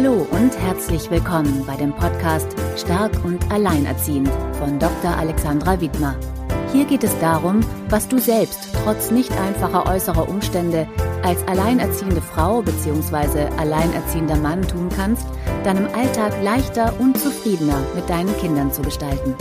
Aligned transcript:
Hallo 0.00 0.24
und 0.30 0.56
herzlich 0.60 1.10
willkommen 1.10 1.66
bei 1.66 1.74
dem 1.74 1.92
Podcast 1.92 2.46
Stark 2.76 3.10
und 3.24 3.50
Alleinerziehend 3.50 4.28
von 4.56 4.78
Dr. 4.78 5.10
Alexandra 5.10 5.80
Widmer. 5.80 6.14
Hier 6.72 6.84
geht 6.84 7.02
es 7.02 7.18
darum, 7.18 7.62
was 7.88 8.06
du 8.06 8.20
selbst 8.20 8.68
trotz 8.84 9.10
nicht 9.10 9.32
einfacher 9.32 9.92
äußerer 9.92 10.28
Umstände 10.28 10.86
als 11.24 11.42
alleinerziehende 11.48 12.22
Frau 12.22 12.62
bzw. 12.62 13.48
alleinerziehender 13.58 14.36
Mann 14.36 14.62
tun 14.62 14.88
kannst, 14.94 15.26
deinem 15.64 15.88
Alltag 15.92 16.32
leichter 16.44 16.94
und 17.00 17.18
zufriedener 17.18 17.82
mit 17.96 18.08
deinen 18.08 18.36
Kindern 18.36 18.72
zu 18.72 18.82
gestalten. 18.82 19.34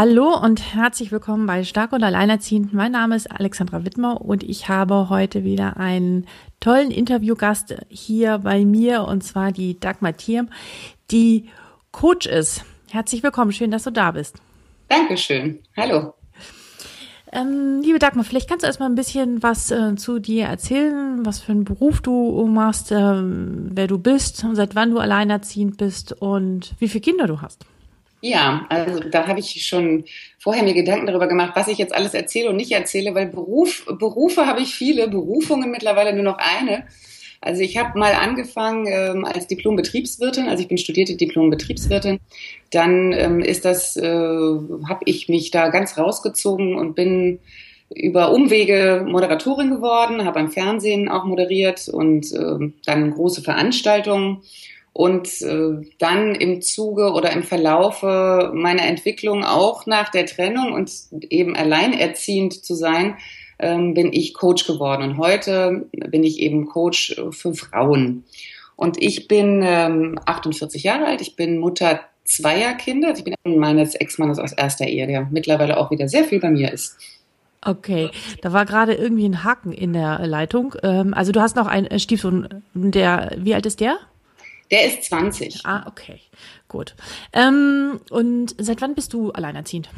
Hallo 0.00 0.32
und 0.32 0.76
herzlich 0.76 1.10
willkommen 1.10 1.48
bei 1.48 1.64
Stark 1.64 1.90
und 1.90 2.04
Alleinerziehend. 2.04 2.72
Mein 2.72 2.92
Name 2.92 3.16
ist 3.16 3.28
Alexandra 3.32 3.84
Wittmer 3.84 4.20
und 4.20 4.44
ich 4.44 4.68
habe 4.68 5.08
heute 5.08 5.42
wieder 5.42 5.76
einen 5.76 6.28
tollen 6.60 6.92
Interviewgast 6.92 7.74
hier 7.88 8.38
bei 8.38 8.64
mir 8.64 9.02
und 9.02 9.24
zwar 9.24 9.50
die 9.50 9.80
Dagmar 9.80 10.16
Thiem, 10.16 10.50
die 11.10 11.48
Coach 11.90 12.26
ist. 12.26 12.64
Herzlich 12.92 13.24
willkommen, 13.24 13.50
schön, 13.50 13.72
dass 13.72 13.82
du 13.82 13.90
da 13.90 14.12
bist. 14.12 14.36
Dankeschön. 14.86 15.64
Hallo. 15.76 16.14
Ähm, 17.32 17.80
liebe 17.82 17.98
Dagmar, 17.98 18.24
vielleicht 18.24 18.48
kannst 18.48 18.62
du 18.62 18.68
erstmal 18.68 18.90
ein 18.90 18.94
bisschen 18.94 19.42
was 19.42 19.72
äh, 19.72 19.96
zu 19.96 20.20
dir 20.20 20.44
erzählen, 20.44 21.26
was 21.26 21.40
für 21.40 21.50
einen 21.50 21.64
Beruf 21.64 22.02
du 22.02 22.46
machst, 22.46 22.92
äh, 22.92 23.14
wer 23.16 23.88
du 23.88 23.98
bist, 23.98 24.46
seit 24.52 24.76
wann 24.76 24.92
du 24.92 24.98
alleinerziehend 24.98 25.76
bist 25.76 26.12
und 26.12 26.76
wie 26.78 26.86
viele 26.86 27.02
Kinder 27.02 27.26
du 27.26 27.40
hast. 27.40 27.66
Ja, 28.20 28.66
also 28.68 29.00
da 29.00 29.28
habe 29.28 29.38
ich 29.38 29.64
schon 29.66 30.04
vorher 30.38 30.64
mir 30.64 30.74
Gedanken 30.74 31.06
darüber 31.06 31.28
gemacht, 31.28 31.52
was 31.54 31.68
ich 31.68 31.78
jetzt 31.78 31.94
alles 31.94 32.14
erzähle 32.14 32.50
und 32.50 32.56
nicht 32.56 32.72
erzähle, 32.72 33.14
weil 33.14 33.26
Beruf, 33.26 33.86
Berufe 33.86 34.46
habe 34.46 34.60
ich 34.60 34.74
viele, 34.74 35.08
Berufungen 35.08 35.70
mittlerweile 35.70 36.12
nur 36.12 36.24
noch 36.24 36.38
eine. 36.38 36.84
Also 37.40 37.62
ich 37.62 37.78
habe 37.78 37.96
mal 37.96 38.14
angefangen 38.14 38.86
ähm, 38.88 39.24
als 39.24 39.46
Diplom-Betriebswirtin, 39.46 40.48
also 40.48 40.60
ich 40.60 40.68
bin 40.68 40.78
studierte 40.78 41.16
Diplom-Betriebswirtin. 41.16 42.18
Dann 42.72 43.12
ähm, 43.12 43.40
ist 43.40 43.64
das, 43.64 43.96
äh, 43.96 44.02
habe 44.02 45.00
ich 45.04 45.28
mich 45.28 45.52
da 45.52 45.68
ganz 45.68 45.96
rausgezogen 45.96 46.74
und 46.74 46.96
bin 46.96 47.38
über 47.94 48.32
Umwege 48.32 49.06
Moderatorin 49.08 49.70
geworden, 49.70 50.24
habe 50.24 50.40
am 50.40 50.50
Fernsehen 50.50 51.08
auch 51.08 51.24
moderiert 51.24 51.88
und 51.88 52.32
äh, 52.32 52.72
dann 52.84 53.12
große 53.12 53.42
Veranstaltungen 53.42 54.42
und 54.98 55.42
äh, 55.42 55.80
dann 56.00 56.34
im 56.34 56.60
Zuge 56.60 57.12
oder 57.12 57.30
im 57.30 57.44
Verlaufe 57.44 58.50
meiner 58.52 58.82
Entwicklung 58.82 59.44
auch 59.44 59.86
nach 59.86 60.08
der 60.08 60.26
Trennung 60.26 60.72
und 60.72 60.90
eben 61.30 61.54
alleinerziehend 61.54 62.64
zu 62.64 62.74
sein, 62.74 63.16
ähm, 63.60 63.94
bin 63.94 64.12
ich 64.12 64.34
Coach 64.34 64.66
geworden. 64.66 65.04
Und 65.04 65.18
heute 65.18 65.86
bin 65.92 66.24
ich 66.24 66.40
eben 66.40 66.66
Coach 66.66 67.14
für 67.30 67.54
Frauen. 67.54 68.24
Und 68.74 69.00
ich 69.00 69.28
bin 69.28 69.62
ähm, 69.64 70.18
48 70.26 70.82
Jahre 70.82 71.06
alt, 71.06 71.20
ich 71.20 71.36
bin 71.36 71.58
Mutter 71.58 72.00
zweier 72.24 72.74
Kinder. 72.74 73.14
Ich 73.16 73.22
bin 73.22 73.36
meines 73.44 73.94
Ex-Mannes 73.94 74.40
aus 74.40 74.52
erster 74.52 74.88
Ehe, 74.88 75.06
der 75.06 75.28
mittlerweile 75.30 75.76
auch 75.76 75.92
wieder 75.92 76.08
sehr 76.08 76.24
viel 76.24 76.40
bei 76.40 76.50
mir 76.50 76.72
ist. 76.72 76.96
Okay, 77.64 78.10
da 78.42 78.52
war 78.52 78.66
gerade 78.66 78.94
irgendwie 78.94 79.28
ein 79.28 79.44
Haken 79.44 79.70
in 79.70 79.92
der 79.92 80.26
Leitung. 80.26 80.74
Ähm, 80.82 81.14
also 81.14 81.30
du 81.30 81.40
hast 81.40 81.54
noch 81.54 81.68
einen 81.68 82.00
Stiefsohn, 82.00 82.64
der, 82.74 83.36
wie 83.36 83.54
alt 83.54 83.64
ist 83.64 83.78
der? 83.78 83.98
Der 84.70 84.86
ist 84.86 85.04
20. 85.04 85.64
Ah, 85.64 85.84
okay. 85.86 86.20
Gut. 86.68 86.94
Ähm, 87.32 88.00
und 88.10 88.54
seit 88.58 88.80
wann 88.82 88.94
bist 88.94 89.12
du 89.12 89.30
alleinerziehend? 89.30 89.88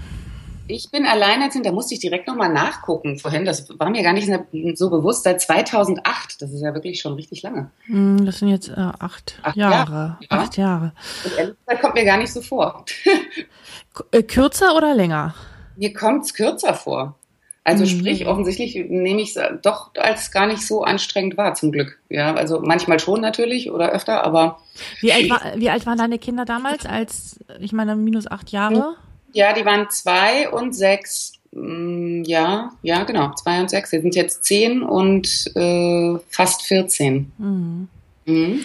Ich 0.68 0.90
bin 0.92 1.04
alleinerziehend, 1.04 1.66
da 1.66 1.72
musste 1.72 1.94
ich 1.94 2.00
direkt 2.00 2.28
nochmal 2.28 2.52
nachgucken 2.52 3.18
vorhin. 3.18 3.44
Das 3.44 3.68
war 3.80 3.90
mir 3.90 4.04
gar 4.04 4.12
nicht 4.12 4.30
so 4.78 4.88
bewusst. 4.88 5.24
Seit 5.24 5.40
2008, 5.40 6.40
das 6.40 6.52
ist 6.52 6.60
ja 6.60 6.72
wirklich 6.74 7.00
schon 7.00 7.14
richtig 7.14 7.42
lange. 7.42 7.72
Hm, 7.86 8.24
das 8.24 8.38
sind 8.38 8.48
jetzt 8.48 8.68
äh, 8.68 8.74
acht, 8.76 9.40
acht, 9.42 9.56
Jahre. 9.56 10.18
Ja. 10.20 10.26
Acht 10.28 10.56
Jahre. 10.56 10.92
Und 11.24 11.36
ehrlich 11.36 11.56
gesagt 11.58 11.82
kommt 11.82 11.94
mir 11.94 12.04
gar 12.04 12.18
nicht 12.18 12.32
so 12.32 12.40
vor. 12.40 12.84
Äh, 14.12 14.22
kürzer 14.22 14.76
oder 14.76 14.94
länger? 14.94 15.34
Mir 15.76 15.92
kommt 15.92 16.24
es 16.24 16.32
kürzer 16.32 16.74
vor. 16.74 17.18
Also 17.62 17.84
mhm. 17.84 17.88
sprich, 17.88 18.26
offensichtlich 18.26 18.74
nehme 18.88 19.20
ich 19.20 19.36
es 19.36 19.42
doch 19.62 19.90
als 19.94 20.30
gar 20.30 20.46
nicht 20.46 20.66
so 20.66 20.82
anstrengend 20.82 21.36
wahr, 21.36 21.54
zum 21.54 21.72
Glück. 21.72 21.98
Ja, 22.08 22.34
also 22.34 22.60
manchmal 22.60 22.98
schon 22.98 23.20
natürlich 23.20 23.70
oder 23.70 23.92
öfter, 23.92 24.24
aber. 24.24 24.60
Wie 25.00 25.12
alt, 25.12 25.28
war, 25.28 25.42
wie 25.56 25.68
alt 25.68 25.84
waren 25.84 25.98
deine 25.98 26.18
Kinder 26.18 26.44
damals, 26.44 26.86
als, 26.86 27.38
ich 27.60 27.72
meine, 27.72 27.96
minus 27.96 28.26
acht 28.26 28.50
Jahre? 28.50 28.94
Ja, 29.32 29.52
die 29.52 29.64
waren 29.64 29.90
zwei 29.90 30.48
und 30.48 30.74
sechs. 30.74 31.34
Mm, 31.52 32.22
ja, 32.24 32.70
ja, 32.82 33.04
genau, 33.04 33.32
zwei 33.34 33.60
und 33.60 33.68
sechs. 33.68 33.90
Sie 33.90 34.00
sind 34.00 34.14
jetzt 34.14 34.44
zehn 34.44 34.82
und 34.82 35.50
äh, 35.54 36.18
fast 36.28 36.62
vierzehn. 36.62 37.30
Mhm. 37.38 37.88
Mhm. 38.24 38.64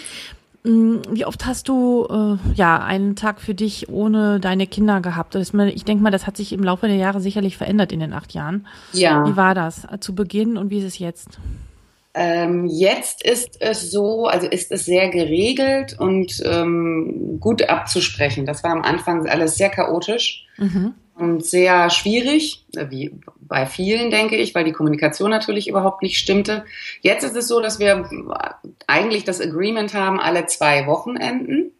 Mm, 0.66 0.96
wie 1.10 1.24
oft 1.24 1.46
hast 1.46 1.68
du 1.68 2.06
äh, 2.10 2.54
ja 2.54 2.82
einen 2.82 3.14
Tag 3.14 3.40
für 3.40 3.54
dich 3.54 3.88
ohne 3.88 4.40
deine 4.40 4.66
Kinder 4.66 5.00
gehabt? 5.00 5.36
Ich 5.36 5.84
denke 5.84 6.02
mal, 6.02 6.10
das 6.10 6.26
hat 6.26 6.36
sich 6.36 6.52
im 6.52 6.64
Laufe 6.64 6.88
der 6.88 6.96
Jahre 6.96 7.20
sicherlich 7.20 7.56
verändert 7.56 7.92
in 7.92 8.00
den 8.00 8.12
acht 8.12 8.34
Jahren. 8.34 8.66
Ja. 8.92 9.24
Wie 9.26 9.36
war 9.36 9.54
das 9.54 9.84
äh, 9.84 10.00
zu 10.00 10.14
Beginn 10.14 10.56
und 10.56 10.70
wie 10.70 10.78
ist 10.78 10.84
es 10.84 10.98
jetzt? 10.98 11.38
Ähm, 12.14 12.66
jetzt 12.66 13.24
ist 13.24 13.60
es 13.60 13.92
so, 13.92 14.26
also 14.26 14.48
ist 14.48 14.72
es 14.72 14.86
sehr 14.86 15.08
geregelt 15.10 15.96
und 16.00 16.42
ähm, 16.44 17.38
gut 17.38 17.68
abzusprechen. 17.68 18.44
Das 18.44 18.64
war 18.64 18.72
am 18.72 18.82
Anfang 18.82 19.28
alles 19.28 19.56
sehr 19.56 19.68
chaotisch. 19.68 20.46
Mhm 20.56 20.94
sehr 21.38 21.90
schwierig, 21.90 22.64
wie 22.74 23.18
bei 23.40 23.66
vielen, 23.66 24.10
denke 24.10 24.36
ich, 24.36 24.54
weil 24.54 24.64
die 24.64 24.72
Kommunikation 24.72 25.30
natürlich 25.30 25.68
überhaupt 25.68 26.02
nicht 26.02 26.18
stimmte. 26.18 26.64
Jetzt 27.00 27.24
ist 27.24 27.36
es 27.36 27.48
so, 27.48 27.60
dass 27.60 27.78
wir 27.78 28.08
eigentlich 28.86 29.24
das 29.24 29.40
Agreement 29.40 29.94
haben, 29.94 30.20
alle 30.20 30.46
zwei 30.46 30.86
Wochenenden. 30.86 31.72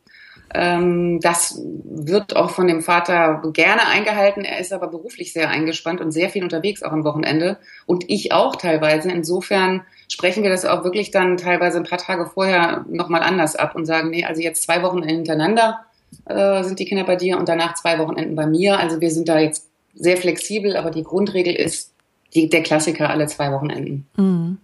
Ähm, 0.55 1.21
das 1.21 1.61
wird 1.85 2.37
auch 2.37 2.51
von 2.51 2.67
dem 2.67 2.81
Vater 2.81 3.43
gerne 3.53 3.87
eingehalten. 3.89 4.45
Er 4.45 4.59
ist 4.59 4.73
aber 4.73 4.87
beruflich 4.87 5.33
sehr 5.33 5.51
eingespannt 5.51 6.01
und 6.01 6.13
sehr 6.13 6.31
viel 6.31 6.45
unterwegs 6.45 6.83
auch 6.83 6.93
am 6.93 7.05
Wochenende. 7.05 7.59
Und 7.85 8.05
ich 8.09 8.33
auch 8.33 8.57
teilweise. 8.57 9.11
Insofern 9.11 9.83
sprechen 10.09 10.45
wir 10.45 10.51
das 10.51 10.65
auch 10.65 10.85
wirklich 10.85 11.11
dann 11.11 11.37
teilweise 11.37 11.79
ein 11.79 11.85
paar 11.85 11.99
Tage 11.99 12.27
vorher 12.27 12.85
nochmal 12.89 13.23
anders 13.23 13.57
ab 13.57 13.75
und 13.75 13.87
sagen, 13.87 14.11
nee, 14.11 14.25
also 14.25 14.41
jetzt 14.41 14.63
zwei 14.63 14.83
Wochen 14.83 15.03
hintereinander 15.03 15.86
äh, 16.27 16.65
sind 16.65 16.79
die 16.79 16.85
Kinder 16.85 17.05
bei 17.05 17.17
dir 17.17 17.39
und 17.39 17.49
danach 17.49 17.75
zwei 17.75 17.99
Wochenenden 17.99 18.37
bei 18.37 18.47
mir. 18.47 18.79
Also 18.79 19.01
wir 19.01 19.11
sind 19.11 19.29
da 19.29 19.39
jetzt 19.39 19.69
sehr 19.95 20.17
flexibel, 20.17 20.77
aber 20.77 20.91
die 20.91 21.05
Grundregel 21.05 21.55
ist 21.55 21.93
die, 22.35 22.49
der 22.49 22.63
Klassiker 22.63 23.11
alle 23.11 23.27
zwei 23.27 23.53
Wochenenden. 23.53 24.07
Mhm. 24.17 24.59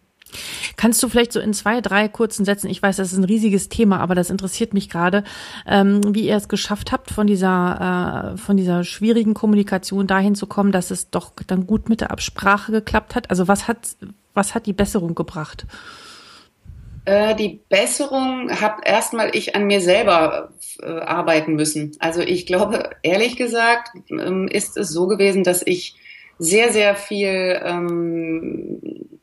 Kannst 0.77 1.03
du 1.03 1.09
vielleicht 1.09 1.33
so 1.33 1.41
in 1.41 1.53
zwei, 1.53 1.81
drei 1.81 2.09
kurzen 2.09 2.45
Sätzen, 2.45 2.71
ich 2.71 2.83
weiß, 2.83 2.97
das 2.97 3.13
ist 3.13 3.19
ein 3.19 3.25
riesiges 3.25 3.69
Thema, 3.69 4.01
aber 4.01 4.15
das 4.15 4.31
interessiert 4.31 4.73
mich 4.73 4.89
gerade, 4.89 5.25
ähm, 5.67 6.01
wie 6.15 6.27
ihr 6.27 6.37
es 6.37 6.49
geschafft 6.49 6.91
habt, 6.91 7.11
von 7.11 7.27
dieser, 7.27 8.33
äh, 8.35 8.37
von 8.39 8.57
dieser 8.57 8.83
schwierigen 8.85 9.35
Kommunikation 9.35 10.07
dahin 10.07 10.35
zu 10.35 10.47
kommen, 10.47 10.73
dass 10.73 10.91
es 10.91 11.11
doch 11.11 11.33
dann 11.47 11.67
gut 11.67 11.89
mit 11.89 12.01
der 12.01 12.11
Absprache 12.11 12.73
geklappt 12.73 13.15
hat? 13.15 13.31
Also 13.31 13.47
was 13.49 13.69
hat, 13.69 13.97
was 14.35 14.55
hat 14.55 14.67
die 14.67 14.73
Besserung 14.73 15.15
gebracht? 15.15 15.67
Äh, 17.05 17.35
die 17.35 17.61
Besserung 17.69 18.61
habe 18.61 18.83
erstmal 18.85 19.35
ich 19.35 19.57
an 19.57 19.67
mir 19.67 19.81
selber 19.81 20.53
äh, 20.81 20.87
arbeiten 20.87 21.55
müssen. 21.55 21.97
Also 21.99 22.21
ich 22.21 22.47
glaube, 22.47 22.91
ehrlich 23.03 23.37
gesagt, 23.37 23.91
ähm, 24.11 24.49
ist 24.49 24.77
es 24.77 24.91
so 24.91 25.07
gewesen, 25.09 25.43
dass 25.43 25.63
ich 25.67 25.97
sehr, 26.39 26.73
sehr 26.73 26.95
viel, 26.95 27.61
ähm, 27.65 28.81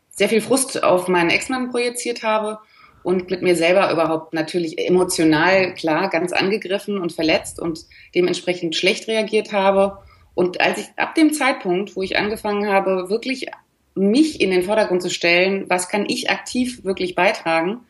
sehr 0.10 0.30
viel 0.30 0.42
Frust 0.42 0.84
auf 0.84 1.08
meinen 1.08 1.30
Ex-Mann 1.30 1.72
projiziert 1.72 2.24
habe 2.24 2.60
und 3.04 3.30
mit 3.30 3.42
mir 3.42 3.56
selber 3.56 3.92
überhaupt 3.92 4.34
natürlich 4.34 4.78
emotional 4.78 5.74
klar 5.74 6.10
ganz 6.10 6.34
angegriffen 6.34 6.98
und 6.98 7.14
verletzt 7.14 7.60
und 7.60 7.86
dementsprechend 8.14 8.76
schlecht 8.76 9.08
reagiert 9.08 9.54
habe. 9.54 10.00
Und 10.36 10.60
als 10.62 10.80
ich 10.80 10.88
ab 10.98 11.16
dem 11.16 11.34
Zeitpunkt, 11.34 11.96
wo 11.96 12.02
ich 12.02 12.18
angefangen 12.18 12.68
habe, 12.68 13.10
wirklich 13.10 13.48
mich 13.96 14.42
in 14.42 14.52
den 14.52 14.64
Vordergrund 14.64 15.02
zu 15.02 15.10
stellen, 15.10 15.66
was 15.68 15.90
kann 15.90 16.06
ich 16.08 16.30
aktiv 16.30 16.84
wirklich 16.84 17.16
beitragen, 17.16 17.82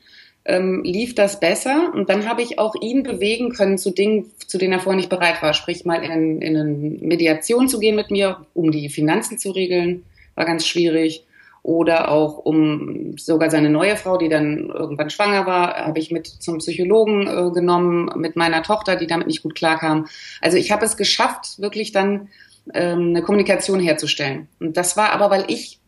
ähm, 0.46 0.84
lief 0.84 1.16
das 1.16 1.40
besser. 1.40 1.92
Und 1.94 2.10
dann 2.10 2.28
habe 2.28 2.42
ich 2.42 2.60
auch 2.60 2.76
ihn 2.82 3.04
bewegen 3.04 3.52
können 3.52 3.78
zu 3.78 3.92
Dingen, 3.92 4.32
zu 4.48 4.58
denen 4.58 4.74
er 4.74 4.80
vorher 4.80 4.98
nicht 4.98 5.10
bereit 5.10 5.42
war. 5.42 5.54
Sprich, 5.54 5.86
mal 5.86 6.04
in, 6.04 6.42
in 6.42 6.58
eine 6.58 6.70
Mediation 6.70 7.68
zu 7.68 7.80
gehen 7.80 7.96
mit 7.96 8.12
mir, 8.12 8.46
um 8.54 8.72
die 8.72 8.90
Finanzen 8.90 9.38
zu 9.38 9.52
regeln, 9.52 10.04
war 10.36 10.46
ganz 10.46 10.66
schwierig. 10.66 11.26
Oder 11.62 12.10
auch 12.10 12.38
um 12.38 13.18
sogar 13.18 13.50
seine 13.52 13.70
neue 13.70 13.98
Frau, 13.98 14.18
die 14.18 14.30
dann 14.30 14.70
irgendwann 14.70 15.10
schwanger 15.10 15.46
war, 15.46 15.76
habe 15.76 16.00
ich 16.00 16.10
mit 16.10 16.26
zum 16.26 16.60
Psychologen 16.60 17.28
äh, 17.28 17.52
genommen, 17.52 18.10
mit 18.16 18.38
meiner 18.38 18.64
Tochter, 18.64 18.96
die 18.96 19.08
damit 19.08 19.28
nicht 19.28 19.44
gut 19.44 19.56
klarkam. 19.56 20.08
Also 20.42 20.58
ich 20.58 20.72
habe 20.72 20.86
es 20.86 20.96
geschafft, 20.96 21.60
wirklich 21.60 21.92
dann 21.92 22.30
ähm, 22.74 23.10
eine 23.10 23.22
Kommunikation 23.22 23.82
herzustellen. 23.82 24.48
Und 24.60 24.78
das 24.78 24.96
war 24.96 25.12
aber, 25.12 25.30
weil 25.30 25.46
ich 25.48 25.79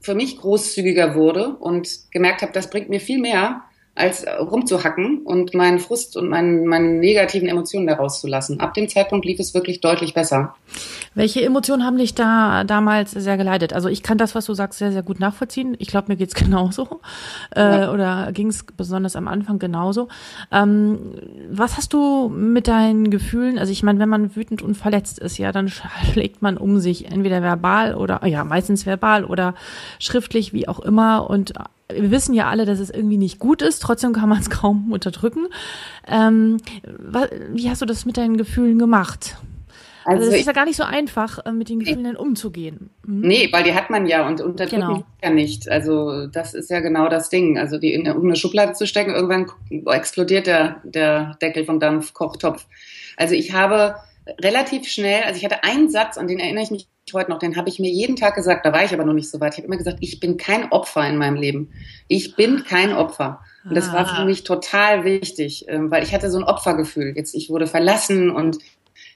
für 0.00 0.14
mich 0.14 0.38
großzügiger 0.38 1.14
wurde 1.14 1.48
und 1.56 2.10
gemerkt 2.10 2.42
habe, 2.42 2.52
das 2.52 2.70
bringt 2.70 2.88
mir 2.88 3.00
viel 3.00 3.18
mehr, 3.18 3.62
als 3.96 4.26
rumzuhacken 4.26 5.22
und 5.24 5.54
meinen 5.54 5.78
Frust 5.78 6.16
und 6.16 6.28
meinen, 6.28 6.66
meine 6.66 6.88
negativen 6.88 7.48
Emotionen 7.48 7.86
daraus 7.86 8.20
zu 8.20 8.26
lassen. 8.26 8.60
Ab 8.60 8.74
dem 8.74 8.88
Zeitpunkt 8.88 9.24
lief 9.24 9.40
es 9.40 9.54
wirklich 9.54 9.80
deutlich 9.80 10.12
besser. 10.12 10.54
Welche 11.14 11.42
Emotionen 11.42 11.82
haben 11.82 11.96
dich 11.96 12.14
da 12.14 12.64
damals 12.64 13.12
sehr 13.12 13.38
geleitet? 13.38 13.72
Also 13.72 13.88
ich 13.88 14.02
kann 14.02 14.18
das, 14.18 14.34
was 14.34 14.44
du 14.44 14.52
sagst, 14.52 14.78
sehr, 14.78 14.92
sehr 14.92 15.02
gut 15.02 15.18
nachvollziehen. 15.18 15.76
Ich 15.78 15.88
glaube, 15.88 16.08
mir 16.08 16.16
geht's 16.16 16.34
genauso. 16.46 17.00
Äh, 17.54 17.60
ja. 17.60 17.92
Oder 17.92 18.32
ging 18.32 18.48
es 18.48 18.64
besonders 18.64 19.16
am 19.16 19.28
Anfang 19.28 19.58
genauso. 19.58 20.08
Ähm, 20.52 20.98
was 21.50 21.78
hast 21.78 21.94
du 21.94 22.28
mit 22.28 22.68
deinen 22.68 23.10
Gefühlen? 23.10 23.58
Also 23.58 23.72
ich 23.72 23.82
meine, 23.82 23.98
wenn 23.98 24.10
man 24.10 24.36
wütend 24.36 24.60
und 24.60 24.76
verletzt 24.76 25.18
ist, 25.18 25.38
ja, 25.38 25.52
dann 25.52 25.68
schlägt 25.68 26.42
man 26.42 26.58
um 26.58 26.80
sich, 26.80 27.10
entweder 27.10 27.40
verbal 27.40 27.94
oder 27.94 28.26
ja, 28.26 28.44
meistens 28.44 28.84
verbal 28.84 29.24
oder 29.24 29.54
schriftlich, 29.98 30.52
wie 30.52 30.68
auch 30.68 30.80
immer. 30.80 31.30
Und 31.30 31.54
wir 31.92 32.10
wissen 32.10 32.34
ja 32.34 32.48
alle, 32.48 32.64
dass 32.64 32.80
es 32.80 32.90
irgendwie 32.90 33.18
nicht 33.18 33.38
gut 33.38 33.62
ist, 33.62 33.80
trotzdem 33.80 34.12
kann 34.12 34.28
man 34.28 34.40
es 34.40 34.50
kaum 34.50 34.92
unterdrücken. 34.92 35.46
Ähm, 36.06 36.58
wie 37.50 37.70
hast 37.70 37.82
du 37.82 37.86
das 37.86 38.04
mit 38.04 38.16
deinen 38.16 38.36
Gefühlen 38.36 38.78
gemacht? 38.78 39.36
Also, 40.06 40.22
also 40.22 40.34
es 40.34 40.40
ist 40.40 40.46
ja 40.46 40.52
gar 40.52 40.66
nicht 40.66 40.76
so 40.76 40.84
einfach, 40.84 41.44
äh, 41.44 41.50
mit 41.50 41.68
den 41.68 41.80
Gefühlen 41.80 42.12
nee. 42.12 42.16
umzugehen. 42.16 42.90
Mhm. 43.04 43.20
Nee, 43.22 43.48
weil 43.50 43.64
die 43.64 43.74
hat 43.74 43.90
man 43.90 44.06
ja 44.06 44.26
und 44.26 44.40
unterdrücken 44.40 44.80
genau. 44.80 45.04
ja 45.22 45.30
nicht. 45.30 45.68
Also 45.68 46.28
das 46.28 46.54
ist 46.54 46.70
ja 46.70 46.78
genau 46.78 47.08
das 47.08 47.28
Ding. 47.28 47.58
Also 47.58 47.78
die 47.78 47.92
in 47.92 48.06
eine 48.06 48.36
Schublade 48.36 48.74
zu 48.74 48.86
stecken, 48.86 49.14
irgendwann 49.14 49.50
explodiert 49.92 50.46
der, 50.46 50.80
der 50.84 51.36
Deckel 51.42 51.64
vom 51.64 51.80
Dampfkochtopf. 51.80 52.66
Also 53.16 53.34
ich 53.34 53.52
habe 53.52 53.96
relativ 54.40 54.86
schnell, 54.86 55.24
also 55.24 55.38
ich 55.38 55.44
hatte 55.44 55.64
einen 55.64 55.88
Satz, 55.88 56.18
an 56.18 56.28
den 56.28 56.38
erinnere 56.38 56.62
ich 56.62 56.70
mich 56.70 56.88
heute 57.14 57.30
noch, 57.30 57.38
den 57.38 57.56
habe 57.56 57.68
ich 57.68 57.78
mir 57.78 57.90
jeden 57.90 58.16
Tag 58.16 58.34
gesagt, 58.34 58.66
da 58.66 58.72
war 58.72 58.84
ich 58.84 58.92
aber 58.92 59.04
noch 59.04 59.12
nicht 59.12 59.30
so 59.30 59.40
weit. 59.40 59.54
Ich 59.54 59.58
habe 59.58 59.66
immer 59.66 59.76
gesagt, 59.76 59.98
ich 60.00 60.18
bin 60.18 60.36
kein 60.36 60.70
Opfer 60.72 61.08
in 61.08 61.16
meinem 61.16 61.36
Leben. 61.36 61.70
Ich 62.08 62.36
bin 62.36 62.64
kein 62.64 62.92
Opfer. 62.92 63.40
Und 63.64 63.74
das 63.76 63.92
war 63.92 64.06
für 64.06 64.22
ah. 64.22 64.24
mich 64.24 64.44
total 64.44 65.04
wichtig, 65.04 65.66
ähm, 65.68 65.90
weil 65.90 66.02
ich 66.02 66.14
hatte 66.14 66.30
so 66.30 66.38
ein 66.38 66.44
Opfergefühl. 66.44 67.14
Jetzt, 67.16 67.34
ich 67.34 67.50
wurde 67.50 67.66
verlassen 67.66 68.30
und 68.30 68.58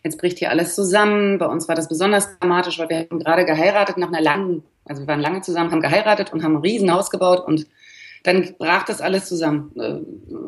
jetzt 0.03 0.19
bricht 0.19 0.39
hier 0.39 0.51
alles 0.51 0.75
zusammen. 0.75 1.39
Bei 1.39 1.47
uns 1.47 1.69
war 1.69 1.75
das 1.75 1.89
besonders 1.89 2.39
dramatisch, 2.39 2.79
weil 2.79 2.89
wir 2.89 2.99
haben 2.99 3.19
gerade 3.19 3.45
geheiratet 3.45 3.97
nach 3.97 4.09
einer 4.09 4.21
langen, 4.21 4.63
also 4.85 5.03
wir 5.03 5.09
waren 5.09 5.21
lange 5.21 5.41
zusammen, 5.41 5.71
haben 5.71 5.81
geheiratet 5.81 6.33
und 6.33 6.43
haben 6.43 6.57
ein 6.57 6.63
Riesenhaus 6.63 7.11
gebaut 7.11 7.47
und 7.47 7.67
dann 8.23 8.55
brach 8.59 8.85
das 8.85 9.01
alles 9.01 9.27
zusammen. 9.27 9.73
Äh, 9.79 10.01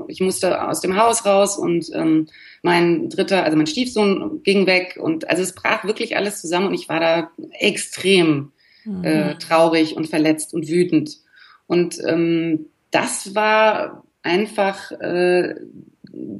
ich 0.08 0.20
musste 0.20 0.68
aus 0.68 0.80
dem 0.80 0.96
Haus 0.96 1.24
raus 1.24 1.56
und 1.56 1.90
ähm, 1.94 2.28
mein 2.62 3.08
dritter, 3.08 3.44
also 3.44 3.56
mein 3.56 3.66
Stiefsohn 3.66 4.42
ging 4.42 4.66
weg 4.66 4.98
und 5.00 5.28
also 5.28 5.42
es 5.42 5.54
brach 5.54 5.84
wirklich 5.84 6.16
alles 6.16 6.40
zusammen 6.40 6.68
und 6.68 6.74
ich 6.74 6.88
war 6.88 7.00
da 7.00 7.30
extrem 7.58 8.52
mhm. 8.84 9.04
äh, 9.04 9.38
traurig 9.38 9.96
und 9.96 10.08
verletzt 10.08 10.54
und 10.54 10.68
wütend. 10.68 11.18
Und 11.66 11.98
ähm, 12.06 12.66
das 12.90 13.34
war 13.34 14.04
einfach 14.22 14.92
äh, 14.92 15.54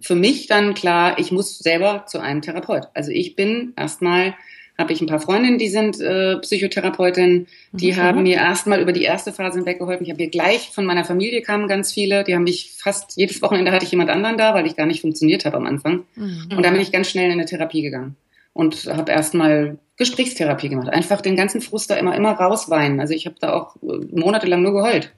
für 0.01 0.15
mich 0.15 0.47
dann 0.47 0.75
klar, 0.75 1.19
ich 1.19 1.33
muss 1.33 1.59
selber 1.59 2.05
zu 2.07 2.19
einem 2.21 2.43
Therapeut. 2.43 2.89
Also 2.95 3.11
ich 3.11 3.37
bin 3.37 3.73
erstmal 3.77 4.35
habe 4.79 4.93
ich 4.93 5.01
ein 5.01 5.07
paar 5.07 5.21
Freundinnen, 5.21 5.59
die 5.59 5.69
sind 5.69 6.01
äh, 6.01 6.39
Psychotherapeutinnen, 6.39 7.47
die 7.73 7.93
mhm. 7.93 7.97
haben 7.97 8.23
mir 8.23 8.37
erstmal 8.37 8.81
über 8.81 8.93
die 8.93 9.03
erste 9.03 9.33
Phase 9.33 9.59
hinweg 9.59 9.79
geholfen. 9.79 10.05
Ich 10.05 10.11
habe 10.11 10.23
mir 10.23 10.31
gleich 10.31 10.71
von 10.71 10.87
meiner 10.87 11.05
Familie 11.05 11.43
kamen 11.43 11.69
ganz 11.69 11.93
viele, 11.93 12.25
die 12.25 12.35
haben 12.35 12.45
mich 12.45 12.73
fast 12.79 13.17
jedes 13.17 13.43
Wochenende 13.43 13.73
hatte 13.73 13.85
ich 13.85 13.91
jemand 13.91 14.11
anderen 14.11 14.39
da, 14.39 14.55
weil 14.55 14.67
ich 14.67 14.77
gar 14.77 14.87
nicht 14.87 15.03
funktioniert 15.03 15.45
habe 15.45 15.57
am 15.57 15.67
Anfang. 15.67 16.05
Mhm. 16.17 16.49
Und 16.57 16.63
dann 16.65 16.73
bin 16.73 16.83
ich 16.83 16.93
ganz 16.93 17.11
schnell 17.11 17.27
in 17.27 17.33
eine 17.33 17.47
Therapie 17.47 17.83
gegangen 17.83 18.17
und 18.55 18.87
habe 18.87 19.13
erstmal 19.13 19.79
Gesprächstherapie 19.97 20.69
gemacht. 20.69 20.89
Einfach 20.89 21.21
den 21.21 21.37
ganzen 21.37 21.61
Frust 21.61 21.91
da 21.91 21.97
immer 21.97 22.17
immer 22.17 22.33
rausweinen. 22.33 23.01
Also 23.01 23.15
ich 23.15 23.27
habe 23.27 23.37
da 23.41 23.53
auch 23.53 23.77
äh, 23.77 24.07
monatelang 24.11 24.63
nur 24.63 24.73
geheult. 24.73 25.13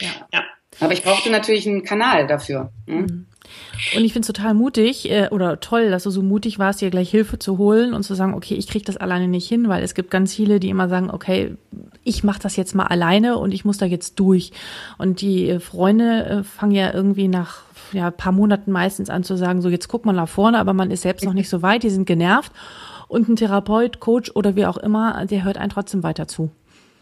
Ja. 0.00 0.08
ja. 0.32 0.44
Aber 0.80 0.92
ich 0.92 1.02
brauchte 1.02 1.30
natürlich 1.30 1.66
einen 1.66 1.84
Kanal 1.84 2.26
dafür. 2.26 2.70
Ne? 2.86 2.94
Mhm. 2.96 3.26
Und 3.94 4.04
ich 4.04 4.12
finde 4.12 4.26
es 4.28 4.34
total 4.34 4.54
mutig 4.54 5.10
äh, 5.10 5.28
oder 5.30 5.60
toll, 5.60 5.90
dass 5.90 6.04
du 6.04 6.10
so 6.10 6.22
mutig 6.22 6.58
warst, 6.58 6.80
dir 6.80 6.90
gleich 6.90 7.10
Hilfe 7.10 7.38
zu 7.38 7.58
holen 7.58 7.94
und 7.94 8.02
zu 8.02 8.14
sagen, 8.14 8.34
okay, 8.34 8.54
ich 8.54 8.66
kriege 8.66 8.84
das 8.84 8.96
alleine 8.96 9.28
nicht 9.28 9.48
hin, 9.48 9.68
weil 9.68 9.82
es 9.82 9.94
gibt 9.94 10.10
ganz 10.10 10.34
viele, 10.34 10.60
die 10.60 10.70
immer 10.70 10.88
sagen, 10.88 11.10
okay, 11.10 11.56
ich 12.04 12.24
mache 12.24 12.40
das 12.40 12.56
jetzt 12.56 12.74
mal 12.74 12.86
alleine 12.86 13.38
und 13.38 13.52
ich 13.52 13.64
muss 13.64 13.78
da 13.78 13.86
jetzt 13.86 14.18
durch. 14.18 14.52
Und 14.98 15.20
die 15.20 15.48
äh, 15.48 15.60
Freunde 15.60 16.24
äh, 16.26 16.42
fangen 16.42 16.72
ja 16.72 16.92
irgendwie 16.92 17.28
nach 17.28 17.62
ja, 17.92 18.10
paar 18.10 18.32
Monaten 18.32 18.72
meistens 18.72 19.10
an 19.10 19.24
zu 19.24 19.36
sagen, 19.36 19.62
so 19.62 19.68
jetzt 19.68 19.88
guck 19.88 20.04
mal 20.04 20.12
nach 20.12 20.28
vorne, 20.28 20.58
aber 20.58 20.72
man 20.72 20.90
ist 20.90 21.02
selbst 21.02 21.24
noch 21.24 21.34
nicht 21.34 21.48
so 21.48 21.62
weit, 21.62 21.82
die 21.82 21.90
sind 21.90 22.06
genervt. 22.06 22.52
Und 23.08 23.28
ein 23.28 23.36
Therapeut, 23.36 24.00
Coach 24.00 24.32
oder 24.34 24.56
wie 24.56 24.66
auch 24.66 24.76
immer, 24.76 25.26
der 25.26 25.44
hört 25.44 25.58
einen 25.58 25.70
trotzdem 25.70 26.02
weiter 26.02 26.26
zu. 26.26 26.50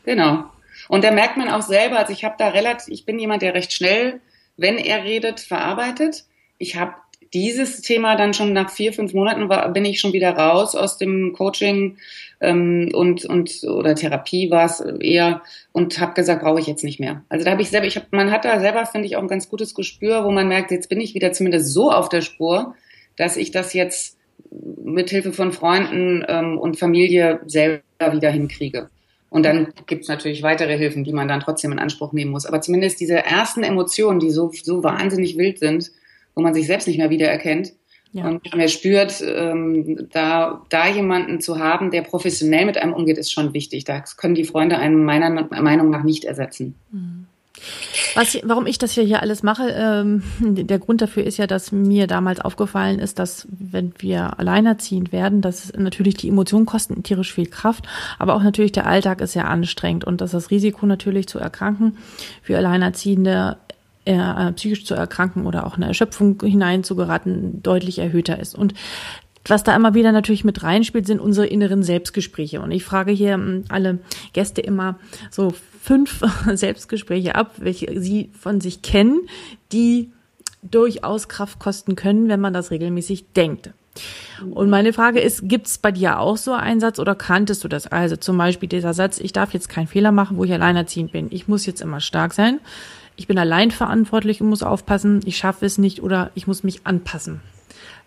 Genau. 0.04 0.44
Und 0.88 1.02
da 1.02 1.10
merkt 1.10 1.38
man 1.38 1.48
auch 1.48 1.62
selber, 1.62 1.98
also 1.98 2.12
ich 2.12 2.24
habe 2.24 2.34
da 2.38 2.48
relativ, 2.48 2.92
ich 2.92 3.06
bin 3.06 3.18
jemand, 3.18 3.40
der 3.40 3.54
recht 3.54 3.72
schnell, 3.72 4.20
wenn 4.58 4.76
er 4.76 5.04
redet, 5.04 5.40
verarbeitet 5.40 6.24
ich 6.58 6.76
habe 6.76 6.94
dieses 7.32 7.82
Thema 7.82 8.16
dann 8.16 8.32
schon 8.32 8.52
nach 8.52 8.70
vier, 8.70 8.92
fünf 8.92 9.12
Monaten 9.12 9.48
war, 9.48 9.68
bin 9.72 9.84
ich 9.84 10.00
schon 10.00 10.12
wieder 10.12 10.30
raus 10.30 10.76
aus 10.76 10.98
dem 10.98 11.32
Coaching 11.32 11.96
ähm, 12.40 12.90
und 12.94 13.24
und 13.24 13.64
oder 13.64 13.96
Therapie 13.96 14.50
war 14.50 14.66
es 14.66 14.80
eher 14.80 15.42
und 15.72 15.98
habe 15.98 16.14
gesagt, 16.14 16.42
brauche 16.42 16.60
ich 16.60 16.68
jetzt 16.68 16.84
nicht 16.84 17.00
mehr. 17.00 17.24
Also 17.28 17.44
da 17.44 17.50
habe 17.50 17.62
ich 17.62 17.70
selber, 17.70 17.86
ich 17.86 17.96
hab, 17.96 18.12
man 18.12 18.30
hat 18.30 18.44
da 18.44 18.60
selber 18.60 18.86
finde 18.86 19.06
ich 19.06 19.16
auch 19.16 19.22
ein 19.22 19.28
ganz 19.28 19.48
gutes 19.48 19.74
Gespür, 19.74 20.24
wo 20.24 20.30
man 20.30 20.46
merkt, 20.46 20.70
jetzt 20.70 20.88
bin 20.88 21.00
ich 21.00 21.14
wieder 21.14 21.32
zumindest 21.32 21.72
so 21.72 21.90
auf 21.90 22.08
der 22.08 22.20
Spur, 22.20 22.74
dass 23.16 23.36
ich 23.36 23.50
das 23.50 23.74
jetzt 23.74 24.16
mit 24.84 25.10
Hilfe 25.10 25.32
von 25.32 25.52
Freunden 25.52 26.24
ähm, 26.28 26.58
und 26.58 26.78
Familie 26.78 27.40
selber 27.46 27.82
wieder 28.12 28.30
hinkriege. 28.30 28.88
Und 29.30 29.44
dann 29.44 29.72
gibt's 29.86 30.06
natürlich 30.06 30.44
weitere 30.44 30.78
Hilfen, 30.78 31.02
die 31.02 31.12
man 31.12 31.26
dann 31.26 31.40
trotzdem 31.40 31.72
in 31.72 31.80
Anspruch 31.80 32.12
nehmen 32.12 32.30
muss. 32.30 32.46
Aber 32.46 32.60
zumindest 32.60 33.00
diese 33.00 33.16
ersten 33.16 33.64
Emotionen, 33.64 34.20
die 34.20 34.30
so, 34.30 34.52
so 34.52 34.84
wahnsinnig 34.84 35.36
wild 35.36 35.58
sind, 35.58 35.90
wo 36.34 36.42
man 36.42 36.54
sich 36.54 36.66
selbst 36.66 36.86
nicht 36.88 36.98
mehr 36.98 37.10
wiedererkennt. 37.10 37.72
Ja. 38.12 38.28
Und 38.28 38.54
man 38.54 38.68
spürt, 38.68 39.22
ähm, 39.26 40.08
da, 40.12 40.62
da 40.68 40.88
jemanden 40.88 41.40
zu 41.40 41.58
haben, 41.58 41.90
der 41.90 42.02
professionell 42.02 42.64
mit 42.64 42.78
einem 42.78 42.92
umgeht, 42.92 43.18
ist 43.18 43.32
schon 43.32 43.54
wichtig. 43.54 43.84
Das 43.84 44.16
können 44.16 44.36
die 44.36 44.44
Freunde 44.44 44.78
einen 44.78 45.04
meiner 45.04 45.30
Meinung 45.30 45.90
nach 45.90 46.04
nicht 46.04 46.24
ersetzen. 46.24 46.76
Mhm. 46.92 47.26
Was, 48.14 48.38
warum 48.44 48.66
ich 48.66 48.78
das 48.78 48.92
hier, 48.92 49.04
hier 49.04 49.22
alles 49.22 49.42
mache, 49.42 49.68
ähm, 49.70 50.22
der 50.40 50.78
Grund 50.78 51.02
dafür 51.02 51.24
ist 51.24 51.36
ja, 51.36 51.46
dass 51.46 51.72
mir 51.72 52.06
damals 52.06 52.40
aufgefallen 52.40 52.98
ist, 52.98 53.18
dass 53.18 53.46
wenn 53.50 53.92
wir 53.98 54.38
alleinerziehend 54.38 55.12
werden, 55.12 55.40
dass 55.40 55.72
natürlich 55.72 56.14
die 56.14 56.28
Emotionen 56.28 56.66
kosten 56.66 57.02
tierisch 57.02 57.32
viel 57.32 57.46
Kraft, 57.46 57.86
aber 58.18 58.34
auch 58.34 58.42
natürlich 58.42 58.72
der 58.72 58.86
Alltag 58.86 59.20
ist 59.20 59.32
sehr 59.32 59.48
anstrengend 59.48 60.04
und 60.04 60.20
dass 60.20 60.32
das 60.32 60.50
Risiko 60.50 60.86
natürlich 60.86 61.26
zu 61.26 61.38
erkranken 61.38 61.96
für 62.42 62.56
Alleinerziehende 62.56 63.56
äh, 64.04 64.52
psychisch 64.52 64.84
zu 64.84 64.94
erkranken 64.94 65.46
oder 65.46 65.66
auch 65.66 65.76
eine 65.76 65.86
Erschöpfung 65.86 66.40
hineinzugeraten, 66.42 67.62
deutlich 67.62 67.98
erhöhter 67.98 68.38
ist. 68.38 68.54
Und 68.54 68.74
was 69.46 69.62
da 69.62 69.76
immer 69.76 69.94
wieder 69.94 70.12
natürlich 70.12 70.44
mit 70.44 70.62
reinspielt, 70.62 71.06
sind 71.06 71.20
unsere 71.20 71.46
inneren 71.46 71.82
Selbstgespräche. 71.82 72.60
Und 72.60 72.70
ich 72.70 72.84
frage 72.84 73.12
hier 73.12 73.34
hm, 73.34 73.64
alle 73.68 73.98
Gäste 74.32 74.60
immer 74.60 74.98
so 75.30 75.52
fünf 75.80 76.22
Selbstgespräche 76.54 77.34
ab, 77.34 77.52
welche 77.58 78.00
sie 78.00 78.30
von 78.38 78.60
sich 78.60 78.82
kennen, 78.82 79.28
die 79.72 80.10
durchaus 80.62 81.28
Kraft 81.28 81.58
kosten 81.58 81.94
können, 81.94 82.28
wenn 82.28 82.40
man 82.40 82.54
das 82.54 82.70
regelmäßig 82.70 83.32
denkt. 83.32 83.70
Und 84.50 84.70
meine 84.70 84.92
Frage 84.92 85.20
ist, 85.20 85.48
gibt 85.48 85.66
es 85.66 85.78
bei 85.78 85.92
dir 85.92 86.18
auch 86.18 86.36
so 86.36 86.52
einen 86.52 86.80
Satz 86.80 86.98
oder 86.98 87.14
kanntest 87.14 87.62
du 87.62 87.68
das? 87.68 87.86
Also 87.86 88.16
zum 88.16 88.36
Beispiel 88.36 88.68
dieser 88.68 88.94
Satz, 88.94 89.18
ich 89.18 89.32
darf 89.32 89.52
jetzt 89.52 89.68
keinen 89.68 89.86
Fehler 89.86 90.10
machen, 90.10 90.36
wo 90.36 90.44
ich 90.44 90.52
alleinerziehend 90.52 91.12
bin. 91.12 91.28
Ich 91.30 91.46
muss 91.46 91.66
jetzt 91.66 91.80
immer 91.80 92.00
stark 92.00 92.32
sein 92.32 92.60
ich 93.16 93.26
bin 93.26 93.38
allein 93.38 93.70
verantwortlich 93.70 94.40
und 94.40 94.48
muss 94.48 94.62
aufpassen, 94.62 95.20
ich 95.24 95.36
schaffe 95.36 95.66
es 95.66 95.78
nicht 95.78 96.02
oder 96.02 96.30
ich 96.34 96.46
muss 96.46 96.64
mich 96.64 96.80
anpassen. 96.84 97.40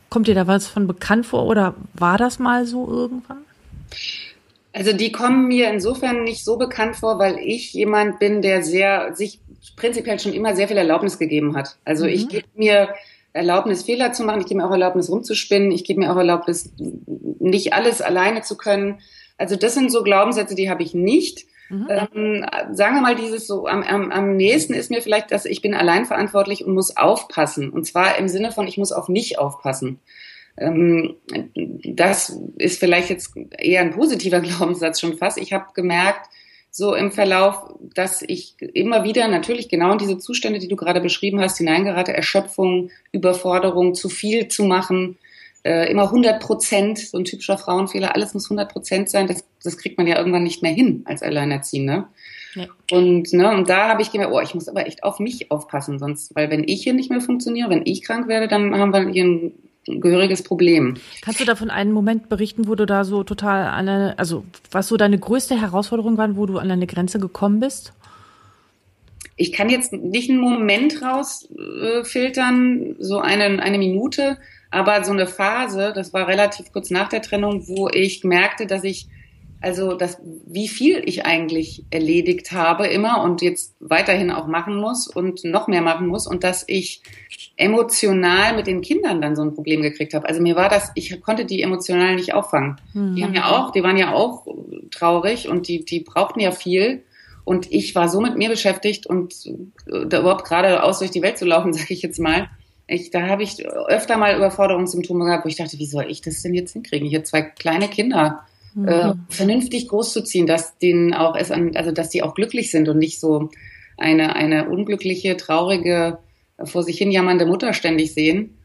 Kommt 0.09 0.27
dir 0.27 0.35
da 0.35 0.47
was 0.47 0.67
von 0.67 0.87
bekannt 0.87 1.25
vor 1.25 1.45
oder 1.45 1.75
war 1.93 2.17
das 2.17 2.39
mal 2.39 2.65
so 2.65 2.87
irgendwann? 2.87 3.39
Also 4.73 4.93
die 4.93 5.11
kommen 5.11 5.47
mir 5.47 5.71
insofern 5.71 6.23
nicht 6.23 6.45
so 6.45 6.57
bekannt 6.57 6.97
vor, 6.97 7.19
weil 7.19 7.37
ich 7.39 7.73
jemand 7.73 8.19
bin, 8.19 8.41
der 8.41 8.63
sehr 8.63 9.15
sich 9.15 9.39
prinzipiell 9.75 10.19
schon 10.19 10.33
immer 10.33 10.55
sehr 10.55 10.67
viel 10.67 10.77
Erlaubnis 10.77 11.17
gegeben 11.17 11.55
hat. 11.55 11.77
Also 11.83 12.05
mhm. 12.05 12.11
ich 12.11 12.27
gebe 12.29 12.47
mir 12.55 12.89
Erlaubnis, 13.33 13.83
Fehler 13.83 14.13
zu 14.13 14.23
machen, 14.23 14.41
ich 14.41 14.47
gebe 14.47 14.59
mir 14.59 14.67
auch 14.67 14.71
Erlaubnis, 14.71 15.09
rumzuspinnen, 15.09 15.71
ich 15.71 15.83
gebe 15.83 15.99
mir 15.99 16.11
auch 16.11 16.17
Erlaubnis, 16.17 16.71
nicht 17.39 17.73
alles 17.73 18.01
alleine 18.01 18.41
zu 18.41 18.57
können. 18.57 18.99
Also 19.37 19.55
das 19.55 19.73
sind 19.73 19.91
so 19.91 20.03
Glaubenssätze, 20.03 20.55
die 20.55 20.69
habe 20.69 20.83
ich 20.83 20.93
nicht. 20.93 21.45
Mhm. 21.69 21.87
Ähm, 21.89 22.45
sagen 22.71 22.95
wir 22.95 23.01
mal, 23.01 23.15
dieses 23.15 23.47
so 23.47 23.67
am, 23.67 23.83
am, 23.83 24.11
am 24.11 24.35
nächsten 24.35 24.73
ist 24.73 24.89
mir 24.91 25.01
vielleicht, 25.01 25.31
dass 25.31 25.45
ich 25.45 25.61
bin 25.61 25.73
allein 25.73 26.05
verantwortlich 26.05 26.65
und 26.65 26.73
muss 26.73 26.95
aufpassen. 26.95 27.69
Und 27.69 27.85
zwar 27.85 28.17
im 28.17 28.27
Sinne 28.27 28.51
von, 28.51 28.67
ich 28.67 28.77
muss 28.77 28.91
auf 28.91 29.09
mich 29.09 29.37
aufpassen. 29.37 29.99
Ähm, 30.57 31.15
das 31.83 32.39
ist 32.57 32.79
vielleicht 32.79 33.09
jetzt 33.09 33.33
eher 33.57 33.81
ein 33.81 33.91
positiver 33.91 34.39
Glaubenssatz 34.41 34.99
schon 34.99 35.17
fast. 35.17 35.37
Ich 35.37 35.53
habe 35.53 35.67
gemerkt, 35.73 36.29
so 36.71 36.93
im 36.93 37.11
Verlauf, 37.11 37.73
dass 37.95 38.21
ich 38.21 38.55
immer 38.59 39.03
wieder 39.03 39.27
natürlich 39.27 39.67
genau 39.67 39.93
in 39.93 39.97
diese 39.97 40.19
Zustände, 40.19 40.59
die 40.59 40.67
du 40.67 40.75
gerade 40.75 41.01
beschrieben 41.01 41.41
hast, 41.41 41.57
hineingerate, 41.57 42.13
Erschöpfung, 42.13 42.91
Überforderung, 43.11 43.95
zu 43.95 44.09
viel 44.09 44.47
zu 44.47 44.63
machen, 44.63 45.17
äh, 45.67 45.91
immer 45.91 46.03
100 46.03 46.41
Prozent, 46.41 46.97
so 46.97 47.17
ein 47.17 47.25
typischer 47.25 47.57
Frauenfehler, 47.57 48.15
alles 48.15 48.33
muss 48.33 48.45
100 48.45 48.71
Prozent 48.71 49.09
sein, 49.09 49.27
das, 49.27 49.43
das 49.61 49.77
kriegt 49.77 49.97
man 49.97 50.07
ja 50.07 50.17
irgendwann 50.17 50.43
nicht 50.43 50.63
mehr 50.63 50.71
hin 50.71 51.01
als 51.05 51.21
Alleinerziehende. 51.21 52.05
Nee. 52.55 52.69
Und, 52.89 53.33
ne, 53.33 53.51
und 53.51 53.67
da 53.67 53.89
habe 53.89 54.01
ich 54.01 54.11
gemerkt, 54.11 54.33
oh, 54.33 54.39
ich 54.39 54.55
muss 54.55 54.69
aber 54.69 54.87
echt 54.87 55.03
auf 55.03 55.19
mich 55.19 55.51
aufpassen, 55.51 55.99
sonst, 55.99 56.33
weil 56.35 56.49
wenn 56.49 56.63
ich 56.65 56.83
hier 56.83 56.93
nicht 56.93 57.09
mehr 57.09 57.19
funktioniere, 57.19 57.69
wenn 57.69 57.85
ich 57.85 58.01
krank 58.01 58.29
werde, 58.29 58.47
dann 58.47 58.73
haben 58.75 58.93
wir 58.93 59.09
hier 59.09 59.25
ein 59.25 59.51
gehöriges 59.85 60.41
Problem. 60.41 60.95
Kannst 61.21 61.41
du 61.41 61.45
da 61.45 61.55
von 61.55 61.69
einem 61.69 61.91
Moment 61.91 62.29
berichten, 62.29 62.67
wo 62.67 62.75
du 62.75 62.85
da 62.85 63.03
so 63.03 63.23
total 63.23 63.67
an 63.67 63.89
eine, 63.89 64.17
also 64.17 64.45
was 64.71 64.87
so 64.87 64.95
deine 64.95 65.19
größte 65.19 65.59
Herausforderung 65.59 66.17
war, 66.17 66.35
wo 66.37 66.45
du 66.45 66.57
an 66.59 66.71
eine 66.71 66.87
Grenze 66.87 67.19
gekommen 67.19 67.59
bist? 67.59 67.91
Ich 69.35 69.51
kann 69.51 69.69
jetzt 69.69 69.91
nicht 69.93 70.29
einen 70.29 70.39
Moment 70.39 71.01
rausfiltern, 71.01 72.81
äh, 72.81 72.95
so 72.99 73.19
eine, 73.19 73.61
eine 73.61 73.77
Minute, 73.77 74.37
aber 74.69 75.03
so 75.03 75.11
eine 75.11 75.27
Phase, 75.27 75.93
das 75.93 76.13
war 76.13 76.27
relativ 76.27 76.71
kurz 76.71 76.89
nach 76.89 77.09
der 77.09 77.21
Trennung, 77.21 77.67
wo 77.67 77.89
ich 77.89 78.23
merkte, 78.23 78.67
dass 78.67 78.83
ich 78.83 79.07
also 79.59 79.93
das, 79.93 80.19
wie 80.45 80.67
viel 80.67 81.01
ich 81.05 81.25
eigentlich 81.25 81.83
erledigt 81.89 82.51
habe 82.51 82.85
immer 82.87 83.23
und 83.23 83.41
jetzt 83.41 83.75
weiterhin 83.79 84.29
auch 84.29 84.45
machen 84.47 84.77
muss 84.77 85.07
und 85.07 85.43
noch 85.43 85.67
mehr 85.67 85.81
machen 85.81 86.07
muss 86.07 86.27
und 86.27 86.43
dass 86.43 86.63
ich 86.67 87.01
emotional 87.55 88.55
mit 88.55 88.67
den 88.67 88.81
Kindern 88.81 89.19
dann 89.19 89.35
so 89.35 89.41
ein 89.41 89.55
Problem 89.55 89.81
gekriegt 89.81 90.13
habe. 90.13 90.27
Also 90.27 90.41
mir 90.41 90.55
war 90.55 90.69
das, 90.69 90.91
ich 90.93 91.19
konnte 91.21 91.45
die 91.45 91.63
emotional 91.63 92.15
nicht 92.15 92.35
auffangen. 92.35 92.79
Mhm. 92.93 93.15
Die 93.15 93.23
haben 93.23 93.33
ja 93.33 93.49
auch, 93.51 93.71
die 93.71 93.81
waren 93.81 93.97
ja 93.97 94.13
auch 94.13 94.45
traurig 94.91 95.49
und 95.49 95.67
die, 95.67 95.83
die 95.83 96.01
brauchten 96.01 96.39
ja 96.39 96.51
viel. 96.51 97.03
Und 97.43 97.71
ich 97.71 97.95
war 97.95 98.09
so 98.09 98.19
mit 98.19 98.37
mir 98.37 98.49
beschäftigt 98.49 99.07
und 99.07 99.33
äh, 99.87 100.05
da 100.05 100.19
überhaupt 100.19 100.45
gerade 100.45 100.83
aus 100.83 100.99
durch 100.99 101.11
die 101.11 101.21
Welt 101.21 101.37
zu 101.37 101.45
laufen, 101.45 101.73
sage 101.73 101.93
ich 101.93 102.01
jetzt 102.03 102.19
mal. 102.19 102.49
Ich, 102.87 103.11
da 103.11 103.27
habe 103.27 103.43
ich 103.43 103.65
öfter 103.65 104.17
mal 104.17 104.35
Überforderungssymptome 104.35 105.25
gehabt, 105.25 105.45
wo 105.45 105.49
ich 105.49 105.57
dachte, 105.57 105.77
wie 105.77 105.85
soll 105.85 106.05
ich 106.09 106.21
das 106.21 106.41
denn 106.41 106.53
jetzt 106.53 106.71
hinkriegen? 106.71 107.07
Ich 107.07 107.13
habe 107.15 107.25
zwei 107.25 107.41
kleine 107.41 107.89
Kinder 107.89 108.45
mhm. 108.73 108.87
äh, 108.87 109.13
vernünftig 109.29 109.89
großzuziehen, 109.89 110.47
dass 110.47 110.77
denen 110.77 111.13
auch 111.13 111.35
es 111.35 111.51
an, 111.51 111.75
also 111.75 111.91
dass 111.91 112.09
die 112.09 112.23
auch 112.23 112.33
glücklich 112.33 112.71
sind 112.71 112.87
und 112.87 112.97
nicht 112.97 113.19
so 113.19 113.49
eine, 113.97 114.35
eine 114.35 114.69
unglückliche, 114.69 115.35
traurige, 115.35 116.19
vor 116.63 116.83
sich 116.83 116.97
hin 116.97 117.11
jammernde 117.11 117.45
Mutter 117.45 117.73
ständig 117.73 118.13
sehen. 118.13 118.57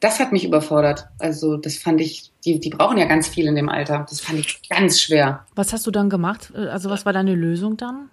Das 0.00 0.18
hat 0.18 0.32
mich 0.32 0.44
überfordert. 0.44 1.08
Also 1.18 1.56
das 1.56 1.76
fand 1.76 2.00
ich, 2.00 2.30
die, 2.44 2.58
die 2.58 2.70
brauchen 2.70 2.98
ja 2.98 3.04
ganz 3.06 3.28
viel 3.28 3.46
in 3.46 3.54
dem 3.54 3.68
Alter. 3.68 4.04
Das 4.08 4.20
fand 4.20 4.40
ich 4.40 4.68
ganz 4.68 5.00
schwer. 5.00 5.46
Was 5.54 5.72
hast 5.72 5.86
du 5.86 5.90
dann 5.90 6.10
gemacht? 6.10 6.52
Also 6.54 6.90
was 6.90 7.06
war 7.06 7.12
deine 7.12 7.34
Lösung 7.34 7.76
dann? 7.76 8.10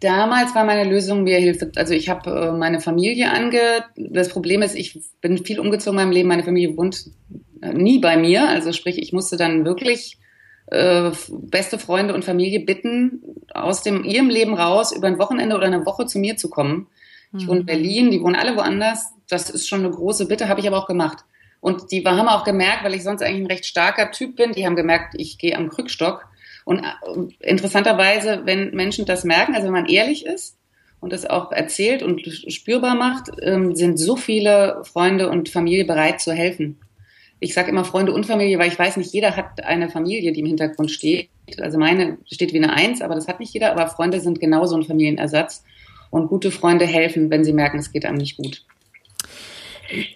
Damals 0.00 0.54
war 0.54 0.64
meine 0.64 0.88
Lösung 0.88 1.24
mir 1.24 1.38
Hilfe. 1.38 1.72
Also 1.76 1.92
ich 1.92 2.08
habe 2.08 2.30
äh, 2.30 2.52
meine 2.52 2.80
Familie 2.80 3.30
ange. 3.32 3.60
Das 3.96 4.28
Problem 4.28 4.62
ist, 4.62 4.76
ich 4.76 5.00
bin 5.20 5.44
viel 5.44 5.58
umgezogen 5.58 5.98
in 5.98 6.04
meinem 6.04 6.12
Leben. 6.12 6.28
Meine 6.28 6.44
Familie 6.44 6.76
wohnt 6.76 7.06
äh, 7.62 7.72
nie 7.72 7.98
bei 7.98 8.16
mir. 8.16 8.48
Also 8.48 8.72
sprich, 8.72 8.98
ich 8.98 9.12
musste 9.12 9.36
dann 9.36 9.64
wirklich 9.64 10.18
äh, 10.66 11.10
beste 11.28 11.78
Freunde 11.78 12.14
und 12.14 12.24
Familie 12.24 12.60
bitten, 12.60 13.22
aus 13.52 13.82
dem, 13.82 14.04
ihrem 14.04 14.28
Leben 14.28 14.54
raus 14.54 14.94
über 14.94 15.08
ein 15.08 15.18
Wochenende 15.18 15.56
oder 15.56 15.66
eine 15.66 15.84
Woche 15.84 16.06
zu 16.06 16.18
mir 16.18 16.36
zu 16.36 16.48
kommen. 16.48 16.86
Ich 17.36 17.46
wohne 17.46 17.60
in 17.60 17.62
mhm. 17.64 17.66
Berlin, 17.66 18.10
die 18.10 18.20
wohnen 18.22 18.36
alle 18.36 18.56
woanders. 18.56 19.12
Das 19.28 19.50
ist 19.50 19.68
schon 19.68 19.80
eine 19.80 19.90
große 19.90 20.26
Bitte, 20.26 20.48
habe 20.48 20.60
ich 20.60 20.66
aber 20.66 20.78
auch 20.78 20.86
gemacht. 20.86 21.24
Und 21.60 21.90
die 21.90 22.04
haben 22.04 22.28
auch 22.28 22.44
gemerkt, 22.44 22.84
weil 22.84 22.94
ich 22.94 23.02
sonst 23.02 23.22
eigentlich 23.22 23.42
ein 23.42 23.46
recht 23.46 23.66
starker 23.66 24.10
Typ 24.12 24.36
bin, 24.36 24.52
die 24.52 24.64
haben 24.64 24.76
gemerkt, 24.76 25.14
ich 25.16 25.38
gehe 25.38 25.56
am 25.56 25.68
Krückstock. 25.68 26.26
Und 26.68 26.80
äh, 26.80 27.48
interessanterweise, 27.48 28.42
wenn 28.44 28.70
Menschen 28.74 29.06
das 29.06 29.24
merken, 29.24 29.54
also 29.54 29.66
wenn 29.66 29.74
man 29.74 29.86
ehrlich 29.86 30.26
ist 30.26 30.56
und 31.00 31.12
das 31.12 31.26
auch 31.26 31.52
erzählt 31.52 32.02
und 32.02 32.20
spürbar 32.26 32.94
macht, 32.94 33.30
ähm, 33.42 33.74
sind 33.74 33.98
so 33.98 34.16
viele 34.16 34.82
Freunde 34.84 35.30
und 35.30 35.48
Familie 35.48 35.84
bereit 35.84 36.20
zu 36.20 36.32
helfen 36.32 36.78
ich 37.40 37.54
sage 37.54 37.70
immer 37.70 37.84
Freunde 37.84 38.12
und 38.12 38.26
Familie, 38.26 38.58
weil 38.58 38.68
ich 38.68 38.78
weiß, 38.78 38.96
nicht 38.96 39.12
jeder 39.12 39.36
hat 39.36 39.64
eine 39.64 39.88
Familie, 39.88 40.32
die 40.32 40.40
im 40.40 40.46
Hintergrund 40.46 40.90
steht. 40.90 41.28
Also 41.60 41.78
meine 41.78 42.18
steht 42.26 42.52
wie 42.52 42.58
eine 42.58 42.72
Eins, 42.72 43.00
aber 43.00 43.14
das 43.14 43.28
hat 43.28 43.40
nicht 43.40 43.54
jeder. 43.54 43.72
Aber 43.72 43.86
Freunde 43.86 44.20
sind 44.20 44.40
genauso 44.40 44.76
ein 44.76 44.82
Familienersatz. 44.82 45.64
Und 46.10 46.28
gute 46.28 46.50
Freunde 46.50 46.86
helfen, 46.86 47.30
wenn 47.30 47.44
sie 47.44 47.52
merken, 47.52 47.78
es 47.78 47.92
geht 47.92 48.06
einem 48.06 48.16
nicht 48.16 48.38
gut. 48.38 48.64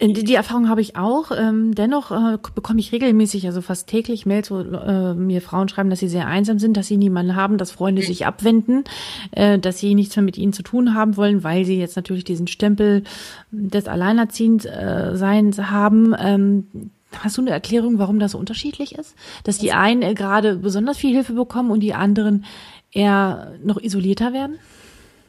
Die 0.00 0.35
Erfahrung 0.35 0.69
habe 0.69 0.81
ich 0.81 0.97
auch. 0.97 1.31
Ähm, 1.37 1.75
dennoch 1.75 2.11
äh, 2.11 2.38
bekomme 2.55 2.81
ich 2.81 2.93
regelmäßig, 2.93 3.47
also 3.47 3.62
fast 3.62 3.88
täglich 3.88 4.26
Mails, 4.26 4.50
wo 4.50 4.61
äh, 4.61 5.14
mir 5.14 5.41
Frauen 5.41 5.69
schreiben, 5.69 5.88
dass 5.88 6.00
sie 6.00 6.09
sehr 6.09 6.26
einsam 6.26 6.59
sind, 6.59 6.76
dass 6.76 6.88
sie 6.88 6.99
niemanden 6.99 7.37
haben, 7.37 7.57
dass 7.57 7.71
Freunde 7.71 8.02
mhm. 8.02 8.07
sich 8.07 8.26
abwenden, 8.26 8.85
äh, 9.31 9.59
dass 9.59 9.79
sie 9.79 9.95
nichts 9.95 10.14
mehr 10.17 10.25
mit 10.25 10.37
ihnen 10.37 10.52
zu 10.52 10.62
tun 10.62 10.95
haben 10.95 11.17
wollen, 11.17 11.43
weil 11.43 11.64
sie 11.64 11.79
jetzt 11.79 11.97
natürlich 11.97 12.25
diesen 12.25 12.49
Stempel 12.49 13.05
des 13.50 13.88
Alleinerziehendseins 13.88 15.59
haben. 15.59 16.14
Ähm, 16.19 16.91
Hast 17.19 17.37
du 17.37 17.43
eine 17.43 17.50
Erklärung, 17.50 17.99
warum 17.99 18.19
das 18.19 18.33
so 18.33 18.38
unterschiedlich 18.38 18.95
ist? 18.95 19.14
Dass 19.45 19.59
die 19.59 19.73
einen 19.73 20.02
äh, 20.02 20.14
gerade 20.14 20.57
besonders 20.57 20.99
viel 20.99 21.14
Hilfe 21.14 21.35
bekommen 21.35 21.71
und 21.71 21.81
die 21.81 21.95
anderen 21.95 22.45
eher 22.91 23.52
noch 23.62 23.81
isolierter 23.81 24.33
werden? 24.33 24.59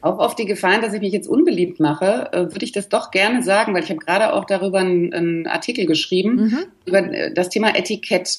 Auch 0.04 0.18
auf 0.18 0.34
die 0.34 0.44
Gefahren, 0.44 0.82
dass 0.82 0.92
ich 0.92 1.00
mich 1.00 1.14
jetzt 1.14 1.26
unbeliebt 1.26 1.80
mache, 1.80 2.28
äh, 2.32 2.40
würde 2.52 2.64
ich 2.64 2.72
das 2.72 2.90
doch 2.90 3.10
gerne 3.10 3.42
sagen, 3.42 3.72
weil 3.72 3.82
ich 3.82 3.88
habe 3.88 4.00
gerade 4.00 4.34
auch 4.34 4.44
darüber 4.44 4.80
einen, 4.80 5.14
einen 5.14 5.46
Artikel 5.46 5.86
geschrieben, 5.86 6.34
mhm. 6.34 6.58
über 6.84 6.98
äh, 6.98 7.32
das 7.32 7.48
Thema 7.48 7.74
Etikett. 7.74 8.38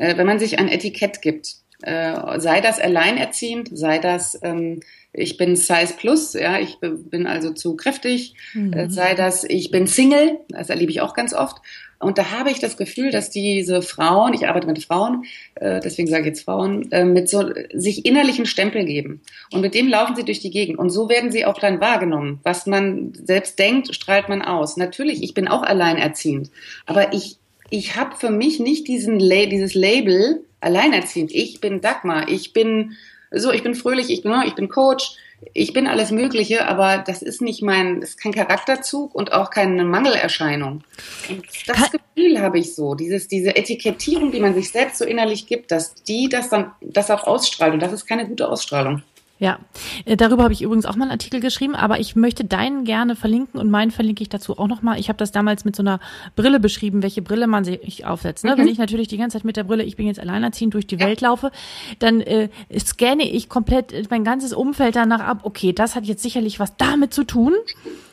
Wenn 0.00 0.26
man 0.26 0.38
sich 0.38 0.60
ein 0.60 0.68
Etikett 0.68 1.22
gibt, 1.22 1.56
sei 1.80 2.60
das 2.60 2.78
alleinerziehend, 2.78 3.76
sei 3.76 3.98
das 3.98 4.38
ähm, 4.44 4.78
ich 5.12 5.36
bin 5.36 5.56
Size 5.56 5.94
Plus, 5.96 6.34
ja, 6.34 6.60
ich 6.60 6.78
bin 6.78 7.26
also 7.26 7.52
zu 7.52 7.74
kräftig, 7.74 8.34
mhm. 8.54 8.90
sei 8.90 9.14
das 9.14 9.42
ich 9.42 9.72
bin 9.72 9.88
Single, 9.88 10.38
das 10.50 10.70
erlebe 10.70 10.92
ich 10.92 11.00
auch 11.00 11.14
ganz 11.14 11.34
oft, 11.34 11.56
und 12.00 12.16
da 12.16 12.30
habe 12.30 12.50
ich 12.50 12.60
das 12.60 12.76
Gefühl, 12.76 13.10
dass 13.10 13.30
diese 13.30 13.82
Frauen, 13.82 14.32
ich 14.32 14.46
arbeite 14.46 14.68
mit 14.68 14.84
Frauen, 14.84 15.24
äh, 15.56 15.80
deswegen 15.80 16.08
sage 16.08 16.22
ich 16.22 16.28
jetzt 16.28 16.44
Frauen, 16.44 16.90
äh, 16.92 17.04
mit 17.04 17.28
so 17.28 17.50
sich 17.72 18.06
innerlichen 18.06 18.46
Stempel 18.46 18.84
geben. 18.84 19.20
Und 19.50 19.62
mit 19.62 19.74
dem 19.74 19.88
laufen 19.88 20.14
sie 20.14 20.24
durch 20.24 20.38
die 20.38 20.50
Gegend. 20.50 20.78
Und 20.78 20.90
so 20.90 21.08
werden 21.08 21.32
sie 21.32 21.44
auch 21.44 21.58
dann 21.58 21.80
wahrgenommen. 21.80 22.38
Was 22.44 22.66
man 22.66 23.12
selbst 23.14 23.58
denkt, 23.58 23.92
strahlt 23.94 24.28
man 24.28 24.42
aus. 24.42 24.76
Natürlich, 24.76 25.22
ich 25.24 25.34
bin 25.34 25.48
auch 25.48 25.62
alleinerziehend. 25.62 26.50
Aber 26.86 27.12
ich, 27.12 27.36
ich 27.68 27.96
habe 27.96 28.14
für 28.16 28.30
mich 28.30 28.60
nicht 28.60 28.86
diesen 28.86 29.18
dieses 29.18 29.74
Label 29.74 30.44
alleinerziehend. 30.60 31.32
Ich 31.32 31.60
bin 31.60 31.80
Dagmar, 31.80 32.28
ich 32.28 32.52
bin 32.52 32.96
so, 33.32 33.52
ich 33.52 33.62
bin 33.62 33.74
fröhlich, 33.74 34.10
ich 34.10 34.22
bin, 34.22 34.32
ich 34.46 34.54
bin 34.54 34.68
Coach, 34.68 35.16
ich 35.54 35.72
bin 35.72 35.86
alles 35.86 36.10
Mögliche, 36.10 36.66
aber 36.66 36.98
das 36.98 37.22
ist 37.22 37.40
nicht 37.40 37.62
mein, 37.62 38.00
das 38.00 38.10
ist 38.10 38.20
kein 38.20 38.32
Charakterzug 38.32 39.14
und 39.14 39.32
auch 39.32 39.50
keine 39.50 39.84
Mangelerscheinung. 39.84 40.82
Und 41.28 41.46
das 41.66 41.90
Gefühl 41.92 42.40
habe 42.40 42.58
ich 42.58 42.74
so, 42.74 42.94
dieses, 42.94 43.28
diese 43.28 43.54
Etikettierung, 43.54 44.32
die 44.32 44.40
man 44.40 44.54
sich 44.54 44.70
selbst 44.70 44.98
so 44.98 45.04
innerlich 45.04 45.46
gibt, 45.46 45.70
dass 45.70 45.94
die 45.94 46.28
das 46.28 46.48
dann, 46.48 46.72
das 46.80 47.10
auch 47.10 47.24
ausstrahlt 47.24 47.74
und 47.74 47.80
das 47.80 47.92
ist 47.92 48.06
keine 48.06 48.26
gute 48.26 48.48
Ausstrahlung. 48.48 49.02
Ja, 49.38 49.60
äh, 50.04 50.16
darüber 50.16 50.42
habe 50.42 50.52
ich 50.52 50.62
übrigens 50.62 50.84
auch 50.84 50.96
mal 50.96 51.04
einen 51.04 51.12
Artikel 51.12 51.40
geschrieben, 51.40 51.74
aber 51.74 52.00
ich 52.00 52.16
möchte 52.16 52.44
deinen 52.44 52.84
gerne 52.84 53.14
verlinken 53.14 53.60
und 53.60 53.70
meinen 53.70 53.90
verlinke 53.90 54.22
ich 54.22 54.28
dazu 54.28 54.58
auch 54.58 54.66
nochmal. 54.66 54.98
Ich 54.98 55.08
habe 55.08 55.16
das 55.16 55.30
damals 55.30 55.64
mit 55.64 55.76
so 55.76 55.82
einer 55.82 56.00
Brille 56.34 56.58
beschrieben, 56.58 57.02
welche 57.02 57.22
Brille 57.22 57.46
man 57.46 57.64
sich 57.64 58.04
aufsetzt. 58.04 58.44
Ne? 58.44 58.54
Mhm. 58.54 58.58
Wenn 58.58 58.68
ich 58.68 58.78
natürlich 58.78 59.08
die 59.08 59.16
ganze 59.16 59.38
Zeit 59.38 59.44
mit 59.44 59.56
der 59.56 59.64
Brille, 59.64 59.84
ich 59.84 59.96
bin 59.96 60.06
jetzt 60.06 60.18
alleinerziehend 60.18 60.74
durch 60.74 60.86
die 60.86 60.96
ja. 60.96 61.06
Welt 61.06 61.20
laufe, 61.20 61.52
dann 62.00 62.20
äh, 62.20 62.48
scanne 62.76 63.28
ich 63.30 63.48
komplett 63.48 64.10
mein 64.10 64.24
ganzes 64.24 64.52
Umfeld 64.52 64.96
danach 64.96 65.20
ab. 65.20 65.40
Okay, 65.42 65.72
das 65.72 65.94
hat 65.94 66.04
jetzt 66.04 66.22
sicherlich 66.22 66.58
was 66.58 66.76
damit 66.76 67.14
zu 67.14 67.24
tun. 67.24 67.54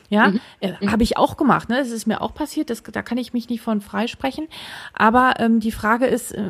Ja, 0.10 0.30
mhm. 0.30 0.40
äh, 0.60 0.74
habe 0.88 1.04
ich 1.04 1.18
auch 1.18 1.38
gemacht. 1.38 1.70
Ne? 1.70 1.78
Das 1.78 1.90
ist 1.90 2.06
mir 2.06 2.22
auch 2.22 2.34
passiert. 2.34 2.70
Das, 2.70 2.84
da 2.84 3.02
kann 3.02 3.18
ich 3.18 3.34
mich 3.34 3.50
nicht 3.50 3.62
von 3.62 3.82
freisprechen. 3.82 4.48
Aber 4.94 5.36
ähm, 5.40 5.60
die 5.60 5.72
Frage 5.72 6.06
ist, 6.06 6.32
äh, 6.32 6.42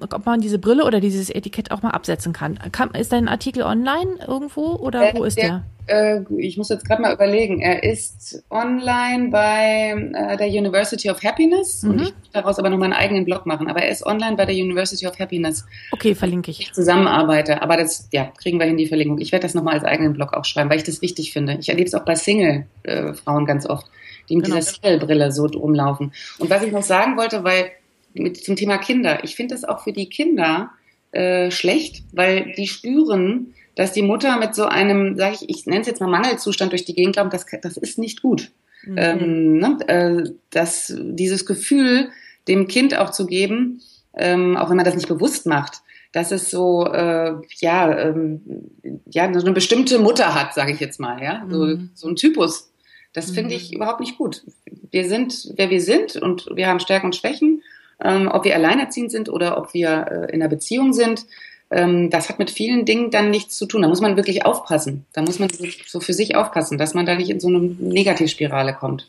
ob 0.00 0.26
man 0.26 0.40
diese 0.40 0.58
Brille 0.58 0.84
oder 0.84 1.00
dieses 1.00 1.30
Etikett 1.30 1.70
auch 1.70 1.82
mal 1.82 1.90
absetzen 1.90 2.32
kann. 2.32 2.58
kann 2.72 2.90
ist 2.92 3.12
dein 3.12 3.28
Artikel 3.28 3.62
online 3.62 4.18
irgendwo 4.26 4.74
oder 4.76 5.10
äh, 5.10 5.18
wo 5.18 5.24
ist 5.24 5.36
der? 5.38 5.64
Äh, 5.86 6.20
ich 6.38 6.56
muss 6.56 6.68
jetzt 6.68 6.86
gerade 6.86 7.02
mal 7.02 7.12
überlegen, 7.12 7.60
er 7.60 7.82
ist 7.82 8.44
online 8.50 9.30
bei 9.30 9.94
äh, 10.14 10.36
der 10.36 10.48
University 10.48 11.10
of 11.10 11.22
Happiness 11.22 11.82
mhm. 11.82 11.90
und 11.90 12.00
ich 12.02 12.14
daraus 12.32 12.58
aber 12.58 12.70
noch 12.70 12.78
meinen 12.78 12.92
eigenen 12.92 13.24
Blog 13.24 13.46
machen, 13.46 13.68
aber 13.68 13.82
er 13.82 13.90
ist 13.90 14.04
online 14.06 14.36
bei 14.36 14.44
der 14.44 14.54
University 14.54 15.06
of 15.06 15.18
Happiness. 15.18 15.64
Okay, 15.90 16.14
verlinke 16.14 16.50
ich. 16.50 16.60
Ich 16.60 16.72
zusammenarbeite, 16.72 17.62
aber 17.62 17.76
das, 17.76 18.08
ja, 18.12 18.32
kriegen 18.38 18.58
wir 18.58 18.66
hin, 18.66 18.76
die 18.76 18.86
Verlinkung. 18.86 19.18
Ich 19.18 19.32
werde 19.32 19.42
das 19.42 19.54
nochmal 19.54 19.74
als 19.74 19.84
eigenen 19.84 20.12
Blog 20.12 20.32
auch 20.34 20.44
schreiben, 20.44 20.70
weil 20.70 20.78
ich 20.78 20.84
das 20.84 21.02
wichtig 21.02 21.32
finde. 21.32 21.56
Ich 21.60 21.68
erlebe 21.68 21.86
es 21.86 21.94
auch 21.94 22.04
bei 22.04 22.14
Single-Frauen 22.14 23.46
ganz 23.46 23.66
oft, 23.66 23.86
die 24.28 24.36
mit 24.36 24.46
genau. 24.46 24.56
dieser 24.56 24.72
Single-Brille 24.72 25.32
so 25.32 25.46
rumlaufen. 25.46 26.12
Und 26.38 26.50
was 26.50 26.62
ich 26.62 26.72
noch 26.72 26.82
sagen 26.82 27.16
wollte, 27.16 27.44
weil 27.44 27.72
mit, 28.14 28.42
zum 28.44 28.56
Thema 28.56 28.78
Kinder, 28.78 29.24
ich 29.24 29.34
finde 29.34 29.54
das 29.54 29.64
auch 29.64 29.82
für 29.82 29.92
die 29.92 30.08
Kinder 30.08 30.70
äh, 31.12 31.50
schlecht, 31.50 32.04
weil 32.12 32.52
die 32.56 32.66
spüren, 32.66 33.54
dass 33.74 33.92
die 33.92 34.02
Mutter 34.02 34.38
mit 34.38 34.54
so 34.54 34.64
einem, 34.64 35.16
sage 35.16 35.36
ich, 35.40 35.48
ich 35.48 35.66
nenne 35.66 35.80
es 35.80 35.86
jetzt 35.86 36.00
mal 36.00 36.08
Mangelzustand 36.08 36.72
durch 36.72 36.84
die 36.84 36.94
Gegend 36.94 37.16
kommt, 37.16 37.32
das, 37.32 37.46
das 37.62 37.76
ist 37.76 37.98
nicht 37.98 38.22
gut. 38.22 38.50
Mhm. 38.84 38.94
Ähm, 38.96 39.58
ne? 39.58 39.78
äh, 39.86 40.30
dass 40.50 40.92
dieses 40.98 41.46
Gefühl 41.46 42.10
dem 42.48 42.68
Kind 42.68 42.96
auch 42.96 43.10
zu 43.10 43.26
geben, 43.26 43.80
ähm, 44.14 44.56
auch 44.56 44.68
wenn 44.68 44.76
man 44.76 44.84
das 44.84 44.96
nicht 44.96 45.08
bewusst 45.08 45.46
macht, 45.46 45.82
dass 46.12 46.32
es 46.32 46.50
so 46.50 46.86
äh, 46.86 47.34
ja 47.60 47.98
ähm, 47.98 48.42
ja 49.06 49.32
so 49.32 49.46
eine 49.46 49.52
bestimmte 49.52 49.98
Mutter 49.98 50.34
hat, 50.34 50.52
sage 50.52 50.72
ich 50.72 50.80
jetzt 50.80 51.00
mal, 51.00 51.22
ja, 51.22 51.46
so, 51.48 51.64
mhm. 51.64 51.90
so 51.94 52.08
ein 52.08 52.16
Typus. 52.16 52.70
Das 53.12 53.30
mhm. 53.30 53.34
finde 53.34 53.54
ich 53.54 53.72
überhaupt 53.72 54.00
nicht 54.00 54.18
gut. 54.18 54.42
Wir 54.90 55.08
sind, 55.08 55.52
wer 55.56 55.70
wir 55.70 55.80
sind 55.80 56.16
und 56.16 56.48
wir 56.54 56.66
haben 56.66 56.80
Stärken 56.80 57.06
und 57.06 57.16
Schwächen, 57.16 57.62
ähm, 58.02 58.28
ob 58.30 58.44
wir 58.44 58.54
alleinerziehend 58.54 59.10
sind 59.10 59.28
oder 59.28 59.56
ob 59.56 59.72
wir 59.72 60.06
äh, 60.10 60.34
in 60.34 60.42
einer 60.42 60.48
Beziehung 60.48 60.92
sind 60.92 61.24
ähm, 61.72 62.10
das 62.10 62.28
hat 62.28 62.38
mit 62.38 62.50
vielen 62.50 62.84
Dingen 62.84 63.10
dann 63.10 63.30
nichts 63.30 63.56
zu 63.56 63.66
tun. 63.66 63.82
Da 63.82 63.88
muss 63.88 64.00
man 64.00 64.16
wirklich 64.16 64.44
aufpassen. 64.44 65.06
Da 65.12 65.22
muss 65.22 65.38
man 65.38 65.48
so 65.86 66.00
für 66.00 66.12
sich 66.12 66.36
aufpassen, 66.36 66.78
dass 66.78 66.94
man 66.94 67.06
da 67.06 67.14
nicht 67.14 67.30
in 67.30 67.40
so 67.40 67.48
eine 67.48 67.60
Negativspirale 67.60 68.74
kommt. 68.74 69.08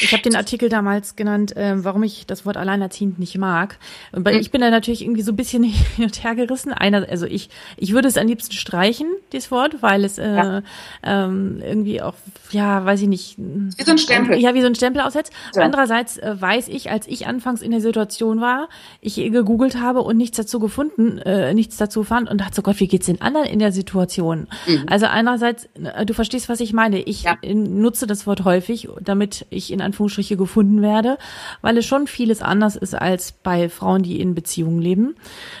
Ich 0.00 0.12
habe 0.12 0.22
den 0.22 0.36
Artikel 0.36 0.68
damals 0.68 1.16
genannt, 1.16 1.56
äh, 1.56 1.84
warum 1.84 2.02
ich 2.02 2.26
das 2.26 2.46
Wort 2.46 2.56
alleinerziehend 2.56 3.18
nicht 3.18 3.36
mag. 3.38 3.78
Und 4.12 4.26
hm. 4.26 4.38
ich 4.38 4.50
bin 4.50 4.60
da 4.60 4.70
natürlich 4.70 5.02
irgendwie 5.02 5.22
so 5.22 5.32
ein 5.32 5.36
bisschen 5.36 5.62
hin 5.96 6.04
und 6.04 6.22
her 6.22 6.34
gerissen. 6.34 6.72
Einer, 6.72 7.08
also 7.08 7.26
ich, 7.26 7.50
ich 7.76 7.92
würde 7.92 8.08
es 8.08 8.16
am 8.16 8.26
liebsten 8.26 8.52
streichen, 8.52 9.08
dieses 9.32 9.50
Wort, 9.50 9.82
weil 9.82 10.04
es 10.04 10.18
äh, 10.18 10.34
ja. 10.34 10.62
ähm, 11.02 11.60
irgendwie 11.62 12.00
auch, 12.00 12.14
ja, 12.50 12.84
weiß 12.84 13.02
ich 13.02 13.08
nicht. 13.08 13.36
Wie 13.38 13.84
so 13.84 13.92
ein 13.92 13.98
Stempel. 13.98 14.38
Ja, 14.38 14.54
wie 14.54 14.60
so 14.60 14.66
ein 14.66 14.74
Stempel 14.74 15.02
aussetzt. 15.02 15.32
Ja. 15.54 15.62
Andererseits 15.62 16.18
äh, 16.18 16.34
weiß 16.38 16.68
ich, 16.68 16.90
als 16.90 17.06
ich 17.06 17.26
anfangs 17.26 17.62
in 17.62 17.70
der 17.70 17.80
Situation 17.80 18.40
war, 18.40 18.68
ich 19.00 19.16
gegoogelt 19.16 19.80
habe 19.80 20.02
und 20.02 20.16
nichts 20.16 20.36
dazu 20.36 20.58
gefunden, 20.58 21.18
äh, 21.18 21.54
nichts 21.54 21.76
dazu 21.76 22.04
fand 22.04 22.30
und 22.30 22.40
dachte 22.40 22.56
so, 22.56 22.62
Gott, 22.62 22.80
wie 22.80 22.88
geht's 22.88 23.06
den 23.06 23.20
anderen 23.20 23.46
in 23.46 23.58
der 23.58 23.72
Situation? 23.72 24.48
Mhm. 24.66 24.86
Also 24.88 25.06
einerseits, 25.06 25.68
äh, 25.82 26.04
du 26.06 26.14
verstehst, 26.14 26.48
was 26.48 26.60
ich 26.60 26.72
meine. 26.72 27.00
Ich 27.00 27.24
ja. 27.24 27.36
nutze 27.42 28.06
das 28.06 28.26
Wort 28.26 28.44
häufig, 28.44 28.88
damit 29.00 29.46
ich 29.52 29.72
in 29.72 29.80
Anführungsstriche 29.80 30.36
gefunden 30.36 30.82
werde, 30.82 31.18
weil 31.60 31.76
es 31.78 31.86
schon 31.86 32.06
vieles 32.06 32.42
anders 32.42 32.76
ist 32.76 32.94
als 32.94 33.32
bei 33.32 33.68
Frauen, 33.68 34.02
die 34.02 34.20
in 34.20 34.34
Beziehungen 34.34 34.80
leben. 34.80 35.14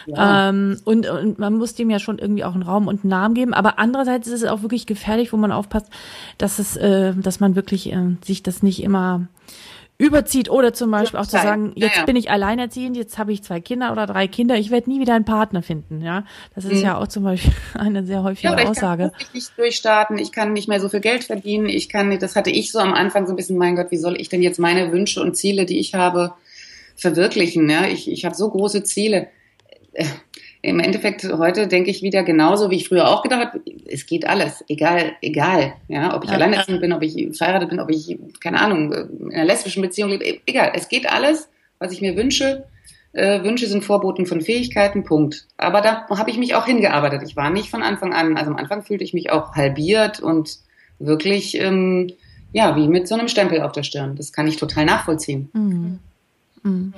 Ja. 0.06 0.48
Ähm, 0.48 0.78
und, 0.84 1.08
und 1.08 1.38
man 1.38 1.54
muss 1.54 1.74
dem 1.74 1.90
ja 1.90 1.98
schon 1.98 2.18
irgendwie 2.18 2.44
auch 2.44 2.54
einen 2.54 2.62
Raum 2.62 2.88
und 2.88 3.04
einen 3.04 3.10
Namen 3.10 3.34
geben. 3.34 3.54
Aber 3.54 3.78
andererseits 3.78 4.28
ist 4.28 4.42
es 4.42 4.48
auch 4.48 4.62
wirklich 4.62 4.86
gefährlich, 4.86 5.32
wo 5.32 5.36
man 5.36 5.52
aufpasst, 5.52 5.88
dass 6.38 6.58
es, 6.58 6.76
äh, 6.76 7.14
dass 7.14 7.40
man 7.40 7.54
wirklich 7.54 7.92
äh, 7.92 8.16
sich 8.24 8.42
das 8.42 8.62
nicht 8.62 8.82
immer 8.82 9.28
überzieht 10.02 10.50
oder 10.50 10.74
zum 10.74 10.90
Beispiel 10.90 11.20
auch 11.20 11.26
zu 11.26 11.36
sagen, 11.36 11.72
jetzt 11.76 11.98
ja, 11.98 12.04
bin 12.04 12.16
ich 12.16 12.30
alleinerziehend, 12.30 12.96
jetzt 12.96 13.18
habe 13.18 13.32
ich 13.32 13.42
zwei 13.42 13.60
Kinder 13.60 13.92
oder 13.92 14.06
drei 14.06 14.26
Kinder, 14.26 14.56
ich 14.56 14.70
werde 14.70 14.90
nie 14.90 15.00
wieder 15.00 15.14
einen 15.14 15.24
Partner 15.24 15.62
finden, 15.62 16.02
ja. 16.02 16.24
Das 16.54 16.64
ist 16.64 16.78
mhm. 16.78 16.82
ja 16.82 16.98
auch 16.98 17.06
zum 17.06 17.22
Beispiel 17.22 17.52
eine 17.74 18.04
sehr 18.04 18.24
häufige 18.24 18.48
ja, 18.48 18.68
Aussage. 18.68 19.12
Ich 19.16 19.24
kann 19.24 19.32
nicht 19.34 19.58
durchstarten, 19.58 20.18
ich 20.18 20.32
kann 20.32 20.52
nicht 20.52 20.68
mehr 20.68 20.80
so 20.80 20.88
viel 20.88 21.00
Geld 21.00 21.24
verdienen, 21.24 21.66
ich 21.66 21.88
kann, 21.88 22.18
das 22.18 22.34
hatte 22.34 22.50
ich 22.50 22.72
so 22.72 22.80
am 22.80 22.94
Anfang 22.94 23.26
so 23.26 23.32
ein 23.32 23.36
bisschen, 23.36 23.56
mein 23.56 23.76
Gott, 23.76 23.90
wie 23.90 23.96
soll 23.98 24.20
ich 24.20 24.28
denn 24.28 24.42
jetzt 24.42 24.58
meine 24.58 24.90
Wünsche 24.90 25.22
und 25.22 25.36
Ziele, 25.36 25.66
die 25.66 25.78
ich 25.78 25.94
habe, 25.94 26.34
verwirklichen, 26.96 27.70
ja. 27.70 27.86
Ich, 27.86 28.10
ich 28.10 28.24
habe 28.24 28.34
so 28.34 28.50
große 28.50 28.82
Ziele 28.82 29.28
äh, 29.92 30.04
im 30.62 30.78
Endeffekt 30.78 31.24
heute 31.24 31.66
denke 31.66 31.90
ich 31.90 32.02
wieder 32.02 32.22
genauso, 32.22 32.70
wie 32.70 32.76
ich 32.76 32.88
früher 32.88 33.08
auch 33.08 33.22
gedacht 33.22 33.46
habe, 33.46 33.60
es 33.86 34.06
geht 34.06 34.26
alles, 34.28 34.64
egal, 34.68 35.12
egal, 35.20 35.74
ja, 35.88 36.14
ob 36.14 36.22
ich 36.22 36.30
ja, 36.30 36.36
alleinerziehend 36.36 36.80
bin, 36.80 36.92
ob 36.92 37.02
ich 37.02 37.36
verheiratet 37.36 37.68
bin, 37.68 37.80
ob 37.80 37.90
ich, 37.90 38.16
keine 38.40 38.60
Ahnung, 38.60 38.92
in 38.92 39.32
einer 39.34 39.44
lesbischen 39.44 39.82
Beziehung 39.82 40.10
lebe, 40.10 40.40
egal, 40.46 40.72
es 40.74 40.88
geht 40.88 41.10
alles, 41.10 41.48
was 41.80 41.92
ich 41.92 42.00
mir 42.00 42.16
wünsche. 42.16 42.64
Äh, 43.12 43.42
Wünsche 43.42 43.66
sind 43.66 43.84
Vorboten 43.84 44.24
von 44.24 44.40
Fähigkeiten, 44.40 45.04
Punkt. 45.04 45.46
Aber 45.58 45.82
da 45.82 46.06
habe 46.08 46.30
ich 46.30 46.38
mich 46.38 46.54
auch 46.54 46.64
hingearbeitet. 46.64 47.22
Ich 47.26 47.36
war 47.36 47.50
nicht 47.50 47.68
von 47.68 47.82
Anfang 47.82 48.14
an, 48.14 48.38
also 48.38 48.50
am 48.50 48.56
Anfang 48.56 48.82
fühlte 48.82 49.04
ich 49.04 49.12
mich 49.12 49.30
auch 49.30 49.54
halbiert 49.54 50.20
und 50.20 50.60
wirklich, 50.98 51.60
ähm, 51.60 52.12
ja, 52.52 52.76
wie 52.76 52.88
mit 52.88 53.08
so 53.08 53.16
einem 53.16 53.28
Stempel 53.28 53.60
auf 53.62 53.72
der 53.72 53.82
Stirn. 53.82 54.16
Das 54.16 54.32
kann 54.32 54.46
ich 54.46 54.56
total 54.56 54.86
nachvollziehen. 54.86 55.50
Mhm. 55.52 55.98
Mhm. 56.62 56.94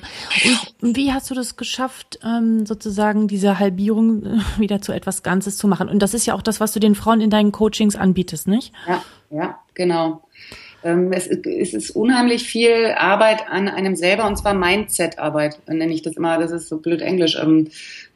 Und 0.83 0.97
wie 0.97 1.13
hast 1.13 1.31
du 1.31 1.35
das 1.35 1.57
geschafft, 1.57 2.19
ähm, 2.25 2.67
sozusagen 2.67 3.29
diese 3.29 3.59
Halbierung 3.59 4.25
äh, 4.25 4.39
wieder 4.59 4.83
zu 4.83 4.93
etwas 4.93 5.23
Ganzes 5.23 5.57
zu 5.57 5.69
machen? 5.69 5.89
Und 5.89 6.01
das 6.01 6.15
ist 6.15 6.27
ja 6.27 6.35
auch 6.35 6.43
das, 6.43 6.61
was 6.61 6.73
du 6.73 6.81
den 6.81 6.95
Frauen 6.95 7.21
in 7.21 7.31
deinen 7.31 7.53
Coachings 7.53 7.97
anbietest, 7.97 8.47
nicht? 8.49 8.73
Ja, 8.87 9.03
ja, 9.31 9.59
genau. 9.75 10.23
Ähm, 10.85 11.13
es, 11.13 11.27
ist 11.27 11.91
unheimlich 11.97 12.45
viel 12.45 12.95
Arbeit 12.99 13.49
an 13.49 13.69
einem 13.69 13.97
selber 13.97 14.27
und 14.27 14.37
zwar 14.37 14.53
Mindset-Arbeit, 14.53 15.59
nenne 15.67 15.95
ich 15.95 16.03
das 16.03 16.17
immer. 16.17 16.39
Das 16.39 16.51
ist 16.51 16.69
so 16.69 16.79
blöd 16.79 17.01
Englisch. 17.01 17.39
Ähm, 17.43 17.69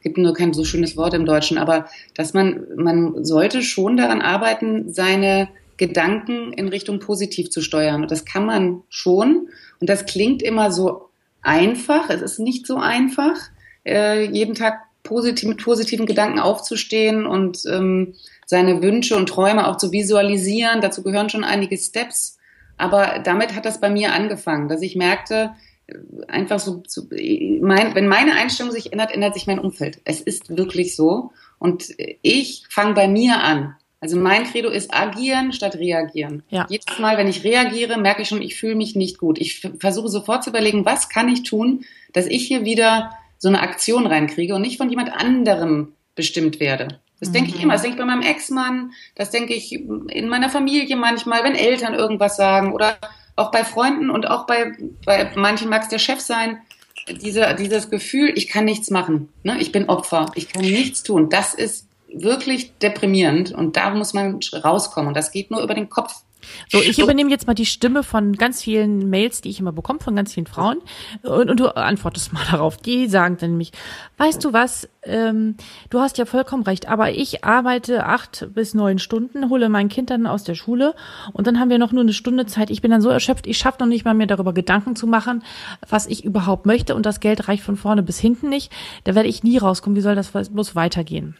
gibt 0.02 0.18
nur 0.18 0.34
kein 0.34 0.52
so 0.52 0.64
schönes 0.64 0.96
Wort 0.96 1.14
im 1.14 1.24
Deutschen, 1.24 1.56
aber 1.56 1.86
dass 2.14 2.34
man, 2.34 2.66
man 2.76 3.24
sollte 3.24 3.62
schon 3.62 3.96
daran 3.96 4.20
arbeiten, 4.20 4.92
seine 4.92 5.48
Gedanken 5.78 6.52
in 6.52 6.68
Richtung 6.68 6.98
positiv 6.98 7.50
zu 7.50 7.62
steuern. 7.62 8.02
Und 8.02 8.10
das 8.10 8.26
kann 8.26 8.44
man 8.44 8.82
schon. 8.90 9.48
Und 9.80 9.88
das 9.88 10.04
klingt 10.04 10.42
immer 10.42 10.70
so 10.70 11.07
einfach. 11.48 12.10
Es 12.10 12.20
ist 12.20 12.38
nicht 12.38 12.66
so 12.66 12.76
einfach, 12.76 13.36
äh, 13.84 14.24
jeden 14.30 14.54
Tag 14.54 14.82
positiv, 15.02 15.48
mit 15.48 15.64
positiven 15.64 16.06
Gedanken 16.06 16.38
aufzustehen 16.38 17.26
und 17.26 17.64
ähm, 17.66 18.14
seine 18.44 18.82
Wünsche 18.82 19.16
und 19.16 19.28
Träume 19.28 19.66
auch 19.66 19.78
zu 19.78 19.90
visualisieren. 19.90 20.80
Dazu 20.80 21.02
gehören 21.02 21.30
schon 21.30 21.44
einige 21.44 21.78
Steps. 21.78 22.38
Aber 22.76 23.20
damit 23.24 23.54
hat 23.54 23.64
das 23.64 23.80
bei 23.80 23.90
mir 23.90 24.12
angefangen, 24.12 24.68
dass 24.68 24.82
ich 24.82 24.94
merkte, 24.94 25.52
äh, 25.86 25.94
einfach 26.28 26.60
so, 26.60 26.82
so 26.86 27.08
mein, 27.10 27.94
wenn 27.94 28.06
meine 28.06 28.34
Einstellung 28.34 28.70
sich 28.70 28.92
ändert, 28.92 29.12
ändert 29.12 29.34
sich 29.34 29.46
mein 29.46 29.58
Umfeld. 29.58 30.00
Es 30.04 30.20
ist 30.20 30.54
wirklich 30.56 30.94
so. 30.94 31.32
Und 31.58 31.88
ich 32.22 32.64
fange 32.68 32.94
bei 32.94 33.08
mir 33.08 33.40
an. 33.42 33.74
Also 34.00 34.16
mein 34.16 34.44
Credo 34.44 34.68
ist 34.68 34.94
agieren 34.94 35.52
statt 35.52 35.74
reagieren. 35.74 36.44
Ja. 36.50 36.66
Jedes 36.68 36.98
Mal, 36.98 37.16
wenn 37.16 37.26
ich 37.26 37.42
reagiere, 37.42 37.98
merke 37.98 38.22
ich 38.22 38.28
schon, 38.28 38.42
ich 38.42 38.56
fühle 38.56 38.76
mich 38.76 38.94
nicht 38.94 39.18
gut. 39.18 39.38
Ich 39.38 39.68
versuche 39.78 40.08
sofort 40.08 40.44
zu 40.44 40.50
überlegen, 40.50 40.84
was 40.84 41.08
kann 41.08 41.28
ich 41.28 41.42
tun, 41.42 41.84
dass 42.12 42.26
ich 42.26 42.46
hier 42.46 42.64
wieder 42.64 43.12
so 43.38 43.48
eine 43.48 43.60
Aktion 43.60 44.06
reinkriege 44.06 44.54
und 44.54 44.62
nicht 44.62 44.78
von 44.78 44.88
jemand 44.88 45.12
anderem 45.12 45.94
bestimmt 46.14 46.60
werde. 46.60 47.00
Das 47.18 47.30
mhm. 47.30 47.32
denke 47.34 47.50
ich 47.50 47.56
mhm. 47.56 47.62
immer. 47.62 47.72
Das 47.72 47.82
denke 47.82 47.96
ich 47.96 48.00
bei 48.00 48.06
meinem 48.06 48.22
Ex-Mann, 48.22 48.92
das 49.16 49.30
denke 49.30 49.54
ich 49.54 49.72
in 49.72 50.28
meiner 50.28 50.48
Familie 50.48 50.96
manchmal, 50.96 51.42
wenn 51.42 51.54
Eltern 51.54 51.94
irgendwas 51.94 52.36
sagen 52.36 52.72
oder 52.72 52.98
auch 53.34 53.50
bei 53.50 53.64
Freunden 53.64 54.10
und 54.10 54.28
auch 54.28 54.46
bei, 54.46 54.72
bei 55.04 55.30
manchen 55.36 55.68
mag 55.68 55.82
es 55.82 55.88
der 55.88 55.98
Chef 55.98 56.20
sein. 56.20 56.58
Diese, 57.22 57.54
dieses 57.58 57.90
Gefühl, 57.90 58.32
ich 58.34 58.48
kann 58.48 58.64
nichts 58.64 58.90
machen. 58.90 59.30
Ne? 59.42 59.58
Ich 59.60 59.72
bin 59.72 59.88
Opfer. 59.88 60.30
Ich 60.34 60.52
kann 60.52 60.62
nichts 60.62 61.02
tun. 61.02 61.30
Das 61.30 61.54
ist 61.54 61.87
wirklich 62.12 62.76
deprimierend 62.78 63.52
und 63.52 63.76
da 63.76 63.90
muss 63.90 64.14
man 64.14 64.40
rauskommen 64.52 65.08
und 65.08 65.16
das 65.16 65.30
geht 65.30 65.50
nur 65.50 65.62
über 65.62 65.74
den 65.74 65.88
Kopf. 65.88 66.22
So, 66.68 66.80
ich 66.80 66.98
übernehme 66.98 67.30
jetzt 67.30 67.46
mal 67.46 67.54
die 67.54 67.66
Stimme 67.66 68.02
von 68.02 68.34
ganz 68.34 68.62
vielen 68.62 69.10
Mails, 69.10 69.40
die 69.40 69.50
ich 69.50 69.60
immer 69.60 69.72
bekomme, 69.72 70.00
von 70.00 70.14
ganz 70.14 70.34
vielen 70.34 70.46
Frauen. 70.46 70.78
Und, 71.22 71.50
und 71.50 71.60
du 71.60 71.74
antwortest 71.74 72.32
mal 72.32 72.44
darauf. 72.50 72.76
Die 72.76 73.08
sagen 73.08 73.36
dann 73.40 73.50
nämlich, 73.50 73.72
weißt 74.18 74.44
du 74.44 74.52
was, 74.52 74.88
ähm, 75.02 75.56
du 75.90 76.00
hast 76.00 76.18
ja 76.18 76.26
vollkommen 76.26 76.62
recht, 76.62 76.88
aber 76.88 77.10
ich 77.10 77.44
arbeite 77.44 78.06
acht 78.06 78.48
bis 78.54 78.74
neun 78.74 78.98
Stunden, 78.98 79.50
hole 79.50 79.68
mein 79.68 79.88
Kind 79.88 80.10
dann 80.10 80.26
aus 80.26 80.44
der 80.44 80.54
Schule 80.54 80.94
und 81.32 81.46
dann 81.46 81.58
haben 81.58 81.70
wir 81.70 81.78
noch 81.78 81.92
nur 81.92 82.02
eine 82.02 82.12
Stunde 82.12 82.46
Zeit. 82.46 82.70
Ich 82.70 82.82
bin 82.82 82.90
dann 82.90 83.00
so 83.00 83.08
erschöpft, 83.08 83.46
ich 83.46 83.58
schaffe 83.58 83.80
noch 83.80 83.88
nicht 83.88 84.04
mal 84.04 84.14
mir 84.14 84.26
darüber 84.26 84.52
Gedanken 84.52 84.96
zu 84.96 85.06
machen, 85.06 85.42
was 85.88 86.06
ich 86.06 86.24
überhaupt 86.24 86.66
möchte 86.66 86.94
und 86.94 87.06
das 87.06 87.20
Geld 87.20 87.48
reicht 87.48 87.62
von 87.62 87.76
vorne 87.76 88.02
bis 88.02 88.18
hinten 88.18 88.48
nicht. 88.48 88.72
Da 89.04 89.14
werde 89.14 89.28
ich 89.28 89.42
nie 89.42 89.58
rauskommen. 89.58 89.96
Wie 89.96 90.02
soll 90.02 90.14
das 90.14 90.30
bloß 90.30 90.74
weitergehen? 90.74 91.36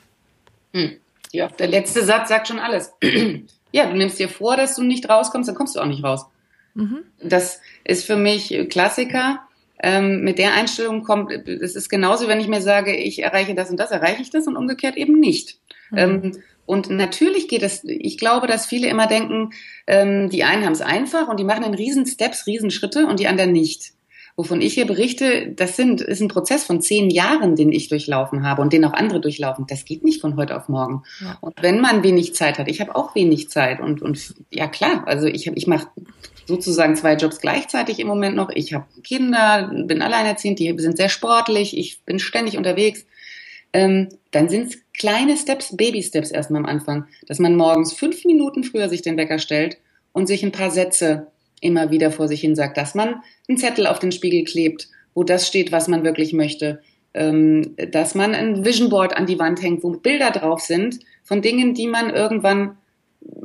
Hm. 0.73 0.97
Ja, 1.33 1.49
der 1.49 1.69
letzte 1.69 2.05
Satz 2.05 2.29
sagt 2.29 2.49
schon 2.49 2.59
alles. 2.59 2.93
ja, 3.73 3.87
du 3.87 3.97
nimmst 3.97 4.19
dir 4.19 4.29
vor, 4.29 4.57
dass 4.57 4.77
du 4.77 4.83
nicht 4.83 5.09
rauskommst, 5.09 5.49
dann 5.49 5.57
kommst 5.57 5.77
du 5.77 5.81
auch 5.81 5.87
nicht 5.87 6.05
raus. 6.05 6.27
Mhm. 6.75 7.05
Das 7.23 7.61
ist 7.85 8.05
für 8.05 8.17
mich 8.17 8.69
Klassiker. 8.71 9.41
Ähm, 9.81 10.23
mit 10.23 10.39
der 10.39 10.55
Einstellung 10.55 11.05
kommt, 11.05 11.31
es 11.31 11.77
ist 11.77 11.89
genauso, 11.89 12.27
wenn 12.27 12.41
ich 12.41 12.49
mir 12.49 12.61
sage, 12.61 12.97
ich 12.97 13.23
erreiche 13.23 13.55
das 13.55 13.71
und 13.71 13.79
das, 13.79 13.93
erreiche 13.93 14.23
ich 14.23 14.31
das 14.31 14.47
und 14.49 14.57
umgekehrt 14.57 14.97
eben 14.97 15.21
nicht. 15.21 15.59
Mhm. 15.91 15.99
Ähm, 15.99 16.43
und 16.67 16.91
natürlich 16.91 17.49
geht 17.49 17.63
es, 17.63 17.83
ich 17.85 18.19
glaube, 18.19 18.47
dass 18.47 18.67
viele 18.67 18.89
immer 18.89 19.07
denken, 19.07 19.51
ähm, 19.87 20.29
die 20.31 20.45
einen 20.45 20.65
haben 20.65 20.73
es 20.73 20.81
einfach 20.81 21.29
und 21.29 21.39
die 21.39 21.45
machen 21.45 21.65
in 21.65 21.75
riesen 21.75 22.07
Steps, 22.07 22.47
riesen 22.47 22.71
Schritte 22.71 23.07
und 23.07 23.21
die 23.21 23.29
anderen 23.29 23.53
nicht 23.53 23.93
wovon 24.39 24.61
ich 24.61 24.75
hier 24.75 24.87
berichte, 24.87 25.49
das 25.49 25.75
sind, 25.75 26.01
ist 26.01 26.21
ein 26.21 26.29
Prozess 26.29 26.63
von 26.63 26.81
zehn 26.81 27.11
Jahren, 27.11 27.57
den 27.57 27.73
ich 27.73 27.89
durchlaufen 27.89 28.45
habe 28.45 28.63
und 28.63 28.73
den 28.73 28.85
auch 28.85 28.93
andere 28.93 29.21
durchlaufen. 29.21 29.67
Das 29.67 29.85
geht 29.85 30.05
nicht 30.05 30.21
von 30.21 30.37
heute 30.37 30.57
auf 30.57 30.69
morgen. 30.69 31.03
Ja. 31.21 31.37
Und 31.41 31.61
wenn 31.61 31.81
man 31.81 32.05
wenig 32.05 32.37
Zeit 32.37 32.61
hat, 32.61 32.69
ich 32.69 32.81
habe 32.81 32.95
auch 32.95 33.17
wenig 33.17 33.51
Zeit 33.51 33.81
und, 33.81 34.01
und 34.01 34.37
ja 34.53 34.69
klar, 34.69 35.03
also 35.07 35.27
ich, 35.27 35.49
ich 35.49 35.67
mache 35.67 35.89
sozusagen 36.47 36.95
zwei 36.95 37.15
Jobs 37.15 37.41
gleichzeitig 37.41 37.99
im 37.99 38.07
Moment 38.07 38.37
noch. 38.37 38.51
Ich 38.51 38.73
habe 38.73 38.87
Kinder, 39.03 39.73
bin 39.75 40.03
alleinerziehend, 40.03 40.61
die 40.61 40.73
sind 40.79 40.97
sehr 40.97 41.09
sportlich, 41.09 41.77
ich 41.77 42.01
bin 42.05 42.21
ständig 42.21 42.57
unterwegs. 42.57 43.07
Ähm, 43.73 44.09
dann 44.31 44.49
sind 44.49 44.69
es 44.69 44.79
kleine 44.97 45.37
Steps, 45.37 45.77
Baby-Steps 45.77 46.31
erstmal 46.31 46.61
am 46.61 46.69
Anfang, 46.69 47.07
dass 47.27 47.41
man 47.41 47.57
morgens 47.57 47.93
fünf 47.93 48.25
Minuten 48.25 48.63
früher 48.63 48.89
sich 48.89 49.03
den 49.03 49.17
Wecker 49.17 49.41
stellt 49.41 49.79
und 50.13 50.29
sich 50.29 50.45
ein 50.45 50.53
paar 50.53 50.71
Sätze 50.71 51.27
immer 51.61 51.91
wieder 51.91 52.11
vor 52.11 52.29
sich 52.29 52.41
hin 52.41 52.55
sagt, 52.55 52.77
dass 52.77 52.95
man 52.95 53.23
einen 53.49 53.59
Zettel 53.59 53.87
auf 53.87 53.99
den 53.99 54.13
Spiegel 54.13 54.45
klebt, 54.45 54.89
wo 55.15 55.25
das 55.25 55.47
steht, 55.47 55.73
was 55.73 55.89
man 55.89 56.05
wirklich 56.05 56.33
möchte, 56.33 56.81
ähm, 57.15 57.75
dass 57.91 58.15
man 58.15 58.35
ein 58.35 58.65
Vision 58.65 58.89
Board 58.89 59.17
an 59.17 59.27
die 59.27 59.39
Wand 59.39 59.63
hängt, 59.63 59.83
wo 59.83 59.91
Bilder 59.91 60.31
drauf 60.31 60.61
sind 60.61 61.01
von 61.25 61.43
Dingen, 61.43 61.75
die 61.75 61.87
man 61.87 62.11
irgendwann 62.11 62.77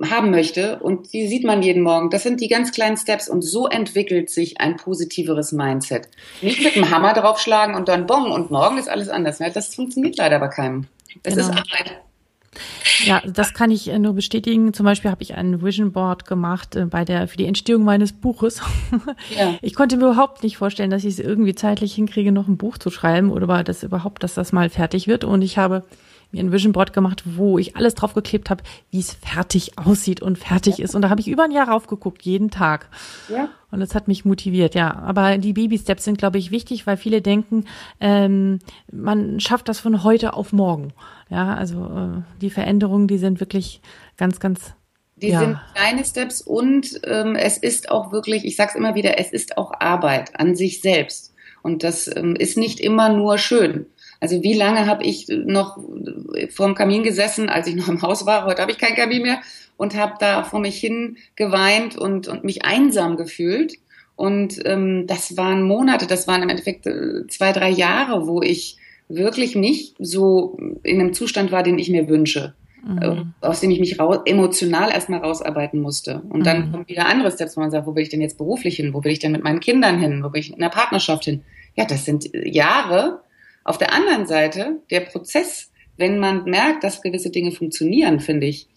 haben 0.10 0.32
möchte 0.32 0.80
und 0.80 1.14
die 1.14 1.28
sieht 1.28 1.44
man 1.44 1.64
jeden 1.64 1.82
Morgen. 1.82 2.10
Das 2.10 2.24
sind 2.24 2.42
die 2.42 2.48
ganz 2.48 2.72
kleinen 2.72 2.98
Steps 2.98 3.28
und 3.28 3.42
so 3.42 3.68
entwickelt 3.68 4.30
sich 4.30 4.60
ein 4.60 4.78
positiveres 4.78 5.52
Mindset. 5.52 6.10
Nicht 6.42 6.64
mit 6.64 6.76
dem 6.76 6.90
Hammer 6.90 7.14
draufschlagen 7.14 7.76
und 7.76 7.88
dann 7.88 8.06
bong 8.06 8.32
und 8.32 8.52
morgen 8.52 8.78
ist 8.78 8.90
alles 8.90 9.10
anders. 9.10 9.40
Das 9.54 9.74
funktioniert 9.74 10.18
leider 10.18 10.40
bei 10.40 10.48
keinem. 10.48 10.88
Das 11.24 11.36
genau. 11.36 11.48
ist 11.48 11.52
Arbeit. 11.52 12.02
Ja, 13.06 13.22
das 13.26 13.54
kann 13.54 13.72
ich 13.72 13.90
äh, 13.90 14.00
nur 14.00 14.14
bestätigen. 14.14 14.74
Zum 14.74 14.86
Beispiel 14.86 15.12
habe 15.12 15.24
ich 15.24 15.36
ein 15.36 15.62
Vision 15.62 15.92
Board 15.92 16.26
gemacht 16.26 16.76
äh, 16.76 16.86
bei 16.86 17.06
der 17.06 17.28
für 17.28 17.38
die 17.38 17.46
Entstehung 17.46 17.84
meines 17.84 18.14
Buches. 18.14 18.62
Ja. 19.36 19.56
Ich 19.62 19.74
konnte 19.74 19.98
mir 19.98 20.06
überhaupt 20.06 20.44
nicht 20.44 20.58
vorstellen, 20.58 20.90
dass 20.90 21.04
ich 21.04 21.14
es 21.14 21.20
irgendwie 21.20 21.56
zeitlich 21.56 21.96
hinkriege, 21.96 22.32
noch 22.32 22.48
ein 22.48 22.58
Buch 22.58 22.78
zu 22.78 22.90
schreiben 22.90 23.32
oder 23.32 23.64
das 23.64 23.84
überhaupt, 23.84 24.24
dass 24.24 24.34
das 24.34 24.52
mal 24.52 24.70
fertig 24.70 25.08
wird. 25.08 25.24
Und 25.24 25.42
ich 25.42 25.58
habe 25.58 25.84
mir 26.32 26.44
ein 26.44 26.52
Vision 26.52 26.74
Board 26.74 26.94
gemacht, 26.94 27.24
wo 27.26 27.58
ich 27.58 27.76
alles 27.76 27.96
draufgeklebt 27.96 28.50
habe, 28.50 28.64
wie 28.92 29.00
es 29.00 29.14
fertig 29.14 29.78
aussieht 29.78 30.22
und 30.22 30.38
fertig 30.38 30.78
ja. 30.78 30.86
ist. 30.86 30.96
Und 30.96 31.04
da 31.04 31.10
habe 31.10 31.22
ich 31.22 31.28
über 31.28 31.44
ein 31.44 31.52
Jahr 31.52 31.70
raufgeguckt, 31.70 32.24
jeden 32.24 32.50
Tag. 32.50 32.90
Ja. 33.30 33.50
Und 33.74 33.80
das 33.80 33.96
hat 33.96 34.08
mich 34.08 34.24
motiviert, 34.24 34.76
ja. 34.76 34.94
Aber 35.00 35.40
die 35.40 35.54
Baby-Steps 35.54 36.04
sind, 36.04 36.20
glaube 36.20 36.38
ich, 36.38 36.52
wichtig, 36.52 36.86
weil 36.86 36.96
viele 36.96 37.24
denken, 37.24 37.66
ähm, 38.00 38.60
man 38.92 39.40
schafft 39.40 39.68
das 39.68 39.80
von 39.80 40.04
heute 40.04 40.36
auf 40.36 40.54
morgen. 40.54 40.94
Ja, 41.32 41.56
also 41.56 41.86
äh, 41.86 42.40
die 42.40 42.52
Veränderungen, 42.52 43.08
die 43.08 43.18
sind 43.18 43.40
wirklich 43.40 43.82
ganz, 44.16 44.40
ganz 44.40 44.76
die 45.16 45.30
ja. 45.30 45.40
sind 45.40 45.58
kleine 45.74 46.06
Steps 46.06 46.42
und 46.42 47.02
ähm, 47.06 47.36
es 47.36 47.58
ist 47.58 47.90
auch 47.90 48.12
wirklich, 48.12 48.46
ich 48.46 48.56
sag's 48.56 48.76
immer 48.76 48.94
wieder, 48.94 49.18
es 49.18 49.32
ist 49.32 49.58
auch 49.58 49.72
Arbeit 49.80 50.40
an 50.40 50.56
sich 50.56 50.82
selbst. 50.82 51.34
Und 51.64 51.84
das 51.84 52.08
ähm, 52.16 52.36
ist 52.36 52.58
nicht 52.58 52.80
immer 52.80 53.10
nur 53.10 53.40
schön. 53.40 53.88
Also 54.20 54.44
wie 54.44 54.54
lange 54.54 54.86
habe 54.86 55.04
ich 55.04 55.28
noch 55.30 55.80
vorm 56.52 56.76
Kamin 56.76 57.02
gesessen, 57.02 57.50
als 57.50 57.66
ich 57.66 57.76
noch 57.76 57.88
im 57.88 58.04
Haus 58.04 58.28
war, 58.28 58.46
heute 58.46 58.62
habe 58.62 58.72
ich 58.72 58.78
kein 58.78 58.96
Kamin 58.96 59.24
mehr, 59.24 59.42
und 59.78 59.96
habe 59.96 60.14
da 60.20 60.44
vor 60.44 60.60
mich 60.60 60.78
hin 60.78 61.18
geweint 61.36 61.98
und, 61.98 62.28
und 62.28 62.44
mich 62.44 62.66
einsam 62.66 63.18
gefühlt. 63.18 63.74
Und 64.16 64.60
ähm, 64.66 65.06
das 65.08 65.38
waren 65.38 65.64
Monate, 65.64 66.06
das 66.06 66.28
waren 66.28 66.44
im 66.44 66.50
Endeffekt 66.50 66.86
äh, 66.86 67.26
zwei, 67.28 67.52
drei 67.52 67.70
Jahre, 67.70 68.28
wo 68.28 68.42
ich 68.42 68.78
wirklich 69.10 69.56
nicht 69.56 69.96
so 70.00 70.58
in 70.84 71.00
einem 71.00 71.14
Zustand 71.14 71.52
war, 71.52 71.64
den 71.64 71.80
ich 71.80 71.90
mir 71.90 72.08
wünsche 72.08 72.54
mhm. 72.84 73.34
aus 73.42 73.62
dem 73.62 73.72
ich 73.72 73.80
mich 73.80 74.00
raus, 74.00 74.20
emotional 74.26 74.92
erstmal 74.92 75.20
rausarbeiten 75.20 75.80
musste. 75.80 76.22
Und 76.30 76.46
dann 76.46 76.68
mhm. 76.68 76.72
kommen 76.72 76.88
wieder 76.88 77.08
andere 77.08 77.32
Steps, 77.32 77.56
wo 77.58 77.62
man 77.62 77.72
sagt, 77.72 77.88
wo 77.88 77.96
will 77.96 78.04
ich 78.04 78.10
denn 78.10 78.22
jetzt 78.22 78.38
beruflich 78.38 78.76
hin? 78.76 78.94
Wo 78.94 79.04
will 79.04 79.12
ich 79.12 79.20
denn 79.20 79.32
mit 79.32 79.44
meinen 79.44 79.60
Kindern 79.60 80.00
hin? 80.00 80.24
Wo 80.24 80.34
will 80.34 80.40
ich 80.40 80.52
in 80.54 80.60
der 80.60 80.70
Partnerschaft 80.70 81.26
hin? 81.26 81.44
Ja, 81.76 81.86
das 81.86 82.06
sind 82.06 82.30
Jahre. 82.34 83.22
Auf 83.64 83.78
der 83.78 83.94
anderen 83.94 84.26
Seite, 84.26 84.82
der 84.92 85.02
Prozess, 85.02 85.72
wenn 85.98 86.20
man 86.20 86.44
merkt, 86.46 86.84
dass 86.84 87.02
gewisse 87.02 87.30
Dinge 87.30 87.52
funktionieren, 87.52 88.20
finde 88.20 88.48
ich, 88.48 88.68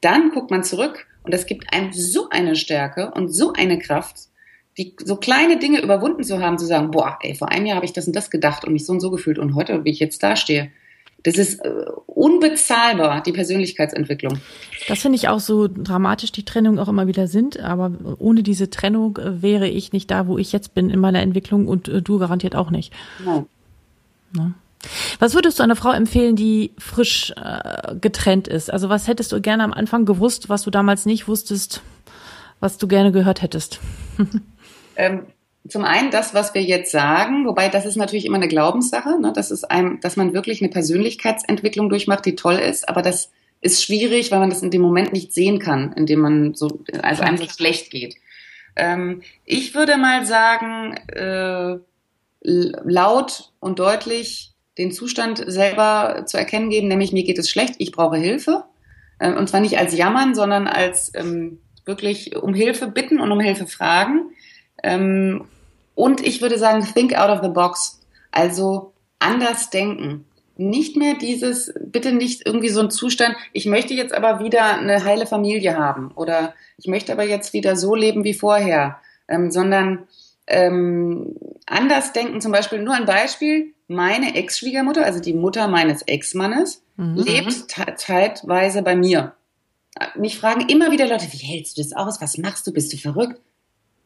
dann 0.00 0.30
guckt 0.30 0.50
man 0.50 0.62
zurück 0.62 1.06
und 1.22 1.34
es 1.34 1.46
gibt 1.46 1.72
einem 1.72 1.92
so 1.92 2.28
eine 2.30 2.56
Stärke 2.56 3.10
und 3.10 3.28
so 3.28 3.52
eine 3.52 3.78
Kraft, 3.78 4.16
die 4.78 4.94
so 5.04 5.16
kleine 5.16 5.58
Dinge 5.58 5.82
überwunden 5.82 6.24
zu 6.24 6.40
haben, 6.40 6.58
zu 6.58 6.66
sagen, 6.66 6.90
boah, 6.90 7.18
ey, 7.22 7.34
vor 7.34 7.50
einem 7.50 7.66
Jahr 7.66 7.76
habe 7.76 7.86
ich 7.86 7.92
das 7.92 8.06
und 8.06 8.16
das 8.16 8.30
gedacht 8.30 8.64
und 8.64 8.72
mich 8.72 8.86
so 8.86 8.92
und 8.92 9.00
so 9.00 9.10
gefühlt 9.10 9.38
und 9.38 9.54
heute, 9.54 9.84
wie 9.84 9.90
ich 9.90 10.00
jetzt 10.00 10.22
dastehe, 10.22 10.70
das 11.22 11.36
ist 11.36 11.62
äh, 11.64 11.70
unbezahlbar, 12.06 13.22
die 13.22 13.32
Persönlichkeitsentwicklung. 13.32 14.38
Das 14.88 15.00
finde 15.00 15.16
ich 15.16 15.28
auch 15.28 15.40
so 15.40 15.68
dramatisch, 15.68 16.32
die 16.32 16.44
Trennung 16.44 16.78
auch 16.78 16.88
immer 16.88 17.06
wieder 17.06 17.26
sind. 17.26 17.60
Aber 17.60 17.92
ohne 18.18 18.42
diese 18.42 18.70
Trennung 18.70 19.18
äh, 19.18 19.42
wäre 19.42 19.68
ich 19.68 19.92
nicht 19.92 20.10
da, 20.10 20.26
wo 20.26 20.38
ich 20.38 20.52
jetzt 20.52 20.74
bin 20.74 20.88
in 20.88 20.98
meiner 20.98 21.20
Entwicklung 21.20 21.68
und 21.68 21.88
äh, 21.88 22.00
du 22.00 22.18
garantiert 22.18 22.56
auch 22.56 22.70
nicht. 22.70 22.92
Nein. 23.24 23.46
Na? 24.32 24.54
Was 25.18 25.34
würdest 25.34 25.58
du 25.58 25.62
einer 25.62 25.76
Frau 25.76 25.92
empfehlen, 25.92 26.36
die 26.36 26.72
frisch 26.78 27.32
äh, 27.36 27.94
getrennt 28.00 28.48
ist? 28.48 28.72
Also 28.72 28.88
was 28.88 29.08
hättest 29.08 29.32
du 29.32 29.40
gerne 29.40 29.64
am 29.64 29.72
Anfang 29.72 30.04
gewusst, 30.06 30.48
was 30.48 30.62
du 30.62 30.70
damals 30.70 31.06
nicht 31.06 31.28
wusstest, 31.28 31.82
was 32.60 32.78
du 32.78 32.88
gerne 32.88 33.12
gehört 33.12 33.42
hättest? 33.42 33.80
ähm, 34.96 35.26
zum 35.68 35.84
einen 35.84 36.10
das, 36.10 36.32
was 36.34 36.54
wir 36.54 36.62
jetzt 36.62 36.90
sagen, 36.90 37.46
wobei 37.46 37.68
das 37.68 37.84
ist 37.84 37.96
natürlich 37.96 38.24
immer 38.24 38.36
eine 38.36 38.48
Glaubenssache, 38.48 39.20
ne? 39.20 39.32
das 39.34 39.50
ist 39.50 39.64
einem, 39.64 40.00
dass 40.00 40.16
man 40.16 40.32
wirklich 40.32 40.62
eine 40.62 40.70
Persönlichkeitsentwicklung 40.70 41.90
durchmacht, 41.90 42.24
die 42.24 42.34
toll 42.34 42.54
ist, 42.54 42.88
aber 42.88 43.02
das 43.02 43.30
ist 43.60 43.84
schwierig, 43.84 44.30
weil 44.30 44.40
man 44.40 44.48
das 44.48 44.62
in 44.62 44.70
dem 44.70 44.80
Moment 44.80 45.12
nicht 45.12 45.34
sehen 45.34 45.58
kann, 45.58 45.92
in 45.92 46.06
dem 46.06 46.20
man 46.20 46.54
so, 46.54 46.80
also 47.02 47.22
einem 47.22 47.36
so 47.36 47.46
schlecht 47.46 47.90
geht. 47.90 48.16
Ähm, 48.74 49.20
ich 49.44 49.74
würde 49.74 49.98
mal 49.98 50.24
sagen, 50.24 50.96
äh, 51.08 51.76
laut 52.42 53.52
und 53.60 53.78
deutlich 53.78 54.49
den 54.80 54.92
Zustand 54.92 55.44
selber 55.46 56.24
zu 56.26 56.38
erkennen 56.38 56.70
geben, 56.70 56.88
nämlich 56.88 57.12
mir 57.12 57.22
geht 57.22 57.38
es 57.38 57.50
schlecht, 57.50 57.74
ich 57.78 57.92
brauche 57.92 58.16
Hilfe. 58.16 58.64
Äh, 59.18 59.34
und 59.34 59.48
zwar 59.48 59.60
nicht 59.60 59.78
als 59.78 59.96
Jammern, 59.96 60.34
sondern 60.34 60.66
als 60.66 61.12
ähm, 61.14 61.60
wirklich 61.84 62.34
um 62.36 62.54
Hilfe 62.54 62.88
bitten 62.88 63.20
und 63.20 63.30
um 63.30 63.40
Hilfe 63.40 63.66
fragen. 63.66 64.30
Ähm, 64.82 65.44
und 65.94 66.26
ich 66.26 66.40
würde 66.40 66.58
sagen, 66.58 66.86
think 66.94 67.14
out 67.14 67.30
of 67.30 67.42
the 67.42 67.50
box. 67.50 68.00
Also 68.30 68.94
anders 69.18 69.70
denken. 69.70 70.24
Nicht 70.56 70.96
mehr 70.96 71.14
dieses, 71.14 71.72
bitte 71.80 72.12
nicht 72.12 72.46
irgendwie 72.46 72.68
so 72.68 72.80
ein 72.80 72.90
Zustand, 72.90 73.34
ich 73.52 73.66
möchte 73.66 73.94
jetzt 73.94 74.14
aber 74.14 74.40
wieder 74.40 74.78
eine 74.78 75.04
heile 75.04 75.26
Familie 75.26 75.76
haben 75.76 76.10
oder 76.14 76.54
ich 76.78 76.86
möchte 76.86 77.12
aber 77.12 77.24
jetzt 77.24 77.52
wieder 77.52 77.76
so 77.76 77.94
leben 77.94 78.24
wie 78.24 78.34
vorher, 78.34 78.98
ähm, 79.28 79.50
sondern 79.50 80.06
ähm, 80.46 81.36
anders 81.66 82.12
denken. 82.12 82.40
Zum 82.40 82.52
Beispiel 82.52 82.82
nur 82.82 82.94
ein 82.94 83.06
Beispiel, 83.06 83.74
meine 83.90 84.34
Ex-Schwiegermutter, 84.34 85.04
also 85.04 85.20
die 85.20 85.34
Mutter 85.34 85.68
meines 85.68 86.02
Ex-Mannes, 86.02 86.82
mhm. 86.96 87.16
lebt 87.16 87.70
zeitweise 87.98 88.82
bei 88.82 88.96
mir. 88.96 89.34
Mich 90.16 90.38
fragen 90.38 90.68
immer 90.68 90.90
wieder 90.90 91.08
Leute, 91.08 91.26
wie 91.30 91.46
hältst 91.46 91.76
du 91.76 91.82
das 91.82 91.92
aus? 91.92 92.20
Was 92.20 92.38
machst 92.38 92.66
du? 92.66 92.72
Bist 92.72 92.92
du 92.92 92.96
verrückt? 92.96 93.40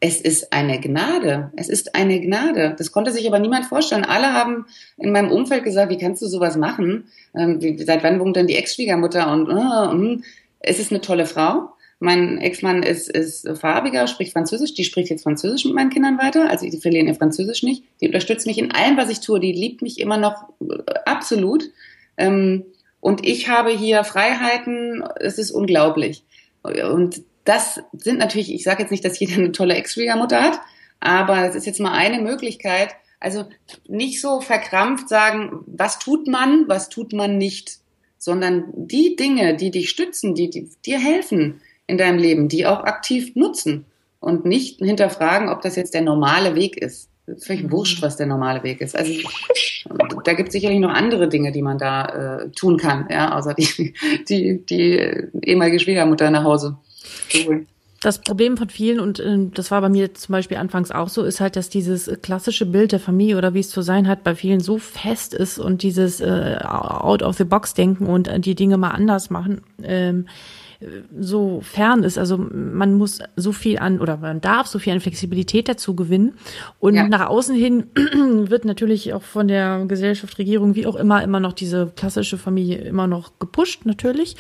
es 0.05 0.21
ist 0.21 0.53
eine 0.53 0.79
Gnade. 0.81 1.51
Es 1.57 1.71
ist 1.71 1.95
eine 1.95 2.21
Gnade. 2.21 2.75
Das 2.77 2.93
konnte 2.93 3.11
sich 3.11 3.27
aber 3.27 3.39
niemand 3.39 3.65
vorstellen. 3.65 4.05
Alle 4.05 4.35
haben 4.35 4.67
in 4.99 5.13
meinem 5.13 5.31
Umfeld 5.31 5.65
gesagt, 5.65 5.91
wie 5.91 5.97
kannst 5.97 6.21
du 6.21 6.27
sowas 6.27 6.59
machen? 6.59 7.07
Ähm, 7.35 7.63
wie, 7.63 7.83
seit 7.83 8.05
wann 8.05 8.21
wohnt 8.21 8.37
denn 8.37 8.47
die 8.47 8.57
Ex-Schwiegermutter? 8.57 9.33
Und, 9.33 9.49
uh, 9.49 9.95
uh, 9.95 10.21
es 10.61 10.79
ist 10.79 10.91
eine 10.91 11.01
tolle 11.01 11.25
Frau. 11.25 11.74
Mein 12.05 12.39
Ex-Mann 12.39 12.83
ist, 12.83 13.09
ist 13.09 13.49
farbiger, 13.59 14.07
spricht 14.07 14.33
Französisch. 14.33 14.75
Die 14.75 14.85
spricht 14.85 15.09
jetzt 15.09 15.23
Französisch 15.23 15.65
mit 15.65 15.75
meinen 15.75 15.89
Kindern 15.89 16.19
weiter. 16.19 16.51
Also 16.51 16.69
die 16.69 16.77
verlieren 16.77 17.09
ihr 17.09 17.15
Französisch 17.15 17.63
nicht. 17.63 17.83
Die 18.01 18.07
unterstützt 18.07 18.47
mich 18.47 18.59
in 18.59 18.73
allem, 18.73 18.99
was 18.99 19.09
ich 19.09 19.21
tue. 19.21 19.41
Die 19.41 19.53
liebt 19.53 19.81
mich 19.81 19.99
immer 19.99 20.19
noch 20.19 20.51
äh, 20.61 20.83
absolut. 21.07 21.71
Ähm, 22.19 22.65
und 23.01 23.27
ich 23.27 23.49
habe 23.49 23.71
hier 23.71 24.05
Freiheiten. 24.05 25.03
Es 25.17 25.39
ist 25.39 25.51
unglaublich. 25.51 26.25
Und 26.63 27.23
das 27.45 27.81
sind 27.93 28.19
natürlich, 28.19 28.53
ich 28.53 28.65
sage 28.65 28.83
jetzt 28.83 28.91
nicht, 28.91 29.05
dass 29.05 29.19
jeder 29.19 29.37
eine 29.37 29.53
tolle 29.53 29.75
Ex-Schwiegermutter 29.75 30.43
hat, 30.43 30.61
aber 31.01 31.49
es 31.49 31.55
ist 31.55 31.67
jetzt 31.67 31.81
mal 31.81 31.93
eine 31.93 32.21
Möglichkeit. 32.21 32.91
Also 33.19 33.47
nicht 33.89 34.21
so 34.21 34.43
verkrampft 34.43 35.09
sagen, 35.09 35.65
was 35.67 35.99
tut 35.99 36.27
man, 36.27 36.69
was 36.69 36.91
tut 36.91 37.15
man 37.15 37.39
nicht, 37.39 37.79
sondern 38.19 38.65
die 38.75 39.17
Dinge, 39.17 39.57
die 39.57 39.71
dich 39.71 39.89
stützen, 39.89 40.35
die, 40.35 40.51
die 40.51 40.69
dir 40.85 40.99
helfen 40.99 41.61
in 41.87 41.99
deinem 41.99 42.19
Leben, 42.19 42.49
die 42.49 42.67
auch 42.67 42.85
aktiv 42.85 43.35
nutzen 43.35 43.85
und 44.21 44.45
nicht 44.45 44.79
hinterfragen, 44.79 45.49
ob 45.49 45.63
das 45.63 45.77
jetzt 45.77 45.95
der 45.95 46.03
normale 46.03 46.55
Weg 46.55 46.77
ist. 46.77 47.11
Völlig 47.39 47.71
wurscht, 47.71 48.03
was 48.03 48.17
der 48.17 48.27
normale 48.27 48.63
Weg 48.63 48.83
ist. 48.83 48.95
Also 48.97 49.13
da 50.25 50.35
gibt 50.35 50.49
es 50.49 50.53
sicherlich 50.53 50.79
noch 50.79 50.93
andere 50.93 51.29
Dinge, 51.29 51.53
die 51.53 51.63
man 51.63 51.79
da 51.79 52.43
äh, 52.43 52.51
tun 52.51 52.77
kann, 52.77 53.09
ja, 53.11 53.37
außer 53.37 53.55
die, 53.55 53.95
die, 54.29 54.65
die 54.67 55.29
ehemalige 55.43 55.81
Schwiegermutter 55.81 56.31
nach 56.31 56.45
Hause 56.45 56.77
Cool. 57.35 57.67
Das 58.01 58.19
Problem 58.19 58.59
von 58.59 58.69
vielen, 58.69 59.01
und 59.01 59.19
äh, 59.19 59.49
das 59.55 59.71
war 59.71 59.81
bei 59.81 59.89
mir 59.89 60.13
zum 60.13 60.33
Beispiel 60.35 60.59
anfangs 60.59 60.91
auch 60.91 61.09
so, 61.09 61.23
ist 61.23 61.41
halt, 61.41 61.57
dass 61.57 61.71
dieses 61.71 62.11
klassische 62.21 62.67
Bild 62.67 62.93
der 62.93 63.01
Familie 63.01 63.39
oder 63.39 63.55
wie 63.55 63.61
es 63.61 63.71
zu 63.71 63.81
sein 63.81 64.09
hat, 64.09 64.25
bei 64.25 64.35
vielen 64.35 64.61
so 64.61 64.77
fest 64.77 65.33
ist 65.33 65.59
und 65.59 65.83
dieses 65.83 66.21
äh, 66.21 66.59
Out-of-the-Box-Denken 66.63 68.07
und 68.07 68.29
äh, 68.29 68.41
die 68.41 68.55
Dinge 68.55 68.77
mal 68.77 68.91
anders 68.91 69.31
machen. 69.31 69.63
Ähm, 69.83 70.27
so 71.19 71.61
fern 71.61 72.03
ist. 72.03 72.19
Also 72.19 72.37
man 72.39 72.95
muss 72.95 73.21
so 73.37 73.53
viel 73.53 73.79
an 73.79 74.01
oder 74.01 74.17
man 74.17 74.41
darf 74.41 74.67
so 74.67 74.79
viel 74.79 74.93
an 74.93 75.01
Flexibilität 75.01 75.69
dazu 75.69 75.95
gewinnen. 75.95 76.35
Und 76.79 76.95
ja. 76.95 77.09
nach 77.09 77.29
außen 77.29 77.55
hin 77.55 77.89
wird 77.95 78.65
natürlich 78.65 79.13
auch 79.13 79.23
von 79.23 79.49
der 79.49 79.85
Gesellschaft, 79.87 80.39
Regierung, 80.39 80.75
wie 80.75 80.87
auch 80.87 80.97
immer, 80.97 81.23
immer 81.23 81.41
noch 81.41 81.53
diese 81.53 81.93
klassische 81.95 82.39
Familie 82.39 82.79
immer 82.79 83.07
noch 83.07 83.39
gepusht, 83.39 83.87
natürlich. 83.87 84.37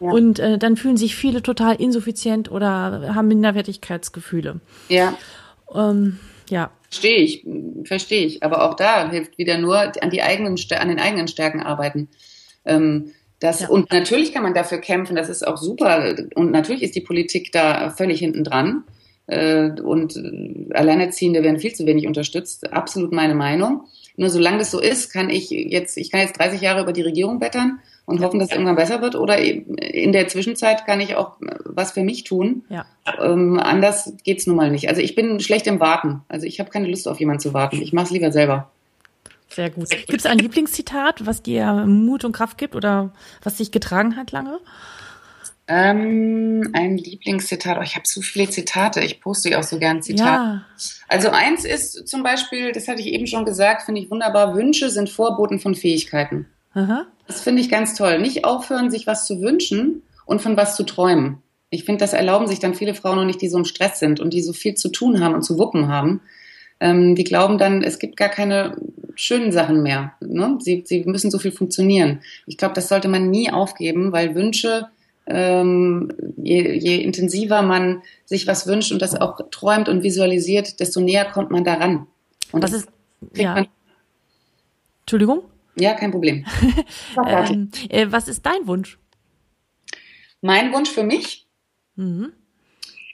Ja. 0.00 0.10
Und 0.10 0.38
äh, 0.38 0.58
dann 0.58 0.76
fühlen 0.76 0.96
sich 0.96 1.14
viele 1.14 1.42
total 1.42 1.76
insuffizient 1.76 2.50
oder 2.50 3.14
haben 3.14 3.28
Minderwertigkeitsgefühle. 3.28 4.60
Ja. 4.88 5.14
Ähm, 5.74 6.18
ja. 6.48 6.70
Verstehe 6.90 7.18
ich, 7.18 7.46
verstehe 7.84 8.26
ich. 8.26 8.42
Aber 8.42 8.68
auch 8.68 8.74
da 8.74 9.10
hilft 9.10 9.38
wieder 9.38 9.58
nur 9.58 9.78
an 9.78 10.10
die 10.10 10.22
eigenen, 10.22 10.56
an 10.78 10.88
den 10.88 11.00
eigenen 11.00 11.28
Stärken 11.28 11.60
arbeiten. 11.62 12.08
Ähm, 12.64 13.12
das, 13.44 13.60
ja. 13.60 13.68
Und 13.68 13.92
natürlich 13.92 14.32
kann 14.32 14.42
man 14.42 14.54
dafür 14.54 14.78
kämpfen, 14.78 15.16
das 15.16 15.28
ist 15.28 15.46
auch 15.46 15.58
super. 15.58 16.16
Und 16.34 16.50
natürlich 16.50 16.82
ist 16.82 16.94
die 16.94 17.00
Politik 17.00 17.52
da 17.52 17.90
völlig 17.90 18.18
hinten 18.18 18.42
dran. 18.42 18.84
Äh, 19.26 19.70
und 19.82 20.20
Alleinerziehende 20.72 21.42
werden 21.42 21.58
viel 21.58 21.74
zu 21.74 21.86
wenig 21.86 22.06
unterstützt. 22.06 22.72
Absolut 22.72 23.12
meine 23.12 23.34
Meinung. 23.34 23.84
Nur 24.16 24.30
solange 24.30 24.58
das 24.58 24.70
so 24.70 24.80
ist, 24.80 25.12
kann 25.12 25.28
ich 25.28 25.50
jetzt, 25.50 25.96
ich 25.96 26.10
kann 26.10 26.20
jetzt 26.20 26.38
30 26.38 26.60
Jahre 26.60 26.82
über 26.82 26.92
die 26.92 27.02
Regierung 27.02 27.38
bettern 27.38 27.80
und 28.06 28.22
hoffen, 28.22 28.38
dass 28.38 28.48
es 28.48 28.54
irgendwann 28.54 28.76
besser 28.76 29.02
wird. 29.02 29.16
Oder 29.16 29.38
in 29.38 30.12
der 30.12 30.28
Zwischenzeit 30.28 30.86
kann 30.86 31.00
ich 31.00 31.16
auch 31.16 31.36
was 31.64 31.92
für 31.92 32.02
mich 32.02 32.24
tun. 32.24 32.64
Ja. 32.68 32.86
Ähm, 33.20 33.58
anders 33.58 34.14
geht's 34.24 34.46
nun 34.46 34.56
mal 34.56 34.70
nicht. 34.70 34.88
Also 34.88 35.00
ich 35.00 35.14
bin 35.14 35.40
schlecht 35.40 35.66
im 35.66 35.80
Warten. 35.80 36.22
Also 36.28 36.46
ich 36.46 36.60
habe 36.60 36.70
keine 36.70 36.88
Lust 36.88 37.08
auf 37.08 37.18
jemanden 37.18 37.40
zu 37.40 37.52
warten. 37.52 37.82
Ich 37.82 37.92
mache 37.92 38.06
es 38.06 38.10
lieber 38.10 38.30
selber. 38.30 38.70
Sehr 39.54 39.70
gut. 39.70 39.88
Gibt 39.90 40.18
es 40.18 40.26
ein 40.26 40.38
Lieblingszitat, 40.38 41.26
was 41.26 41.42
dir 41.42 41.84
Mut 41.86 42.24
und 42.24 42.32
Kraft 42.32 42.58
gibt 42.58 42.74
oder 42.74 43.12
was 43.42 43.56
dich 43.56 43.70
getragen 43.70 44.16
hat 44.16 44.32
lange? 44.32 44.58
Ähm, 45.66 46.70
ein 46.72 46.98
Lieblingszitat. 46.98 47.78
Oh, 47.78 47.82
ich 47.82 47.94
habe 47.94 48.06
so 48.06 48.20
viele 48.20 48.50
Zitate. 48.50 49.00
Ich 49.00 49.20
poste 49.20 49.58
auch 49.58 49.62
so 49.62 49.78
gern 49.78 50.02
Zitate. 50.02 50.26
Ja. 50.26 50.64
Also 51.08 51.30
eins 51.30 51.64
ist 51.64 52.06
zum 52.08 52.22
Beispiel, 52.22 52.72
das 52.72 52.88
hatte 52.88 53.00
ich 53.00 53.06
eben 53.06 53.26
schon 53.26 53.44
gesagt, 53.44 53.82
finde 53.82 54.00
ich 54.00 54.10
wunderbar. 54.10 54.54
Wünsche 54.54 54.90
sind 54.90 55.08
Vorboten 55.08 55.60
von 55.60 55.74
Fähigkeiten. 55.74 56.46
Aha. 56.74 57.06
Das 57.26 57.40
finde 57.40 57.62
ich 57.62 57.70
ganz 57.70 57.94
toll. 57.94 58.18
Nicht 58.18 58.44
aufhören, 58.44 58.90
sich 58.90 59.06
was 59.06 59.26
zu 59.26 59.40
wünschen 59.40 60.02
und 60.26 60.42
von 60.42 60.56
was 60.56 60.76
zu 60.76 60.82
träumen. 60.82 61.38
Ich 61.70 61.84
finde, 61.84 62.00
das 62.00 62.12
erlauben 62.12 62.46
sich 62.46 62.58
dann 62.58 62.74
viele 62.74 62.94
Frauen 62.94 63.16
noch 63.16 63.24
nicht, 63.24 63.40
die 63.40 63.48
so 63.48 63.58
im 63.58 63.64
Stress 63.64 63.98
sind 63.98 64.20
und 64.20 64.34
die 64.34 64.42
so 64.42 64.52
viel 64.52 64.74
zu 64.74 64.90
tun 64.90 65.20
haben 65.20 65.34
und 65.34 65.42
zu 65.42 65.58
wuppen 65.58 65.88
haben. 65.88 66.20
Ähm, 66.80 67.14
die 67.14 67.24
glauben 67.24 67.58
dann, 67.58 67.82
es 67.82 67.98
gibt 67.98 68.16
gar 68.16 68.28
keine 68.28 68.76
schönen 69.14 69.52
Sachen 69.52 69.82
mehr. 69.82 70.14
Ne? 70.20 70.58
Sie, 70.60 70.82
sie 70.86 71.04
müssen 71.04 71.30
so 71.30 71.38
viel 71.38 71.52
funktionieren. 71.52 72.20
Ich 72.46 72.56
glaube, 72.56 72.74
das 72.74 72.88
sollte 72.88 73.08
man 73.08 73.30
nie 73.30 73.50
aufgeben, 73.50 74.12
weil 74.12 74.34
Wünsche, 74.34 74.88
ähm, 75.26 76.12
je, 76.36 76.72
je 76.72 76.96
intensiver 76.96 77.62
man 77.62 78.02
sich 78.24 78.46
was 78.46 78.66
wünscht 78.66 78.92
und 78.92 79.00
das 79.00 79.14
auch 79.14 79.40
träumt 79.50 79.88
und 79.88 80.02
visualisiert, 80.02 80.80
desto 80.80 81.00
näher 81.00 81.24
kommt 81.24 81.50
man 81.50 81.64
daran. 81.64 82.06
Und 82.52 82.62
was 82.62 82.72
ist, 82.72 82.88
ja. 83.34 83.64
Entschuldigung? 85.00 85.42
Ja, 85.76 85.94
kein 85.94 86.10
Problem. 86.10 86.44
ähm, 87.26 87.70
äh, 87.88 88.06
was 88.10 88.28
ist 88.28 88.44
dein 88.46 88.66
Wunsch? 88.66 88.98
Mein 90.40 90.72
Wunsch 90.72 90.90
für 90.90 91.04
mich? 91.04 91.46
Mhm. 91.96 92.32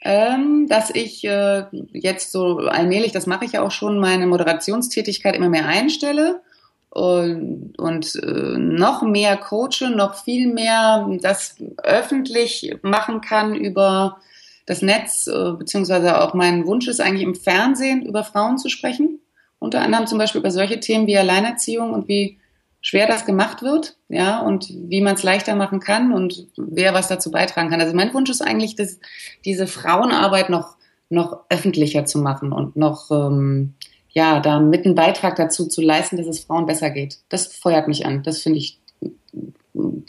Ähm, 0.03 0.67
dass 0.67 0.91
ich 0.91 1.25
äh, 1.25 1.65
jetzt 1.93 2.33
so 2.33 2.59
allmählich, 2.59 3.13
das 3.13 3.27
mache 3.27 3.45
ich 3.45 3.53
ja 3.53 3.63
auch 3.63 3.71
schon, 3.71 3.99
meine 3.99 4.27
Moderationstätigkeit 4.27 5.37
immer 5.37 5.51
mehr 5.51 5.67
einstelle 5.67 6.41
und, 6.89 7.75
und 7.79 8.17
äh, 8.17 8.59
noch 8.59 9.03
mehr 9.03 9.37
coache, 9.37 9.91
noch 9.95 10.25
viel 10.25 10.53
mehr 10.53 11.07
das 11.21 11.57
öffentlich 11.83 12.75
machen 12.83 13.21
kann 13.21 13.55
über 13.55 14.19
das 14.67 14.83
Netz, 14.83 15.27
äh, 15.27 15.53
beziehungsweise 15.53 16.21
auch 16.21 16.33
mein 16.33 16.67
Wunsch 16.67 16.89
ist 16.89 17.01
eigentlich 17.01 17.23
im 17.23 17.35
Fernsehen 17.35 18.03
über 18.07 18.25
Frauen 18.25 18.57
zu 18.57 18.69
sprechen. 18.69 19.21
Unter 19.59 19.83
anderem 19.83 20.07
zum 20.07 20.17
Beispiel 20.17 20.41
über 20.41 20.51
solche 20.51 20.81
Themen 20.81 21.07
wie 21.07 21.19
Alleinerziehung 21.19 21.93
und 21.93 22.09
wie 22.09 22.40
schwer 22.81 23.07
das 23.07 23.27
gemacht 23.27 23.63
wird, 23.63 23.97
ja, 24.09 24.41
und 24.41 24.69
wie 24.71 25.01
man 25.01 25.15
es 25.15 25.23
leichter 25.23 25.55
machen 25.55 25.81
kann 25.81 26.13
und 26.13 26.47
wer 26.57 26.95
was 26.95 27.09
dazu 27.09 27.31
beitragen 27.31 27.71
kann. 27.71 27.81
Also 27.81 27.95
mein 27.95 28.13
Wunsch 28.15 28.31
ist 28.31 28.43
eigentlich, 28.43 28.75
dass 28.75 28.99
diese 29.45 29.67
Frauenarbeit 29.67 30.51
noch 30.51 30.77
noch 31.11 31.41
öffentlicher 31.49 32.07
zu 32.07 32.19
machen 32.19 32.53
und 32.53 32.77
noch 32.77 33.11
ähm, 33.11 33.75
ja 34.11 34.41
da 34.41 34.61
mit 34.61 34.87
einen 34.87 34.95
Beitrag 34.95 35.37
dazu 35.37 35.67
zu 35.67 35.83
leisten, 35.83 36.17
dass 36.17 36.27
es 36.27 36.41
Frauen 36.41 36.67
besser 36.67 36.91
geht. 36.91 37.19
Das 37.29 37.49
feuert 37.49 37.89
mich 37.89 38.07
an. 38.07 38.23
Das 38.23 38.41
finde 38.41 38.61
ich 38.61 38.79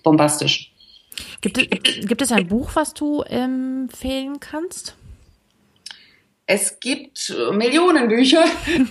bombastisch. 0.04 0.72
Gibt 1.42 1.58
es, 1.58 2.08
gibt 2.08 2.22
es 2.22 2.32
ein 2.32 2.48
Buch, 2.48 2.70
was 2.76 2.94
du 2.94 3.22
empfehlen 3.22 4.40
kannst? 4.40 4.96
Es 6.54 6.82
gibt 6.82 7.34
Millionen 7.54 8.10
Bücher. 8.10 8.44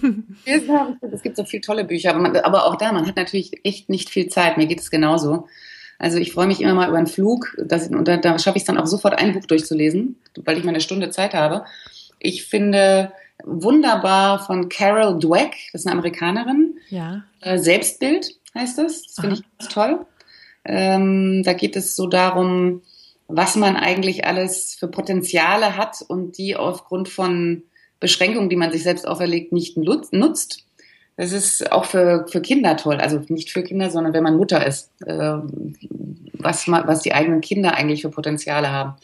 es 0.46 1.22
gibt 1.22 1.36
so 1.36 1.44
viele 1.44 1.60
tolle 1.60 1.84
Bücher, 1.84 2.08
aber, 2.08 2.18
man, 2.20 2.34
aber, 2.38 2.64
auch 2.64 2.76
da, 2.76 2.90
man 2.90 3.06
hat 3.06 3.16
natürlich 3.16 3.64
echt 3.64 3.90
nicht 3.90 4.08
viel 4.08 4.28
Zeit. 4.28 4.56
Mir 4.56 4.66
geht 4.66 4.80
es 4.80 4.90
genauso. 4.90 5.46
Also 5.98 6.16
ich 6.16 6.32
freue 6.32 6.46
mich 6.46 6.62
immer 6.62 6.72
mal 6.72 6.88
über 6.88 6.96
einen 6.96 7.06
Flug 7.06 7.54
dass, 7.58 7.88
und 7.88 8.08
da, 8.08 8.16
da 8.16 8.38
schaffe 8.38 8.56
ich 8.56 8.62
es 8.62 8.66
dann 8.66 8.78
auch 8.78 8.86
sofort 8.86 9.18
ein 9.18 9.34
Buch 9.34 9.44
durchzulesen, 9.44 10.16
weil 10.42 10.56
ich 10.56 10.64
mal 10.64 10.70
eine 10.70 10.80
Stunde 10.80 11.10
Zeit 11.10 11.34
habe. 11.34 11.66
Ich 12.18 12.46
finde 12.46 13.12
wunderbar 13.44 14.38
von 14.38 14.70
Carol 14.70 15.18
Dweck, 15.18 15.54
das 15.72 15.82
ist 15.82 15.86
eine 15.86 15.98
Amerikanerin. 15.98 16.78
Ja. 16.88 17.24
Äh, 17.42 17.58
Selbstbild 17.58 18.36
heißt 18.54 18.78
das. 18.78 19.02
Das 19.02 19.16
finde 19.16 19.36
ich 19.36 19.58
ganz 19.58 19.70
toll. 19.70 20.06
Ähm, 20.64 21.42
da 21.44 21.52
geht 21.52 21.76
es 21.76 21.94
so 21.94 22.06
darum, 22.06 22.80
was 23.32 23.56
man 23.56 23.76
eigentlich 23.76 24.26
alles 24.26 24.74
für 24.78 24.88
Potenziale 24.88 25.76
hat 25.76 26.02
und 26.06 26.38
die 26.38 26.56
aufgrund 26.56 27.08
von 27.08 27.62
Beschränkungen, 28.00 28.48
die 28.48 28.56
man 28.56 28.72
sich 28.72 28.82
selbst 28.82 29.06
auferlegt, 29.06 29.52
nicht 29.52 29.76
nutzt. 29.76 30.64
Das 31.16 31.32
ist 31.32 31.70
auch 31.70 31.84
für, 31.84 32.26
für 32.28 32.40
Kinder 32.40 32.76
toll. 32.76 32.96
Also 32.96 33.22
nicht 33.28 33.50
für 33.50 33.62
Kinder, 33.62 33.90
sondern 33.90 34.14
wenn 34.14 34.22
man 34.22 34.36
Mutter 34.36 34.66
ist, 34.66 34.90
äh, 35.04 35.38
was, 36.32 36.66
was 36.66 37.02
die 37.02 37.12
eigenen 37.12 37.42
Kinder 37.42 37.74
eigentlich 37.74 38.02
für 38.02 38.10
Potenziale 38.10 38.70
haben. 38.70 38.94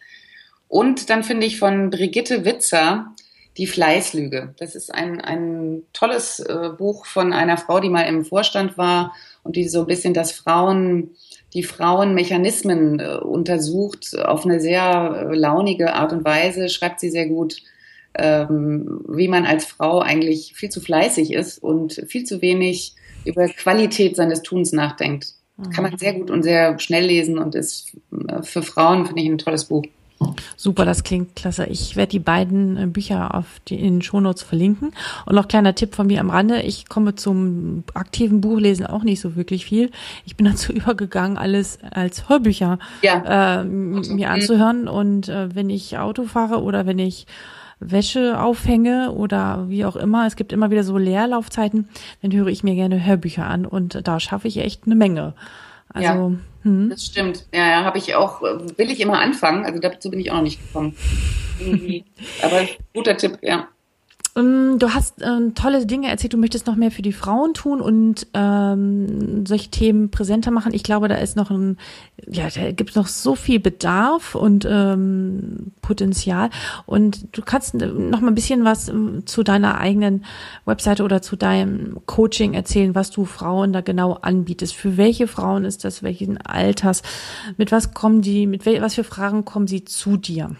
Und 0.68 1.10
dann 1.10 1.22
finde 1.22 1.46
ich 1.46 1.58
von 1.58 1.90
Brigitte 1.90 2.44
Witzer 2.44 3.14
die 3.56 3.66
Fleißlüge. 3.66 4.54
Das 4.58 4.74
ist 4.74 4.92
ein, 4.94 5.20
ein 5.20 5.82
tolles 5.92 6.40
äh, 6.40 6.70
Buch 6.76 7.06
von 7.06 7.32
einer 7.32 7.56
Frau, 7.56 7.80
die 7.80 7.88
mal 7.88 8.02
im 8.02 8.24
Vorstand 8.24 8.76
war 8.76 9.14
und 9.42 9.56
die 9.56 9.68
so 9.68 9.80
ein 9.80 9.86
bisschen 9.86 10.14
das 10.14 10.32
Frauen 10.32 11.16
die 11.56 11.62
Frauenmechanismen 11.62 13.00
äh, 13.00 13.16
untersucht 13.16 14.14
auf 14.18 14.44
eine 14.44 14.60
sehr 14.60 15.30
äh, 15.30 15.34
launige 15.34 15.94
Art 15.94 16.12
und 16.12 16.22
Weise, 16.22 16.68
schreibt 16.68 17.00
sie 17.00 17.08
sehr 17.08 17.26
gut, 17.26 17.62
ähm, 18.14 19.00
wie 19.08 19.26
man 19.26 19.46
als 19.46 19.64
Frau 19.64 20.00
eigentlich 20.00 20.52
viel 20.54 20.68
zu 20.68 20.82
fleißig 20.82 21.32
ist 21.32 21.62
und 21.62 22.04
viel 22.08 22.24
zu 22.24 22.42
wenig 22.42 22.94
über 23.24 23.48
Qualität 23.48 24.16
seines 24.16 24.42
Tuns 24.42 24.72
nachdenkt. 24.72 25.32
Mhm. 25.56 25.70
Kann 25.70 25.84
man 25.84 25.96
sehr 25.96 26.12
gut 26.12 26.30
und 26.30 26.42
sehr 26.42 26.78
schnell 26.78 27.06
lesen 27.06 27.38
und 27.38 27.54
ist 27.54 27.96
äh, 28.28 28.42
für 28.42 28.62
Frauen, 28.62 29.06
finde 29.06 29.22
ich, 29.22 29.28
ein 29.28 29.38
tolles 29.38 29.64
Buch. 29.64 29.84
Super, 30.56 30.84
das 30.84 31.04
klingt 31.04 31.36
klasse. 31.36 31.66
Ich 31.66 31.96
werde 31.96 32.10
die 32.10 32.18
beiden 32.18 32.76
äh, 32.76 32.86
Bücher 32.86 33.34
auf 33.34 33.60
die, 33.68 33.76
in 33.76 33.96
den 33.96 34.02
Shownotes 34.02 34.42
verlinken. 34.42 34.92
Und 35.26 35.34
noch 35.34 35.48
kleiner 35.48 35.74
Tipp 35.74 35.94
von 35.94 36.06
mir 36.06 36.20
am 36.20 36.30
Rande. 36.30 36.62
Ich 36.62 36.88
komme 36.88 37.14
zum 37.14 37.84
aktiven 37.94 38.40
Buchlesen 38.40 38.86
auch 38.86 39.02
nicht 39.02 39.20
so 39.20 39.36
wirklich 39.36 39.66
viel. 39.66 39.90
Ich 40.24 40.36
bin 40.36 40.46
dazu 40.50 40.72
übergegangen, 40.72 41.36
alles 41.36 41.78
als 41.90 42.28
Hörbücher 42.28 42.78
ja. 43.02 43.60
äh, 43.60 43.64
mir 43.64 44.30
anzuhören. 44.30 44.88
Und 44.88 45.28
äh, 45.28 45.54
wenn 45.54 45.70
ich 45.70 45.98
Auto 45.98 46.24
fahre 46.24 46.62
oder 46.62 46.86
wenn 46.86 46.98
ich 46.98 47.26
Wäsche 47.78 48.40
aufhänge 48.40 49.12
oder 49.12 49.68
wie 49.68 49.84
auch 49.84 49.96
immer, 49.96 50.26
es 50.26 50.36
gibt 50.36 50.52
immer 50.52 50.70
wieder 50.70 50.82
so 50.82 50.96
Leerlaufzeiten, 50.96 51.88
dann 52.22 52.32
höre 52.32 52.46
ich 52.46 52.64
mir 52.64 52.74
gerne 52.74 53.04
Hörbücher 53.04 53.46
an 53.46 53.66
und 53.66 54.00
da 54.08 54.18
schaffe 54.18 54.48
ich 54.48 54.56
echt 54.58 54.86
eine 54.86 54.94
Menge. 54.94 55.34
Also, 55.96 56.08
ja, 56.08 56.30
hm. 56.62 56.90
das 56.90 57.04
stimmt. 57.04 57.46
Ja, 57.54 57.68
ja, 57.68 57.84
habe 57.84 57.96
ich 57.96 58.14
auch, 58.14 58.42
will 58.42 58.90
ich 58.90 59.00
immer 59.00 59.18
anfangen. 59.18 59.64
Also 59.64 59.78
dazu 59.80 60.10
bin 60.10 60.20
ich 60.20 60.30
auch 60.30 60.36
noch 60.36 60.42
nicht 60.42 60.60
gekommen. 60.60 60.94
Aber 62.42 62.66
guter 62.92 63.16
Tipp, 63.16 63.38
ja. 63.40 63.68
Ähm, 64.36 64.78
du 64.78 64.92
hast 64.92 65.22
ähm, 65.22 65.54
tolle 65.54 65.86
Dinge 65.86 66.08
erzählt, 66.08 66.34
du 66.34 66.38
möchtest 66.38 66.66
noch 66.66 66.76
mehr 66.76 66.90
für 66.90 67.02
die 67.02 67.12
Frauen 67.12 67.54
tun 67.54 67.80
und 67.80 68.26
ähm, 68.34 69.46
solche 69.46 69.70
Themen 69.70 70.10
präsenter 70.10 70.50
machen. 70.50 70.74
Ich 70.74 70.82
glaube, 70.82 71.08
da 71.08 71.16
ist 71.16 71.36
noch 71.36 71.50
ein, 71.50 71.78
ja, 72.28 72.48
da 72.54 72.72
gibt 72.72 72.90
es 72.90 72.96
noch 72.96 73.06
so 73.06 73.34
viel 73.34 73.60
Bedarf 73.60 74.34
und 74.34 74.66
ähm, 74.68 75.72
Potenzial. 75.80 76.50
Und 76.84 77.36
du 77.36 77.42
kannst 77.42 77.74
noch 77.74 78.20
mal 78.20 78.28
ein 78.28 78.34
bisschen 78.34 78.64
was 78.64 78.88
ähm, 78.88 79.26
zu 79.26 79.42
deiner 79.42 79.78
eigenen 79.78 80.24
Webseite 80.66 81.02
oder 81.02 81.22
zu 81.22 81.36
deinem 81.36 81.98
Coaching 82.04 82.52
erzählen, 82.52 82.94
was 82.94 83.10
du 83.10 83.24
Frauen 83.24 83.72
da 83.72 83.80
genau 83.80 84.14
anbietest. 84.14 84.74
Für 84.74 84.96
welche 84.98 85.28
Frauen 85.28 85.64
ist 85.64 85.84
das, 85.84 86.02
welchen 86.02 86.38
Alters? 86.38 87.02
Mit 87.56 87.72
was 87.72 87.94
kommen 87.94 88.20
die, 88.20 88.46
mit 88.46 88.66
wel, 88.66 88.82
was 88.82 88.94
für 88.94 89.04
Fragen 89.04 89.44
kommen 89.46 89.66
sie 89.66 89.84
zu 89.84 90.18
dir? 90.18 90.50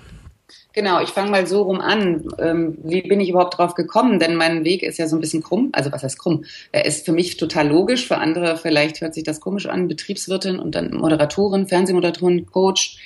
Genau, 0.77 1.01
ich 1.01 1.09
fange 1.09 1.31
mal 1.31 1.47
so 1.47 1.63
rum 1.63 1.81
an. 1.81 2.29
Ähm, 2.39 2.77
wie 2.85 3.01
bin 3.01 3.19
ich 3.19 3.31
überhaupt 3.31 3.57
drauf 3.57 3.75
gekommen? 3.75 4.19
Denn 4.19 4.37
mein 4.37 4.63
Weg 4.63 4.83
ist 4.83 4.99
ja 4.99 5.07
so 5.09 5.17
ein 5.17 5.23
bisschen 5.23 5.43
krumm. 5.43 5.71
Also 5.73 5.91
was 5.91 6.03
heißt 6.03 6.19
krumm? 6.19 6.45
Er 6.71 6.85
ist 6.85 7.07
für 7.07 7.13
mich 7.13 7.39
total 7.39 7.69
logisch. 7.69 8.07
Für 8.07 8.19
andere 8.19 8.59
vielleicht 8.59 9.01
hört 9.01 9.15
sich 9.15 9.25
das 9.25 9.41
komisch 9.41 9.65
an. 9.65 9.89
Betriebswirtin 9.89 10.59
und 10.59 10.75
dann 10.75 10.95
Moderatorin, 10.95 11.67
Fernsehmoderatorin, 11.67 12.45
Coach. 12.45 12.99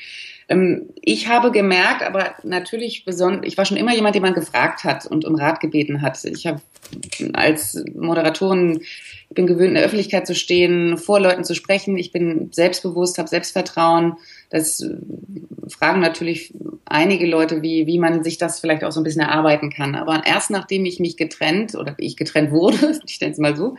Ähm, 0.50 0.90
ich 1.00 1.28
habe 1.28 1.50
gemerkt, 1.52 2.02
aber 2.02 2.34
natürlich 2.42 3.06
besonders, 3.06 3.46
ich 3.46 3.56
war 3.56 3.64
schon 3.64 3.78
immer 3.78 3.94
jemand, 3.94 4.14
den 4.14 4.22
man 4.22 4.34
gefragt 4.34 4.84
hat 4.84 5.06
und 5.06 5.24
um 5.24 5.36
Rat 5.36 5.60
gebeten 5.60 6.02
hat. 6.02 6.22
Ich 6.24 6.46
habe 6.46 6.60
als 7.32 7.82
Moderatorin 7.94 8.82
ich 9.30 9.36
bin 9.36 9.46
gewöhnt, 9.46 9.68
in 9.68 9.74
der 9.74 9.84
Öffentlichkeit 9.84 10.26
zu 10.26 10.34
stehen, 10.34 10.98
vor 10.98 11.20
Leuten 11.20 11.44
zu 11.44 11.54
sprechen. 11.54 11.96
Ich 11.96 12.10
bin 12.10 12.48
selbstbewusst, 12.50 13.16
habe 13.16 13.28
Selbstvertrauen. 13.28 14.16
Das 14.50 14.80
äh, 14.80 14.96
fragen 15.68 16.00
natürlich 16.00 16.52
einige 16.84 17.26
Leute, 17.26 17.62
wie, 17.62 17.86
wie 17.86 18.00
man 18.00 18.24
sich 18.24 18.38
das 18.38 18.58
vielleicht 18.58 18.82
auch 18.82 18.90
so 18.90 18.98
ein 18.98 19.04
bisschen 19.04 19.22
erarbeiten 19.22 19.70
kann. 19.70 19.94
Aber 19.94 20.24
erst 20.26 20.50
nachdem 20.50 20.84
ich 20.84 20.98
mich 20.98 21.16
getrennt 21.16 21.76
oder 21.76 21.94
ich 21.98 22.16
getrennt 22.16 22.50
wurde, 22.50 22.98
ich 23.06 23.14
stelle 23.14 23.30
es 23.30 23.38
mal 23.38 23.56
so, 23.56 23.76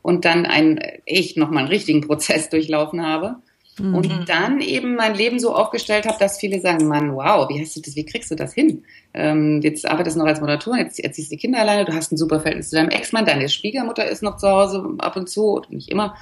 und 0.00 0.24
dann 0.24 0.46
einen 0.46 0.78
echt 1.04 1.36
nochmal 1.36 1.64
einen 1.64 1.68
richtigen 1.68 2.00
Prozess 2.00 2.48
durchlaufen 2.48 3.06
habe, 3.06 3.36
Mhm. 3.78 3.94
Und 3.94 4.28
dann 4.28 4.60
eben 4.60 4.94
mein 4.94 5.14
Leben 5.14 5.40
so 5.40 5.54
aufgestellt 5.54 6.06
habe, 6.06 6.18
dass 6.18 6.38
viele 6.38 6.60
sagen, 6.60 6.86
Mann, 6.86 7.14
wow, 7.14 7.48
wie 7.48 7.60
hast 7.60 7.76
du 7.76 7.80
das, 7.80 7.96
wie 7.96 8.04
kriegst 8.04 8.30
du 8.30 8.36
das 8.36 8.54
hin? 8.54 8.84
Ähm, 9.12 9.60
jetzt 9.62 9.88
arbeitest 9.88 10.16
du 10.16 10.20
noch 10.20 10.28
als 10.28 10.40
Moderatorin, 10.40 10.80
jetzt 10.80 11.00
erziehst 11.00 11.30
du 11.30 11.36
die 11.36 11.40
Kinder 11.40 11.60
alleine, 11.60 11.84
du 11.84 11.92
hast 11.92 12.12
ein 12.12 12.16
super 12.16 12.40
Verhältnis 12.40 12.70
zu 12.70 12.76
deinem 12.76 12.90
Ex-Mann, 12.90 13.26
deine 13.26 13.48
Schwiegermutter 13.48 14.08
ist 14.08 14.22
noch 14.22 14.36
zu 14.36 14.48
Hause 14.48 14.94
ab 14.98 15.16
und 15.16 15.28
zu, 15.28 15.62
nicht 15.70 15.90
immer. 15.90 16.16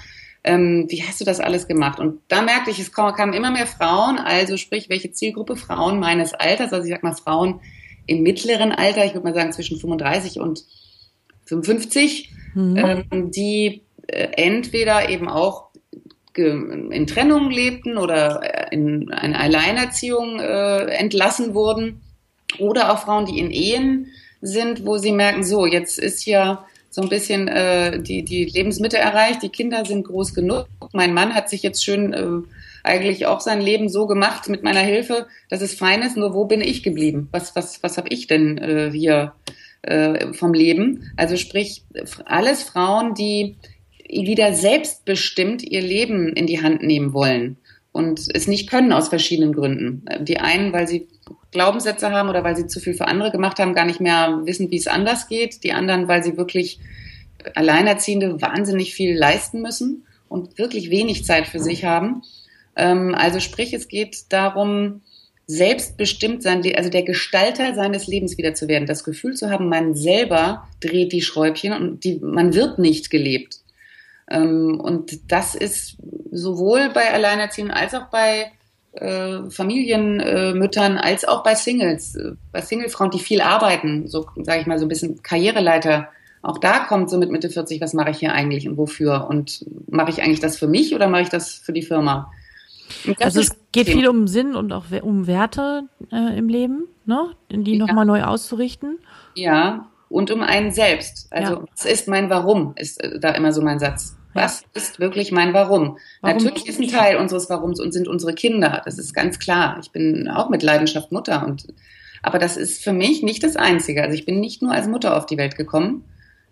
Ähm, 0.45 0.87
wie 0.89 1.05
hast 1.05 1.21
du 1.21 1.25
das 1.25 1.41
alles 1.41 1.69
gemacht? 1.69 2.01
Und 2.01 2.21
da 2.29 2.43
merkte 2.43 2.71
ich, 2.71 2.79
es 2.79 2.93
kamen 2.93 3.33
immer 3.33 3.51
mehr 3.51 3.67
Frauen, 3.67 4.19
also 4.19 4.57
sprich, 4.57 4.89
welche 4.89 5.13
Zielgruppe 5.13 5.57
Frauen 5.57 6.01
meines 6.01 6.35
Alters, 6.35 6.73
also 6.73 6.87
ich 6.87 6.93
sag 6.93 7.03
mal 7.03 7.15
Frauen 7.15 7.61
im 8.07 8.23
mittleren 8.23 8.73
Alter, 8.73 9.05
ich 9.05 9.15
würde 9.15 9.25
mal 9.25 9.35
sagen 9.35 9.53
zwischen 9.53 9.79
35 9.79 10.41
und 10.41 10.65
55, 11.45 12.33
mhm. 12.55 12.77
ähm, 12.77 13.31
die 13.31 13.83
äh, 14.09 14.29
entweder 14.37 15.09
eben 15.09 15.29
auch 15.29 15.72
in 16.39 17.07
Trennung 17.07 17.51
lebten 17.51 17.99
oder 17.99 18.73
in 18.73 19.13
eine 19.13 19.39
Alleinerziehung 19.39 20.41
äh, 20.41 20.85
entlassen 20.87 21.55
wurden 21.55 22.01
oder 22.59 22.93
auch 22.93 23.01
Frauen, 23.01 23.27
die 23.27 23.39
in 23.39 23.51
Ehen 23.51 24.07
sind, 24.41 24.85
wo 24.85 24.99
sie 24.99 25.13
merken, 25.13 25.45
so, 25.45 25.67
jetzt 25.67 25.99
ist 25.99 26.27
ja 26.27 26.67
so 26.91 27.01
ein 27.01 27.09
bisschen 27.09 27.49
äh, 27.49 28.03
die, 28.03 28.23
die 28.23 28.45
Lebensmitte 28.45 28.99
erreicht. 28.99 29.43
Die 29.43 29.49
Kinder 29.49 29.85
sind 29.85 30.05
groß 30.07 30.35
genug. 30.35 30.67
Mein 30.93 31.15
Mann 31.15 31.35
hat 31.35 31.49
sich 31.49 31.63
jetzt 31.63 31.83
schön 31.83 32.13
äh, 32.13 32.47
eigentlich 32.85 33.27
auch 33.27 33.41
sein 33.41 33.63
Leben 33.63 33.89
so 33.89 34.07
gemacht 34.07 34.49
mit 34.49 34.63
meiner 34.63 34.81
Hilfe, 34.81 35.27
dass 35.49 35.63
es 35.63 35.75
fein 35.75 36.03
ist. 36.03 36.17
Nur 36.17 36.35
wo 36.35 36.45
bin 36.45 36.61
ich 36.61 36.83
geblieben? 36.83 37.29
Was, 37.33 37.57
was, 37.57 37.83
was 37.83 37.97
habe 37.97 38.09
ich 38.11 38.27
denn 38.27 38.59
äh, 38.59 38.91
hier 38.93 39.33
äh, 39.81 40.35
vom 40.35 40.53
Leben? 40.53 41.11
Also 41.17 41.37
sprich, 41.39 41.85
alles 42.27 42.63
Frauen, 42.63 43.15
die 43.15 43.57
wieder 44.13 44.53
selbstbestimmt 44.53 45.63
ihr 45.63 45.83
Leben 45.83 46.29
in 46.29 46.47
die 46.47 46.63
Hand 46.63 46.83
nehmen 46.83 47.13
wollen 47.13 47.57
und 47.93 48.29
es 48.35 48.47
nicht 48.47 48.69
können 48.69 48.93
aus 48.93 49.09
verschiedenen 49.09 49.53
Gründen. 49.53 50.05
Die 50.21 50.39
einen, 50.39 50.73
weil 50.73 50.87
sie 50.87 51.09
Glaubenssätze 51.51 52.11
haben 52.11 52.29
oder 52.29 52.45
weil 52.45 52.57
sie 52.57 52.67
zu 52.67 52.81
viel 52.81 52.95
für 52.95 53.07
andere 53.07 53.31
gemacht 53.31 53.59
haben, 53.59 53.75
gar 53.75 53.85
nicht 53.85 54.01
mehr 54.01 54.41
wissen, 54.45 54.71
wie 54.71 54.77
es 54.77 54.87
anders 54.87 55.29
geht. 55.29 55.65
Die 55.65 55.73
anderen, 55.73 56.09
weil 56.09 56.25
sie 56.25 56.37
wirklich 56.37 56.79
Alleinerziehende 57.55 58.41
wahnsinnig 58.41 58.95
viel 58.95 59.17
leisten 59.17 59.63
müssen 59.63 60.07
und 60.29 60.59
wirklich 60.59 60.91
wenig 60.91 61.25
Zeit 61.25 61.47
für 61.47 61.61
sich 61.61 61.85
haben. 61.85 62.23
Ähm, 62.77 63.15
also 63.15 63.41
sprich, 63.41 63.75
es 63.75 63.89
geht 63.89 64.33
darum, 64.33 65.03
selbstbestimmt 65.47 66.43
sein, 66.43 66.63
also 66.77 66.89
der 66.89 67.03
Gestalter 67.03 67.75
seines 67.75 68.07
Lebens 68.07 68.39
wieder 68.39 68.55
zu 68.55 68.69
werden, 68.69 68.87
das 68.87 69.05
Gefühl 69.05 69.35
zu 69.35 69.51
haben, 69.51 69.69
man 69.69 69.95
selber 69.95 70.69
dreht 70.81 71.13
die 71.13 71.21
Schräubchen 71.21 71.73
und 71.73 72.05
die, 72.05 72.21
man 72.21 72.55
wird 72.55 72.79
nicht 72.79 73.11
gelebt. 73.11 73.62
Ähm, 74.33 74.81
und 74.81 75.31
das 75.31 75.55
ist 75.55 75.99
sowohl 76.31 76.91
bei 76.95 77.13
Alleinerziehenden 77.13 77.77
als 77.77 77.95
auch 77.95 78.07
bei 78.11 78.51
äh, 78.93 79.49
Familienmüttern 79.49 80.99
als 80.99 81.25
auch 81.25 81.43
bei 81.43 81.55
Singles, 81.55 82.15
äh, 82.15 82.33
bei 82.51 82.61
Singlefrauen, 82.61 83.11
die 83.11 83.19
viel 83.19 83.41
arbeiten, 83.41 84.07
so 84.07 84.27
sage 84.43 84.61
ich 84.61 84.67
mal 84.67 84.79
so 84.79 84.87
ein 84.87 84.89
bisschen 84.89 85.23
Karriereleiter. 85.23 86.09
Auch 86.43 86.59
da 86.59 86.81
kommt 86.81 87.09
so 87.09 87.19
mit 87.19 87.31
Mitte 87.31 87.51
40, 87.51 87.81
was 87.81 87.95
mache 87.95 88.11
ich 88.11 88.19
hier 88.19 88.33
eigentlich 88.33 88.69
und 88.69 88.77
wofür? 88.77 89.29
Und 89.29 89.65
mache 89.89 90.11
ich 90.11 90.23
eigentlich 90.23 90.41
das 90.41 90.59
für 90.59 90.67
mich 90.67 90.95
oder 90.95 91.09
mache 91.09 91.23
ich 91.23 91.29
das 91.29 91.55
für 91.55 91.73
die 91.73 91.83
Firma? 91.83 92.33
Also 93.21 93.41
es 93.41 93.57
geht 93.71 93.89
viel 93.89 94.09
um 94.09 94.27
Sinn 94.27 94.55
und 94.57 94.73
auch 94.73 94.85
um 95.03 95.27
Werte 95.27 95.85
äh, 96.11 96.37
im 96.37 96.49
Leben, 96.49 96.89
ne? 97.07 97.31
die 97.51 97.77
ja. 97.77 97.87
nochmal 97.87 98.05
neu 98.05 98.25
auszurichten. 98.25 98.99
Ja, 99.35 99.89
und 100.09 100.31
um 100.31 100.43
einen 100.43 100.73
selbst. 100.73 101.29
Also 101.31 101.55
ja. 101.55 101.65
was 101.71 101.85
ist 101.87 102.09
mein 102.09 102.29
Warum, 102.29 102.75
ist 102.77 103.03
äh, 103.03 103.19
da 103.19 103.31
immer 103.31 103.53
so 103.53 103.63
mein 103.63 103.79
Satz. 103.79 104.17
Was 104.35 104.65
ist 104.75 104.99
wirklich 104.99 105.33
mein 105.33 105.53
Warum? 105.53 105.99
Warum? 106.21 106.37
Natürlich 106.37 106.67
ist 106.67 106.81
ein 106.81 106.89
Teil 106.89 107.17
unseres 107.17 107.51
Warums 107.51 107.81
und 107.81 107.93
sind 107.93 108.09
unsere 108.09 108.35
Kinder. 108.35 108.83
Das 108.85 108.99
ist 108.99 109.13
ganz 109.13 109.39
klar. 109.39 109.79
Ich 109.83 109.91
bin 109.91 110.29
auch 110.29 110.49
mit 110.49 110.63
Leidenschaft 110.63 111.13
Mutter 111.13 111.47
und, 111.47 111.67
aber 112.23 112.39
das 112.39 112.57
ist 112.57 112.83
für 112.83 112.93
mich 112.93 113.23
nicht 113.23 113.43
das 113.43 113.57
Einzige. 113.57 114.03
Also 114.03 114.15
ich 114.15 114.25
bin 114.25 114.41
nicht 114.41 114.63
nur 114.63 114.73
als 114.73 114.87
Mutter 114.87 115.17
auf 115.17 115.27
die 115.27 115.37
Welt 115.37 115.57
gekommen. 115.57 116.05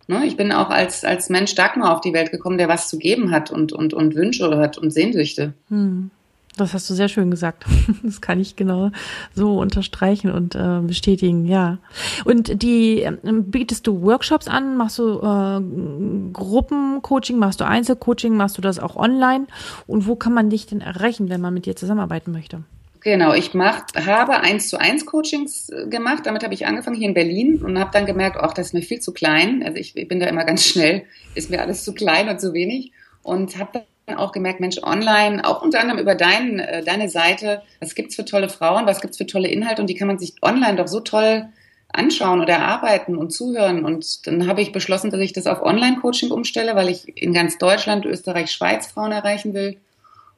Ne? 0.08 0.26
Ich 0.26 0.36
bin 0.36 0.52
auch 0.52 0.70
als, 0.70 1.04
als 1.04 1.30
Mensch 1.30 1.54
Dagmar 1.54 1.94
auf 1.94 2.00
die 2.00 2.12
Welt 2.12 2.30
gekommen, 2.30 2.58
der 2.58 2.68
was 2.68 2.88
zu 2.88 2.98
geben 2.98 3.30
hat 3.30 3.50
und, 3.50 3.72
und, 3.72 3.94
und 3.94 4.14
Wünsche 4.14 4.58
hat 4.58 4.76
und 4.76 4.90
Sehnsüchte. 4.90 5.54
Hm. 5.68 6.10
Das 6.56 6.74
hast 6.74 6.90
du 6.90 6.94
sehr 6.94 7.08
schön 7.08 7.30
gesagt. 7.30 7.64
Das 8.02 8.20
kann 8.20 8.40
ich 8.40 8.56
genau 8.56 8.90
so 9.34 9.58
unterstreichen 9.58 10.30
und 10.30 10.54
äh, 10.54 10.80
bestätigen, 10.82 11.44
ja. 11.44 11.78
Und 12.24 12.62
die 12.62 13.02
äh, 13.02 13.12
bietest 13.22 13.86
du 13.86 14.02
Workshops 14.02 14.48
an, 14.48 14.76
machst 14.76 14.98
du 14.98 15.18
äh, 15.20 16.32
Gruppencoaching, 16.32 17.38
machst 17.38 17.60
du 17.60 17.66
Einzelcoaching, 17.66 18.36
machst 18.36 18.58
du 18.58 18.62
das 18.62 18.78
auch 18.78 18.96
online? 18.96 19.46
Und 19.86 20.06
wo 20.06 20.16
kann 20.16 20.34
man 20.34 20.50
dich 20.50 20.66
denn 20.66 20.80
erreichen, 20.80 21.28
wenn 21.28 21.40
man 21.40 21.54
mit 21.54 21.66
dir 21.66 21.76
zusammenarbeiten 21.76 22.32
möchte? 22.32 22.62
Genau, 23.02 23.32
ich 23.32 23.54
mach, 23.54 23.82
habe 23.94 24.40
eins 24.40 24.68
zu 24.68 24.78
eins 24.78 25.06
Coachings 25.06 25.70
äh, 25.70 25.86
gemacht. 25.88 26.26
Damit 26.26 26.42
habe 26.42 26.54
ich 26.54 26.66
angefangen 26.66 26.96
hier 26.96 27.08
in 27.08 27.14
Berlin 27.14 27.62
und 27.62 27.78
habe 27.78 27.90
dann 27.92 28.06
gemerkt, 28.06 28.36
ach, 28.38 28.52
das 28.52 28.68
ist 28.68 28.74
mir 28.74 28.82
viel 28.82 29.00
zu 29.00 29.12
klein. 29.12 29.62
Also 29.64 29.78
ich, 29.78 29.96
ich 29.96 30.08
bin 30.08 30.20
da 30.20 30.26
immer 30.26 30.44
ganz 30.44 30.64
schnell, 30.64 31.04
ist 31.34 31.50
mir 31.50 31.62
alles 31.62 31.84
zu 31.84 31.94
klein 31.94 32.28
und 32.28 32.40
zu 32.40 32.52
wenig 32.52 32.92
und 33.22 33.58
habe 33.58 33.84
auch 34.16 34.32
gemerkt, 34.32 34.60
Mensch, 34.60 34.82
online, 34.82 35.44
auch 35.46 35.62
unter 35.62 35.80
anderem 35.80 36.00
über 36.00 36.14
dein, 36.14 36.58
äh, 36.58 36.82
deine 36.84 37.08
Seite, 37.08 37.62
was 37.80 37.94
gibt's 37.94 38.16
für 38.16 38.24
tolle 38.24 38.48
Frauen, 38.48 38.86
was 38.86 39.00
gibt's 39.00 39.18
für 39.18 39.26
tolle 39.26 39.48
Inhalte 39.48 39.82
und 39.82 39.88
die 39.88 39.94
kann 39.94 40.08
man 40.08 40.18
sich 40.18 40.34
online 40.42 40.76
doch 40.76 40.88
so 40.88 41.00
toll 41.00 41.46
anschauen 41.92 42.40
oder 42.40 42.54
erarbeiten 42.54 43.16
und 43.16 43.32
zuhören. 43.32 43.84
Und 43.84 44.26
dann 44.26 44.46
habe 44.46 44.62
ich 44.62 44.72
beschlossen, 44.72 45.10
dass 45.10 45.20
ich 45.20 45.32
das 45.32 45.46
auf 45.46 45.62
Online-Coaching 45.62 46.30
umstelle, 46.30 46.76
weil 46.76 46.88
ich 46.88 47.16
in 47.20 47.32
ganz 47.32 47.58
Deutschland, 47.58 48.06
Österreich, 48.06 48.50
Schweiz 48.52 48.86
Frauen 48.86 49.12
erreichen 49.12 49.54
will. 49.54 49.76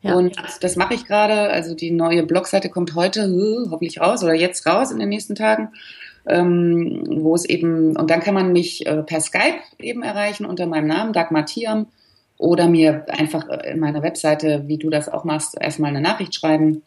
Ja. 0.00 0.14
Und 0.14 0.37
das 0.61 0.76
mache 0.76 0.94
ich 0.94 1.06
gerade. 1.06 1.50
Also 1.50 1.74
die 1.74 1.90
neue 1.90 2.24
Blogseite 2.24 2.68
kommt 2.70 2.94
heute 2.94 3.22
hoffentlich 3.70 4.00
raus 4.00 4.24
oder 4.24 4.35
jetzt 4.35 4.66
raus 4.66 4.90
in 4.90 4.98
den 4.98 5.08
nächsten 5.08 5.35
Tagen. 5.35 5.70
Ähm, 6.24 7.02
wo 7.08 7.35
es 7.35 7.44
eben, 7.44 7.96
und 7.96 8.08
dann 8.08 8.20
kann 8.20 8.35
man 8.35 8.52
mich 8.52 8.87
äh, 8.87 9.02
per 9.02 9.20
Skype 9.20 9.58
eben 9.80 10.04
erreichen 10.04 10.46
unter 10.46 10.66
meinem 10.66 10.87
Namen, 10.87 11.12
Dagmar 11.12 11.46
Thiam 11.46 11.88
oder 12.42 12.66
mir 12.68 13.07
einfach 13.09 13.48
in 13.48 13.78
meiner 13.78 14.02
Webseite, 14.02 14.64
wie 14.66 14.76
du 14.76 14.90
das 14.90 15.09
auch 15.09 15.22
machst, 15.22 15.57
erstmal 15.61 15.90
eine 15.90 16.00
Nachricht 16.00 16.35
schreiben 16.35 16.83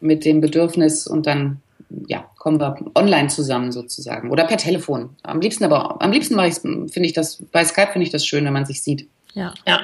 mit 0.00 0.26
dem 0.26 0.42
Bedürfnis 0.42 1.06
und 1.06 1.26
dann 1.26 1.62
ja, 2.06 2.26
kommen 2.36 2.60
wir 2.60 2.76
online 2.94 3.28
zusammen 3.28 3.72
sozusagen 3.72 4.30
oder 4.30 4.44
per 4.44 4.58
Telefon. 4.58 5.16
Am 5.22 5.40
liebsten 5.40 5.64
aber 5.64 6.02
am 6.02 6.12
liebsten 6.12 6.34
mache 6.34 6.48
ich 6.48 6.56
finde 6.56 7.06
ich 7.06 7.14
das 7.14 7.42
bei 7.50 7.64
Skype 7.64 7.92
finde 7.92 8.04
ich 8.04 8.12
das 8.12 8.26
schön, 8.26 8.44
wenn 8.44 8.52
man 8.52 8.66
sich 8.66 8.82
sieht. 8.82 9.08
Ja. 9.32 9.54
Ja. 9.66 9.80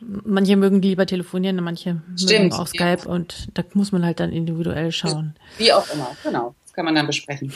Manche 0.00 0.56
mögen 0.56 0.82
lieber 0.82 1.06
telefonieren, 1.06 1.62
manche 1.62 2.02
Stimmt, 2.16 2.42
mögen 2.42 2.52
auch 2.54 2.66
Skype 2.66 3.04
ja. 3.04 3.10
und 3.10 3.46
da 3.54 3.62
muss 3.74 3.92
man 3.92 4.04
halt 4.04 4.18
dann 4.18 4.32
individuell 4.32 4.90
schauen. 4.90 5.36
Wie 5.58 5.72
auch 5.72 5.88
immer, 5.94 6.10
genau. 6.24 6.56
Das 6.64 6.72
kann 6.72 6.84
man 6.84 6.96
dann 6.96 7.06
besprechen. 7.06 7.52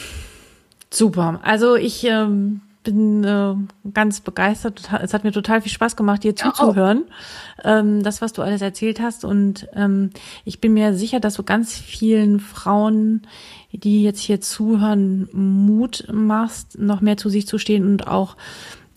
Super. 0.90 1.40
Also 1.42 1.74
ich 1.74 2.04
ähm, 2.04 2.60
bin 2.88 3.22
äh, 3.22 3.54
ganz 3.92 4.20
begeistert. 4.20 4.88
Es 5.02 5.12
hat 5.12 5.22
mir 5.22 5.32
total 5.32 5.60
viel 5.60 5.70
Spaß 5.70 5.94
gemacht, 5.94 6.24
dir 6.24 6.34
zuzuhören. 6.34 7.04
Ähm, 7.62 8.02
das, 8.02 8.22
was 8.22 8.32
du 8.32 8.40
alles 8.40 8.62
erzählt 8.62 9.00
hast. 9.00 9.24
Und 9.24 9.68
ähm, 9.74 10.10
ich 10.44 10.60
bin 10.60 10.72
mir 10.72 10.94
sicher, 10.94 11.20
dass 11.20 11.34
du 11.34 11.42
ganz 11.42 11.76
vielen 11.76 12.40
Frauen, 12.40 13.26
die 13.72 14.02
jetzt 14.02 14.20
hier 14.20 14.40
zuhören, 14.40 15.28
Mut 15.32 16.06
machst, 16.10 16.78
noch 16.78 17.02
mehr 17.02 17.18
zu 17.18 17.28
sich 17.28 17.46
zu 17.46 17.58
stehen 17.58 17.84
und 17.84 18.06
auch 18.06 18.36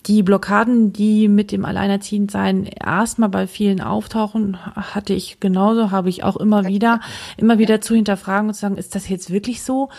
die 0.08 0.24
Blockaden, 0.24 0.94
die 0.94 1.28
mit 1.28 1.52
dem 1.52 1.66
Alleinerziehendsein 1.66 2.66
erstmal 2.66 3.30
bei 3.30 3.48
vielen 3.48 3.82
auftauchen, 3.82 4.58
hatte 4.76 5.14
ich 5.14 5.40
genauso, 5.40 5.92
habe 5.92 6.10
ich 6.10 6.24
auch 6.24 6.38
immer 6.38 6.66
wieder, 6.66 7.02
immer 7.38 7.60
wieder 7.60 7.82
zu 7.82 7.94
hinterfragen 7.94 8.48
und 8.48 8.54
zu 8.54 8.62
sagen, 8.62 8.78
ist 8.78 8.96
das 8.96 9.10
jetzt 9.10 9.32
wirklich 9.32 9.62
so? 9.62 9.90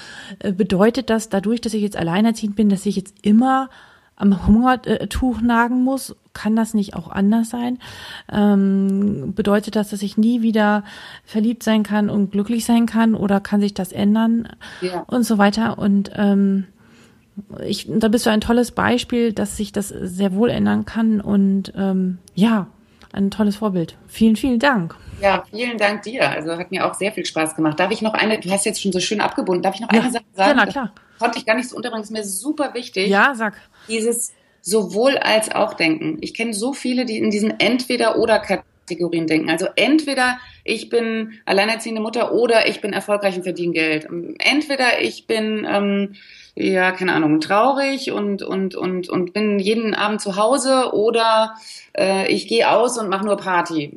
Äh, 0.40 0.52
bedeutet 0.52 1.10
das 1.10 1.28
dadurch, 1.28 1.60
dass 1.60 1.74
ich 1.74 1.82
jetzt 1.82 1.96
alleinerziehend 1.96 2.56
bin, 2.56 2.68
dass 2.68 2.86
ich 2.86 2.96
jetzt 2.96 3.14
immer 3.22 3.68
am 4.16 4.46
Hungertuch 4.46 5.40
nagen 5.40 5.82
muss? 5.82 6.16
Kann 6.32 6.56
das 6.56 6.74
nicht 6.74 6.94
auch 6.94 7.10
anders 7.10 7.50
sein? 7.50 7.78
Ähm, 8.30 9.34
bedeutet 9.34 9.76
das, 9.76 9.90
dass 9.90 10.02
ich 10.02 10.16
nie 10.16 10.42
wieder 10.42 10.84
verliebt 11.24 11.62
sein 11.62 11.82
kann 11.82 12.08
und 12.08 12.30
glücklich 12.30 12.64
sein 12.64 12.86
kann 12.86 13.14
oder 13.14 13.40
kann 13.40 13.60
sich 13.60 13.74
das 13.74 13.92
ändern? 13.92 14.48
Ja. 14.80 15.00
Und 15.08 15.24
so 15.24 15.38
weiter. 15.38 15.78
Und 15.78 16.10
ähm, 16.14 16.66
ich, 17.66 17.86
da 17.88 18.08
bist 18.08 18.26
du 18.26 18.30
ein 18.30 18.40
tolles 18.40 18.72
Beispiel, 18.72 19.32
dass 19.32 19.56
sich 19.56 19.72
das 19.72 19.88
sehr 19.88 20.34
wohl 20.34 20.50
ändern 20.50 20.84
kann 20.84 21.20
und 21.20 21.72
ähm, 21.76 22.18
ja, 22.34 22.68
ein 23.12 23.30
tolles 23.30 23.56
Vorbild. 23.56 23.96
Vielen, 24.06 24.36
vielen 24.36 24.58
Dank. 24.58 24.96
Ja, 25.20 25.44
vielen 25.50 25.78
Dank 25.78 26.02
dir. 26.02 26.28
Also 26.30 26.56
hat 26.56 26.70
mir 26.70 26.86
auch 26.86 26.94
sehr 26.94 27.12
viel 27.12 27.24
Spaß 27.24 27.54
gemacht. 27.54 27.78
Darf 27.78 27.90
ich 27.90 28.02
noch 28.02 28.14
eine, 28.14 28.40
du 28.40 28.50
hast 28.50 28.64
jetzt 28.64 28.82
schon 28.82 28.92
so 28.92 29.00
schön 29.00 29.20
abgebunden, 29.20 29.62
darf 29.62 29.74
ich 29.74 29.80
noch 29.80 29.92
ja, 29.92 30.00
eine 30.00 30.10
Sache 30.10 30.24
sagen? 30.34 30.58
Ja, 30.58 30.64
na 30.64 30.70
klar. 30.70 30.92
Das 30.94 31.18
konnte 31.20 31.38
ich 31.38 31.46
gar 31.46 31.54
nicht 31.54 31.68
so 31.68 31.76
unterbringen, 31.76 32.02
ist 32.02 32.10
mir 32.10 32.24
super 32.24 32.74
wichtig. 32.74 33.08
Ja, 33.08 33.34
sag. 33.34 33.54
Dieses 33.88 34.32
sowohl 34.60 35.18
als 35.18 35.52
auch 35.54 35.74
denken. 35.74 36.18
Ich 36.20 36.34
kenne 36.34 36.54
so 36.54 36.72
viele, 36.72 37.04
die 37.04 37.18
in 37.18 37.30
diesen 37.30 37.58
Entweder-Oder-Kategorien 37.60 38.71
denken. 38.98 39.50
Also 39.50 39.66
entweder 39.76 40.38
ich 40.64 40.88
bin 40.88 41.32
alleinerziehende 41.44 42.00
Mutter 42.00 42.32
oder 42.32 42.68
ich 42.68 42.80
bin 42.80 42.92
erfolgreich 42.92 43.36
und 43.36 43.42
verdiene 43.42 43.72
Geld. 43.72 44.08
Entweder 44.38 45.00
ich 45.00 45.26
bin 45.26 45.66
ähm, 45.70 46.14
ja, 46.54 46.92
keine 46.92 47.14
Ahnung, 47.14 47.40
traurig 47.40 48.12
und, 48.12 48.42
und, 48.42 48.74
und, 48.74 49.08
und 49.08 49.32
bin 49.32 49.58
jeden 49.58 49.94
Abend 49.94 50.20
zu 50.20 50.36
Hause 50.36 50.92
oder 50.92 51.54
äh, 51.96 52.30
ich 52.30 52.46
gehe 52.46 52.70
aus 52.70 52.98
und 52.98 53.08
mache 53.08 53.24
nur 53.24 53.36
Party. 53.36 53.94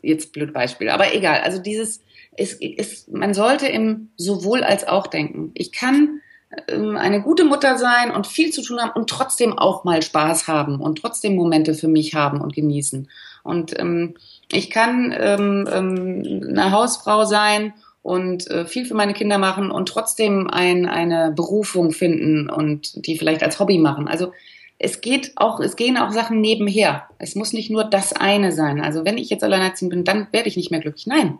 Jetzt 0.00 0.32
blöd 0.32 0.54
Beispiel, 0.54 0.88
aber 0.88 1.14
egal. 1.14 1.40
Also 1.40 1.60
dieses, 1.60 2.00
es, 2.36 2.58
es, 2.60 3.08
man 3.08 3.34
sollte 3.34 3.66
im 3.66 4.10
sowohl 4.16 4.62
als 4.62 4.88
auch 4.88 5.06
denken. 5.06 5.50
Ich 5.54 5.70
kann 5.70 6.20
ähm, 6.68 6.96
eine 6.96 7.20
gute 7.20 7.44
Mutter 7.44 7.76
sein 7.76 8.10
und 8.10 8.26
viel 8.26 8.52
zu 8.52 8.62
tun 8.62 8.80
haben 8.80 8.92
und 8.98 9.10
trotzdem 9.10 9.58
auch 9.58 9.84
mal 9.84 10.00
Spaß 10.00 10.48
haben 10.48 10.80
und 10.80 10.98
trotzdem 10.98 11.36
Momente 11.36 11.74
für 11.74 11.88
mich 11.88 12.14
haben 12.14 12.40
und 12.40 12.54
genießen. 12.54 13.10
Und 13.42 13.78
ähm, 13.78 14.14
ich 14.50 14.70
kann 14.70 15.14
ähm, 15.18 15.68
ähm, 15.70 16.46
eine 16.48 16.70
Hausfrau 16.70 17.24
sein 17.24 17.74
und 18.02 18.50
äh, 18.50 18.64
viel 18.64 18.86
für 18.86 18.94
meine 18.94 19.12
Kinder 19.12 19.38
machen 19.38 19.70
und 19.70 19.88
trotzdem 19.88 20.48
ein, 20.48 20.86
eine 20.86 21.32
Berufung 21.32 21.92
finden 21.92 22.48
und 22.48 23.06
die 23.06 23.18
vielleicht 23.18 23.42
als 23.42 23.60
Hobby 23.60 23.78
machen. 23.78 24.08
Also 24.08 24.32
es 24.78 25.00
geht 25.00 25.32
auch, 25.36 25.60
es 25.60 25.76
gehen 25.76 25.98
auch 25.98 26.12
Sachen 26.12 26.40
nebenher. 26.40 27.08
Es 27.18 27.34
muss 27.34 27.52
nicht 27.52 27.70
nur 27.70 27.84
das 27.84 28.12
eine 28.12 28.52
sein. 28.52 28.80
Also 28.80 29.04
wenn 29.04 29.18
ich 29.18 29.28
jetzt 29.28 29.44
alleinerziehend 29.44 29.90
bin, 29.90 30.04
dann 30.04 30.28
werde 30.30 30.48
ich 30.48 30.56
nicht 30.56 30.70
mehr 30.70 30.80
glücklich. 30.80 31.06
Nein. 31.06 31.38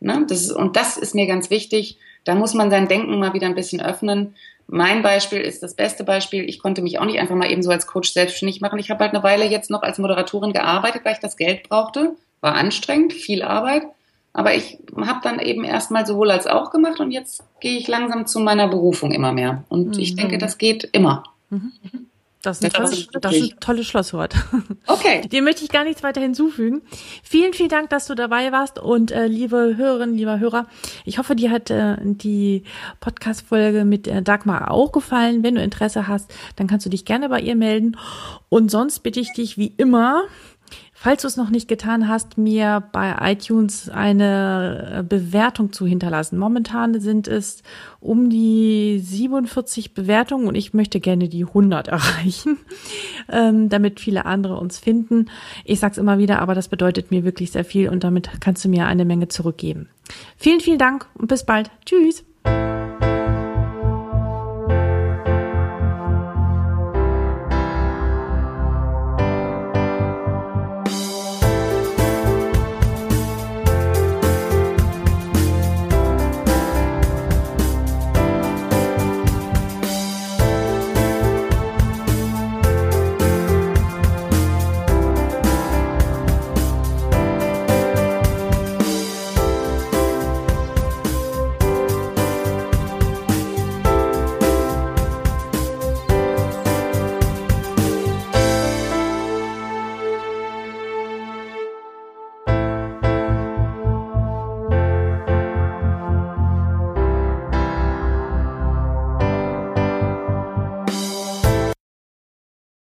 Ne? 0.00 0.24
Das 0.28 0.40
ist, 0.40 0.52
und 0.52 0.76
das 0.76 0.96
ist 0.96 1.14
mir 1.14 1.26
ganz 1.26 1.50
wichtig, 1.50 1.98
da 2.24 2.34
muss 2.34 2.54
man 2.54 2.70
sein 2.70 2.88
Denken 2.88 3.18
mal 3.18 3.34
wieder 3.34 3.46
ein 3.46 3.54
bisschen 3.54 3.82
öffnen. 3.82 4.34
Mein 4.66 5.02
Beispiel 5.02 5.40
ist 5.40 5.62
das 5.62 5.74
beste 5.74 6.04
Beispiel. 6.04 6.48
Ich 6.48 6.58
konnte 6.58 6.80
mich 6.80 6.98
auch 6.98 7.04
nicht 7.04 7.18
einfach 7.18 7.34
mal 7.34 7.50
eben 7.50 7.62
so 7.62 7.70
als 7.70 7.86
Coach 7.86 8.12
selbstständig 8.12 8.60
machen. 8.60 8.78
Ich 8.78 8.90
habe 8.90 9.04
halt 9.04 9.14
eine 9.14 9.22
Weile 9.22 9.44
jetzt 9.46 9.70
noch 9.70 9.82
als 9.82 9.98
Moderatorin 9.98 10.52
gearbeitet, 10.52 11.04
weil 11.04 11.14
ich 11.14 11.18
das 11.18 11.36
Geld 11.36 11.68
brauchte. 11.68 12.16
War 12.40 12.54
anstrengend, 12.54 13.12
viel 13.12 13.42
Arbeit. 13.42 13.82
Aber 14.32 14.54
ich 14.54 14.78
habe 14.96 15.20
dann 15.22 15.40
eben 15.40 15.64
erstmal 15.64 16.06
sowohl 16.06 16.30
als 16.30 16.46
auch 16.46 16.70
gemacht 16.70 17.00
und 17.00 17.10
jetzt 17.10 17.42
gehe 17.60 17.76
ich 17.78 17.88
langsam 17.88 18.26
zu 18.26 18.38
meiner 18.38 18.68
Berufung 18.68 19.10
immer 19.10 19.32
mehr. 19.32 19.64
Und 19.68 19.96
mhm. 19.96 19.98
ich 19.98 20.14
denke, 20.14 20.38
das 20.38 20.56
geht 20.56 20.84
immer. 20.92 21.24
Mhm. 21.50 21.72
Das 22.42 22.58
ist, 22.58 22.64
ein 22.64 22.70
tolles, 22.70 23.08
das 23.20 23.36
ist 23.36 23.52
ein 23.52 23.60
tolles 23.60 23.86
Schlusswort. 23.86 24.34
Okay. 24.86 25.20
Dem 25.28 25.44
möchte 25.44 25.62
ich 25.62 25.68
gar 25.68 25.84
nichts 25.84 26.02
weiter 26.02 26.22
hinzufügen. 26.22 26.80
Vielen, 27.22 27.52
vielen 27.52 27.68
Dank, 27.68 27.90
dass 27.90 28.06
du 28.06 28.14
dabei 28.14 28.50
warst 28.50 28.78
und 28.78 29.10
äh, 29.10 29.26
liebe 29.26 29.74
Hörerinnen, 29.76 30.16
lieber 30.16 30.38
Hörer, 30.38 30.66
ich 31.04 31.18
hoffe, 31.18 31.36
dir 31.36 31.50
hat 31.50 31.68
äh, 31.68 31.96
die 32.00 32.64
Podcast-Folge 33.00 33.84
mit 33.84 34.08
äh, 34.08 34.22
Dagmar 34.22 34.70
auch 34.70 34.90
gefallen. 34.90 35.42
Wenn 35.42 35.56
du 35.56 35.62
Interesse 35.62 36.08
hast, 36.08 36.32
dann 36.56 36.66
kannst 36.66 36.86
du 36.86 36.90
dich 36.90 37.04
gerne 37.04 37.28
bei 37.28 37.40
ihr 37.40 37.56
melden. 37.56 37.98
Und 38.48 38.70
sonst 38.70 39.00
bitte 39.00 39.20
ich 39.20 39.34
dich 39.34 39.58
wie 39.58 39.74
immer, 39.76 40.22
Falls 41.02 41.22
du 41.22 41.28
es 41.28 41.38
noch 41.38 41.48
nicht 41.48 41.66
getan 41.66 42.08
hast, 42.08 42.36
mir 42.36 42.82
bei 42.92 43.16
iTunes 43.32 43.88
eine 43.88 44.98
äh, 44.98 45.02
Bewertung 45.02 45.72
zu 45.72 45.86
hinterlassen. 45.86 46.38
Momentan 46.38 47.00
sind 47.00 47.26
es 47.26 47.62
um 48.00 48.28
die 48.28 49.00
47 49.02 49.94
Bewertungen 49.94 50.46
und 50.46 50.56
ich 50.56 50.74
möchte 50.74 51.00
gerne 51.00 51.30
die 51.30 51.46
100 51.46 51.88
erreichen, 51.88 52.58
ähm, 53.30 53.70
damit 53.70 53.98
viele 53.98 54.26
andere 54.26 54.58
uns 54.58 54.78
finden. 54.78 55.30
Ich 55.64 55.80
sag's 55.80 55.96
immer 55.96 56.18
wieder, 56.18 56.38
aber 56.38 56.54
das 56.54 56.68
bedeutet 56.68 57.10
mir 57.10 57.24
wirklich 57.24 57.50
sehr 57.50 57.64
viel 57.64 57.88
und 57.88 58.04
damit 58.04 58.28
kannst 58.40 58.62
du 58.66 58.68
mir 58.68 58.84
eine 58.84 59.06
Menge 59.06 59.28
zurückgeben. 59.28 59.88
Vielen, 60.36 60.60
vielen 60.60 60.78
Dank 60.78 61.06
und 61.14 61.28
bis 61.28 61.46
bald. 61.46 61.70
Tschüss. 61.86 62.24